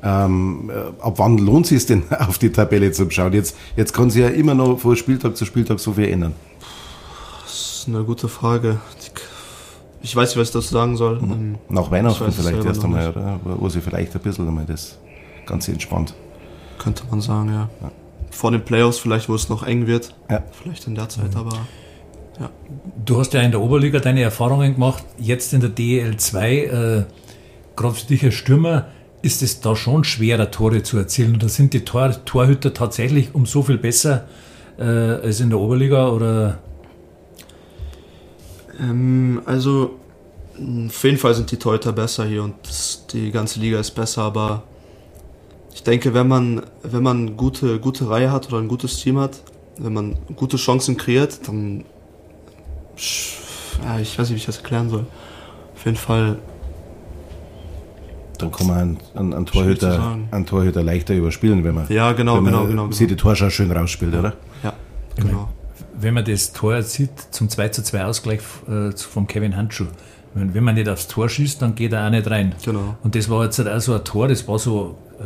Ähm, 0.02 0.70
äh, 0.70 1.02
ab 1.02 1.14
wann 1.16 1.38
lohnt 1.38 1.64
es 1.64 1.70
sich 1.70 1.86
denn, 1.86 2.04
auf 2.18 2.38
die 2.38 2.50
Tabelle 2.50 2.92
zu 2.92 3.10
schauen? 3.10 3.32
Jetzt, 3.32 3.56
jetzt 3.76 3.92
kann 3.92 4.10
sich 4.10 4.22
ja 4.22 4.28
immer 4.28 4.54
noch 4.54 4.78
von 4.78 4.96
Spieltag 4.96 5.36
zu 5.36 5.44
Spieltag 5.44 5.80
so 5.80 5.92
viel 5.94 6.08
ändern. 6.08 6.34
Das 7.44 7.52
ist 7.52 7.88
eine 7.88 8.04
gute 8.04 8.28
Frage. 8.28 8.78
Ich 10.02 10.14
weiß 10.14 10.30
nicht, 10.30 10.38
was 10.38 10.48
ich 10.48 10.54
dazu 10.54 10.72
sagen 10.72 10.96
soll. 10.96 11.20
Mhm. 11.20 11.32
Ähm, 11.32 11.54
Nach 11.68 11.90
Weihnachten 11.90 12.30
vielleicht 12.30 12.64
erst 12.64 12.84
einmal, 12.84 13.10
oder? 13.10 13.40
Wo 13.42 13.62
wo 13.62 13.68
sie 13.68 13.80
vielleicht 13.80 14.14
ein 14.14 14.20
bisschen 14.20 14.46
einmal 14.46 14.66
das 14.66 14.98
Ganze 15.46 15.72
entspannt. 15.72 16.14
Könnte 16.78 17.02
man 17.10 17.20
sagen, 17.20 17.48
ja. 17.48 17.68
Ja. 17.80 17.90
Vor 18.36 18.50
den 18.50 18.64
Playoffs 18.64 18.98
vielleicht, 18.98 19.28
wo 19.28 19.34
es 19.34 19.48
noch 19.48 19.62
eng 19.62 19.86
wird. 19.86 20.14
Ja. 20.30 20.42
Vielleicht 20.52 20.86
in 20.86 20.94
der 20.94 21.08
Zeit, 21.08 21.34
aber 21.34 21.66
Du 23.04 23.18
hast 23.18 23.32
ja 23.32 23.40
in 23.40 23.50
der 23.50 23.60
Oberliga 23.60 23.98
deine 23.98 24.20
Erfahrungen 24.20 24.74
gemacht, 24.74 25.02
jetzt 25.18 25.54
in 25.54 25.60
der 25.60 25.70
DEL 25.70 26.18
2, 26.18 26.56
äh, 26.56 27.04
gerade 27.76 27.94
für 27.94 28.06
dich 28.06 28.22
als 28.24 28.34
Stürmer, 28.34 28.88
ist 29.22 29.42
es 29.42 29.60
da 29.60 29.74
schon 29.74 30.04
schwerer, 30.04 30.50
Tore 30.50 30.82
zu 30.82 30.98
erzielen? 30.98 31.36
Oder 31.36 31.48
sind 31.48 31.72
die 31.72 31.84
Tor 31.84 32.14
Torhüter 32.26 32.74
tatsächlich 32.74 33.34
um 33.34 33.46
so 33.46 33.62
viel 33.62 33.78
besser 33.78 34.26
äh, 34.78 34.82
als 34.82 35.40
in 35.40 35.48
der 35.50 35.58
Oberliga? 35.58 36.08
Oder 36.08 36.58
Ähm, 38.78 39.40
also 39.46 39.98
auf 40.58 41.04
jeden 41.04 41.18
Fall 41.18 41.34
sind 41.34 41.50
die 41.50 41.56
Torhüter 41.56 41.92
besser 41.92 42.24
hier 42.24 42.42
und 42.42 42.54
das, 42.62 43.06
die 43.12 43.30
ganze 43.30 43.60
Liga 43.60 43.80
ist 43.80 43.92
besser, 43.92 44.22
aber 44.22 44.62
ich 45.76 45.82
denke, 45.82 46.14
wenn 46.14 46.26
man, 46.26 46.62
wenn 46.82 47.02
man 47.02 47.36
gute, 47.36 47.78
gute 47.78 48.08
Reihe 48.08 48.32
hat 48.32 48.48
oder 48.48 48.62
ein 48.62 48.66
gutes 48.66 48.96
Team 48.96 49.18
hat, 49.18 49.42
wenn 49.76 49.92
man 49.92 50.16
gute 50.34 50.56
Chancen 50.56 50.96
kreiert, 50.96 51.46
dann 51.46 51.84
ja, 53.84 53.98
ich 54.00 54.18
weiß 54.18 54.30
nicht, 54.30 54.36
wie 54.36 54.40
ich 54.40 54.46
das 54.46 54.56
erklären 54.56 54.88
soll. 54.88 55.04
Auf 55.74 55.84
jeden 55.84 55.98
Fall, 55.98 56.38
Dann 58.38 58.50
kann 58.50 58.66
man 58.66 58.96
einen, 59.14 59.46
zu 59.46 59.52
Torhüter, 59.52 60.16
einen 60.30 60.46
Torhüter 60.46 60.82
leichter 60.82 61.14
überspielen, 61.14 61.62
wenn 61.62 61.74
man, 61.74 61.86
ja 61.90 62.12
genau, 62.12 62.36
wenn 62.36 62.44
man 62.44 62.52
genau, 62.54 62.66
genau, 62.66 62.82
genau. 62.84 62.94
sie 62.94 63.06
die 63.06 63.16
Torschau 63.16 63.50
schön 63.50 63.70
rausspielt, 63.70 64.14
oder? 64.14 64.32
Ja, 64.64 64.72
genau. 65.14 65.50
wenn 65.92 66.14
man 66.14 66.24
das 66.24 66.54
Tor 66.54 66.76
erzielt 66.76 67.10
zum 67.32 67.50
2 67.50 67.68
zu 67.68 67.82
2 67.82 68.04
Ausgleich 68.06 68.40
äh, 68.66 68.92
vom 68.92 69.26
Kevin 69.26 69.54
Handschuh, 69.54 69.88
wenn, 70.32 70.64
man 70.64 70.74
nicht 70.74 70.88
aufs 70.88 71.06
Tor 71.06 71.28
schießt, 71.28 71.60
dann 71.60 71.74
geht 71.74 71.92
er 71.92 72.06
auch 72.06 72.10
nicht 72.10 72.30
rein. 72.30 72.54
Genau. 72.64 72.96
Und 73.02 73.14
das 73.14 73.28
war 73.28 73.44
jetzt 73.44 73.58
halt 73.58 73.68
auch 73.68 73.80
so 73.80 73.94
ein 73.94 74.04
Tor, 74.04 74.28
das 74.28 74.48
war 74.48 74.58
so 74.58 74.96
äh, 75.18 75.24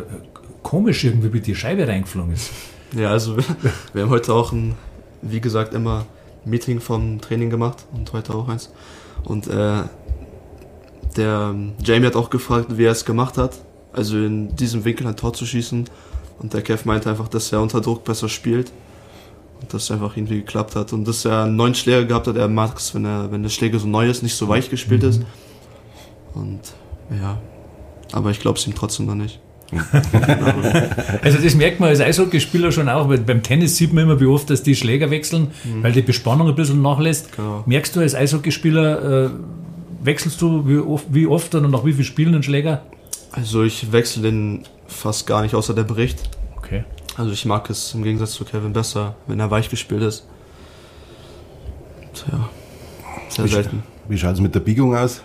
komisch 0.62 1.04
irgendwie, 1.04 1.32
wie 1.32 1.40
die 1.40 1.54
Scheibe 1.54 1.86
reingeflogen 1.86 2.32
ist. 2.32 2.50
Ja, 2.96 3.10
also 3.10 3.36
wir 3.92 4.02
haben 4.02 4.10
heute 4.10 4.32
auch 4.32 4.52
ein, 4.52 4.74
wie 5.22 5.40
gesagt, 5.40 5.74
immer 5.74 6.06
Meeting 6.44 6.80
vom 6.80 7.20
Training 7.20 7.50
gemacht 7.50 7.84
und 7.92 8.12
heute 8.12 8.34
auch 8.34 8.48
eins. 8.48 8.70
Und 9.24 9.46
äh, 9.46 9.82
der 11.16 11.54
Jamie 11.84 12.06
hat 12.06 12.16
auch 12.16 12.30
gefragt, 12.30 12.76
wie 12.76 12.84
er 12.84 12.92
es 12.92 13.04
gemacht 13.04 13.36
hat, 13.36 13.58
also 13.92 14.16
in 14.16 14.54
diesem 14.56 14.84
Winkel 14.84 15.06
ein 15.06 15.16
Tor 15.16 15.32
zu 15.32 15.46
schießen. 15.46 15.88
Und 16.38 16.54
der 16.54 16.62
Kev 16.62 16.84
meinte 16.86 17.10
einfach, 17.10 17.28
dass 17.28 17.52
er 17.52 17.60
unter 17.60 17.80
Druck 17.80 18.04
besser 18.04 18.28
spielt. 18.28 18.72
Und 19.60 19.74
dass 19.74 19.84
es 19.84 19.90
einfach 19.90 20.16
irgendwie 20.16 20.38
geklappt 20.38 20.74
hat. 20.74 20.92
Und 20.92 21.06
dass 21.06 21.24
er 21.24 21.44
einen 21.44 21.56
neuen 21.56 21.74
Schläger 21.74 22.06
gehabt 22.06 22.26
hat, 22.28 22.36
er 22.36 22.48
mag 22.48 22.78
es, 22.78 22.94
wenn, 22.94 23.04
er, 23.04 23.30
wenn 23.30 23.42
der 23.42 23.50
Schläger 23.50 23.78
so 23.78 23.86
neu 23.86 24.08
ist, 24.08 24.22
nicht 24.22 24.36
so 24.36 24.48
weich 24.48 24.70
gespielt 24.70 25.02
ist. 25.02 25.20
Und 26.34 26.60
ja, 27.10 27.38
aber 28.12 28.30
ich 28.30 28.40
glaube 28.40 28.58
es 28.58 28.66
ihm 28.66 28.74
trotzdem 28.74 29.06
noch 29.06 29.14
nicht. 29.14 29.40
Also 31.22 31.38
das 31.38 31.54
merkt 31.54 31.80
man 31.80 31.90
als 31.90 32.00
Eishockeyspieler 32.00 32.72
schon 32.72 32.88
auch, 32.88 33.08
weil 33.08 33.18
beim 33.18 33.42
Tennis 33.42 33.76
sieht 33.76 33.92
man 33.92 34.04
immer, 34.04 34.20
wie 34.20 34.26
oft 34.26 34.50
dass 34.50 34.62
die 34.62 34.74
Schläger 34.74 35.10
wechseln, 35.10 35.48
weil 35.82 35.92
die 35.92 36.02
Bespannung 36.02 36.48
ein 36.48 36.54
bisschen 36.54 36.82
nachlässt. 36.82 37.36
Genau. 37.36 37.62
Merkst 37.66 37.94
du 37.94 38.00
als 38.00 38.14
Eishockeyspieler, 38.14 39.26
äh, 39.26 39.30
wechselst 40.02 40.40
du 40.40 40.66
wie 40.66 40.78
oft, 40.78 41.06
wie 41.10 41.26
oft 41.26 41.54
und 41.54 41.70
nach 41.70 41.84
wie 41.84 41.92
viel 41.92 42.04
Spielen 42.04 42.32
den 42.32 42.42
Schläger? 42.42 42.82
Also 43.32 43.62
ich 43.62 43.92
wechsle 43.92 44.22
den 44.22 44.64
fast 44.86 45.26
gar 45.26 45.42
nicht, 45.42 45.54
außer 45.54 45.74
der 45.74 45.84
Bericht. 45.84 46.18
Okay. 46.56 46.84
Also 47.16 47.32
ich 47.32 47.44
mag 47.44 47.68
es 47.70 47.94
im 47.94 48.02
Gegensatz 48.02 48.32
zu 48.32 48.44
Kevin 48.44 48.72
besser, 48.72 49.14
wenn 49.26 49.38
er 49.40 49.50
weich 49.50 49.68
gespielt 49.68 50.02
ist. 50.02 50.26
Tja, 52.14 52.48
sehr 53.28 53.44
Wie, 53.44 53.48
selten. 53.48 53.82
wie 54.08 54.18
schaut 54.18 54.34
es 54.34 54.40
mit 54.40 54.54
der 54.54 54.60
Biegung 54.60 54.96
aus? 54.96 55.22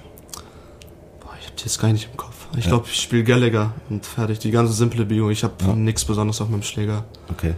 Boah, 1.21 1.31
ich 1.39 1.47
hab 1.47 1.55
die 1.58 1.63
jetzt 1.63 1.79
gar 1.79 1.91
nicht 1.91 2.10
im 2.12 2.17
Kopf. 2.17 2.24
Ich 2.58 2.65
glaube, 2.67 2.86
ich 2.89 3.01
spiele 3.01 3.23
Gallagher 3.23 3.73
und 3.89 4.05
fertig. 4.05 4.39
Die 4.39 4.51
ganze 4.51 4.73
simple 4.73 5.05
Biegung. 5.05 5.29
Ich 5.31 5.43
habe 5.43 5.53
Ja. 5.65 5.75
nichts 5.75 6.05
Besonderes 6.05 6.39
auf 6.41 6.49
meinem 6.49 6.63
Schläger. 6.63 7.03
Okay. 7.29 7.53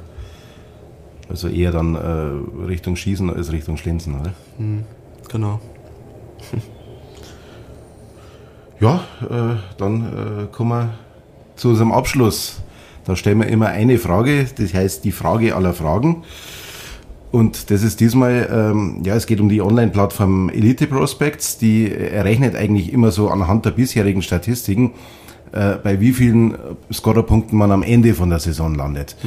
Also 1.30 1.48
eher 1.50 1.72
dann 1.72 1.96
äh, 1.96 2.66
Richtung 2.68 2.96
Schießen 2.96 3.30
als 3.30 3.52
Richtung 3.52 3.78
Schlinzen, 3.78 4.20
oder? 4.20 4.34
Hm, 4.58 4.84
genau. 5.30 5.60
Ja, 8.80 9.02
äh, 9.28 9.56
dann 9.80 10.02
äh, 10.06 10.56
kommen 10.56 10.70
wir 10.70 10.90
zu 11.56 11.70
unserem 11.70 11.92
Abschluss. 11.92 12.62
Da 13.06 13.16
stellen 13.16 13.40
wir 13.40 13.48
immer 13.48 13.68
eine 13.70 13.98
Frage, 13.98 14.46
das 14.58 14.74
heißt 14.74 15.04
die 15.04 15.12
Frage 15.12 15.56
aller 15.56 15.74
Fragen. 15.74 16.24
Und 17.32 17.72
das 17.72 17.84
ist 17.84 18.00
diesmal, 18.00 18.48
ähm, 18.52 19.02
ja, 19.04 19.16
es 19.16 19.28
geht 19.28 19.42
um 19.42 19.50
die 19.50 19.62
Online-Plattform 19.62 20.50
Elite 20.50 20.88
Prospects. 20.88 21.58
Die 21.58 21.92
errechnet 21.92 22.56
eigentlich 22.56 22.94
immer 22.94 23.12
so 23.12 23.30
anhand 23.30 23.66
der 23.66 23.72
bisherigen 23.72 24.22
Statistiken, 24.22 24.94
äh, 25.52 25.76
bei 25.76 26.00
wie 26.00 26.14
vielen 26.14 26.58
Scorerpunkten 26.92 27.58
man 27.58 27.72
am 27.72 27.84
Ende 27.84 28.14
von 28.14 28.30
der 28.30 28.40
Saison 28.40 28.76
landet. 28.76 29.18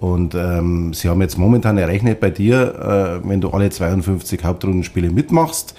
Und 0.00 0.34
ähm, 0.34 0.92
sie 0.92 1.08
haben 1.08 1.20
jetzt 1.22 1.38
momentan 1.38 1.78
errechnet 1.78 2.20
bei 2.20 2.30
dir, 2.30 3.22
äh, 3.24 3.28
wenn 3.28 3.40
du 3.40 3.50
alle 3.50 3.70
52 3.70 4.44
Hauptrundenspiele 4.44 5.10
mitmachst, 5.10 5.74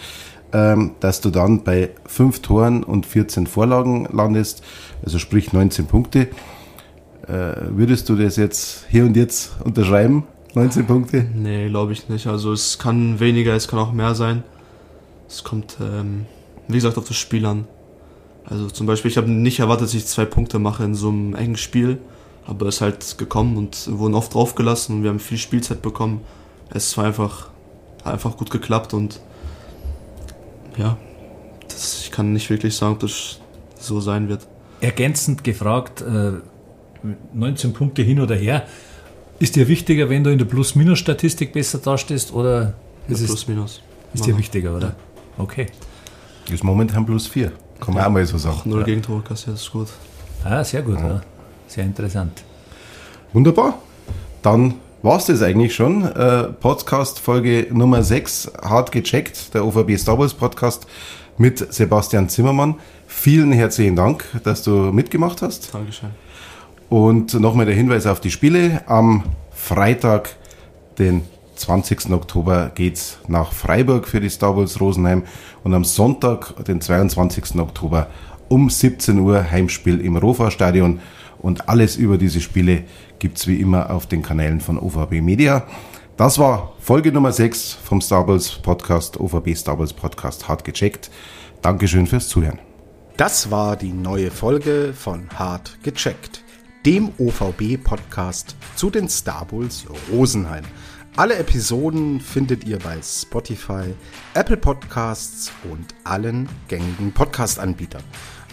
ähm, 0.53 0.91
dass 0.99 1.21
du 1.21 1.29
dann 1.29 1.63
bei 1.63 1.89
5 2.05 2.41
Toren 2.41 2.83
und 2.83 3.05
14 3.05 3.45
Vorlagen 3.45 4.07
landest, 4.11 4.63
also 5.03 5.19
sprich 5.19 5.53
19 5.53 5.85
Punkte. 5.85 6.29
Äh, 7.27 7.53
würdest 7.69 8.09
du 8.09 8.15
das 8.15 8.35
jetzt 8.37 8.85
hier 8.89 9.05
und 9.05 9.15
jetzt 9.15 9.57
unterschreiben? 9.63 10.23
19 10.53 10.87
Punkte? 10.87 11.25
Nee, 11.35 11.69
glaube 11.69 11.93
ich 11.93 12.09
nicht. 12.09 12.27
Also 12.27 12.53
es 12.53 12.79
kann 12.79 13.19
weniger, 13.19 13.53
es 13.53 13.67
kann 13.67 13.79
auch 13.79 13.91
mehr 13.91 14.15
sein. 14.15 14.43
Es 15.27 15.43
kommt, 15.43 15.77
ähm, 15.81 16.25
wie 16.67 16.75
gesagt, 16.75 16.97
auf 16.97 17.07
das 17.07 17.17
Spiel 17.17 17.45
an. 17.45 17.67
Also 18.45 18.67
zum 18.67 18.87
Beispiel, 18.87 19.11
ich 19.11 19.17
habe 19.17 19.29
nicht 19.29 19.59
erwartet, 19.59 19.87
dass 19.87 19.93
ich 19.93 20.05
zwei 20.05 20.25
Punkte 20.25 20.57
mache 20.57 20.83
in 20.83 20.95
so 20.95 21.09
einem 21.09 21.35
engen 21.35 21.57
Spiel, 21.57 21.99
aber 22.45 22.67
es 22.67 22.75
ist 22.75 22.81
halt 22.81 23.17
gekommen 23.17 23.57
und 23.57 23.89
wurden 23.91 24.15
oft 24.15 24.33
draufgelassen 24.33 24.95
und 24.95 25.03
wir 25.03 25.09
haben 25.09 25.19
viel 25.19 25.37
Spielzeit 25.37 25.81
bekommen. 25.81 26.21
Es 26.69 26.97
war 26.97 27.05
einfach, 27.05 27.49
einfach 28.05 28.37
gut 28.37 28.49
geklappt 28.49 28.93
und 28.93 29.19
ja, 30.77 30.97
das, 31.67 32.01
ich 32.03 32.11
kann 32.11 32.31
nicht 32.31 32.49
wirklich 32.49 32.75
sagen, 32.75 32.93
ob 32.93 32.99
das 33.01 33.39
so 33.79 33.99
sein 33.99 34.29
wird. 34.29 34.47
Ergänzend 34.79 35.43
gefragt, 35.43 36.01
äh, 36.01 36.33
19 37.33 37.73
Punkte 37.73 38.01
hin 38.01 38.21
oder 38.21 38.35
her, 38.35 38.65
ist 39.39 39.55
dir 39.55 39.67
wichtiger, 39.67 40.09
wenn 40.09 40.23
du 40.23 40.31
in 40.31 40.37
der 40.37 40.45
Plus-Minus-Statistik 40.45 41.53
besser 41.53 41.79
dastehst 41.79 42.33
oder 42.33 42.73
ist 43.07 43.21
ja, 43.21 43.27
Plus-Minus? 43.27 43.81
Ist 44.13 44.25
dir 44.25 44.37
wichtiger, 44.37 44.75
oder? 44.75 44.87
Ja. 44.87 44.95
Okay. 45.37 45.67
Ist 46.49 46.63
momentan 46.63 47.05
plus 47.05 47.27
4. 47.27 47.51
Kann 47.79 47.93
man 47.93 48.03
ja. 48.03 48.07
auch 48.07 48.11
mal 48.11 48.25
so 48.25 48.37
sagen. 48.37 48.61
Null 48.65 48.79
ja. 48.79 48.85
Gegentore 48.85 49.21
kassiert, 49.21 49.55
ist 49.55 49.71
gut. 49.71 49.87
Ah, 50.43 50.63
sehr 50.63 50.81
gut, 50.81 50.99
ja. 50.99 51.21
Sehr 51.67 51.83
interessant. 51.83 52.43
Wunderbar. 53.33 53.79
Dann 54.41 54.75
war 55.03 55.17
es 55.17 55.25
das 55.25 55.41
eigentlich 55.41 55.75
schon. 55.75 56.03
Äh, 56.03 56.43
Podcast 56.45 57.19
Folge 57.19 57.67
Nummer 57.71 58.01
6, 58.01 58.53
hart 58.61 58.91
gecheckt, 58.91 59.53
der 59.53 59.65
OVB 59.65 59.97
Star 59.97 60.17
Wars 60.17 60.33
Podcast 60.33 60.87
mit 61.37 61.71
Sebastian 61.73 62.29
Zimmermann. 62.29 62.75
Vielen 63.05 63.51
herzlichen 63.51 63.95
Dank, 63.95 64.25
dass 64.43 64.63
du 64.63 64.91
mitgemacht 64.91 65.41
hast. 65.41 65.73
Dankeschön. 65.73 66.09
Und 66.89 67.33
nochmal 67.33 67.65
der 67.65 67.75
Hinweis 67.75 68.05
auf 68.05 68.21
die 68.21 68.31
Spiele. 68.31 68.81
Am 68.87 69.23
Freitag, 69.51 70.29
den 70.97 71.23
20. 71.55 72.11
Oktober, 72.11 72.71
geht's 72.73 73.19
nach 73.27 73.51
Freiburg 73.51 74.07
für 74.07 74.21
die 74.21 74.29
Star 74.29 74.55
Wars 74.55 74.79
Rosenheim. 74.79 75.23
Und 75.63 75.73
am 75.73 75.83
Sonntag, 75.83 76.63
den 76.65 76.79
22. 76.79 77.59
Oktober, 77.59 78.07
um 78.47 78.69
17 78.69 79.19
Uhr 79.19 79.51
Heimspiel 79.51 79.99
im 79.99 80.15
Rofa-Stadion. 80.15 81.01
Und 81.39 81.67
alles 81.67 81.97
über 81.97 82.17
diese 82.17 82.39
Spiele 82.39 82.83
gibt's 83.19 83.47
wie 83.47 83.59
immer 83.59 83.91
auf 83.91 84.07
den 84.07 84.21
Kanälen 84.21 84.61
von 84.61 84.79
OVB 84.79 85.21
Media. 85.21 85.67
Das 86.15 86.39
war 86.39 86.73
Folge 86.79 87.11
Nummer 87.11 87.33
6 87.33 87.73
vom 87.83 88.01
Star 88.01 88.27
Wars 88.27 88.59
Podcast, 88.59 89.19
OVB 89.19 89.55
Star 89.55 89.77
Wars 89.77 89.93
Podcast, 89.93 90.47
hart 90.47 90.63
gecheckt. 90.63 91.11
Dankeschön 91.61 92.07
fürs 92.07 92.29
Zuhören. 92.29 92.59
Das 93.17 93.51
war 93.51 93.75
die 93.75 93.91
neue 93.91 94.31
Folge 94.31 94.93
von 94.97 95.29
Hart 95.37 95.77
gecheckt 95.83 96.43
dem 96.87 97.11
OVB-Podcast 97.17 98.55
zu 98.77 98.89
den 98.89 99.09
Star 99.09 99.43
Bulls 99.43 99.85
Rosenheim. 100.09 100.63
Alle 101.17 101.35
Episoden 101.35 102.21
findet 102.21 102.63
ihr 102.63 102.79
bei 102.79 103.01
Spotify, 103.03 103.93
Apple 104.35 104.55
Podcasts 104.55 105.51
und 105.69 105.85
allen 106.05 106.47
gängigen 106.69 107.11
Podcast-Anbietern. 107.11 108.03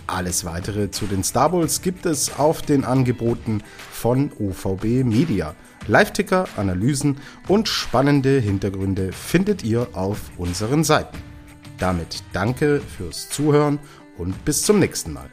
Alles 0.08 0.44
weitere 0.44 0.90
zu 0.90 1.06
den 1.06 1.22
Star 1.22 1.50
Bulls 1.50 1.80
gibt 1.80 2.06
es 2.06 2.36
auf 2.36 2.62
den 2.62 2.84
Angeboten 2.84 3.62
von 3.92 4.32
OVB 4.40 5.04
Media. 5.04 5.54
Live-Ticker, 5.86 6.48
Analysen 6.56 7.18
und 7.46 7.68
spannende 7.68 8.40
Hintergründe 8.40 9.12
findet 9.12 9.62
ihr 9.62 9.86
auf 9.92 10.18
unseren 10.38 10.82
Seiten. 10.82 11.18
Damit 11.78 12.24
danke 12.32 12.80
fürs 12.80 13.30
Zuhören 13.30 13.78
und 14.18 14.44
bis 14.44 14.64
zum 14.64 14.80
nächsten 14.80 15.12
Mal. 15.12 15.28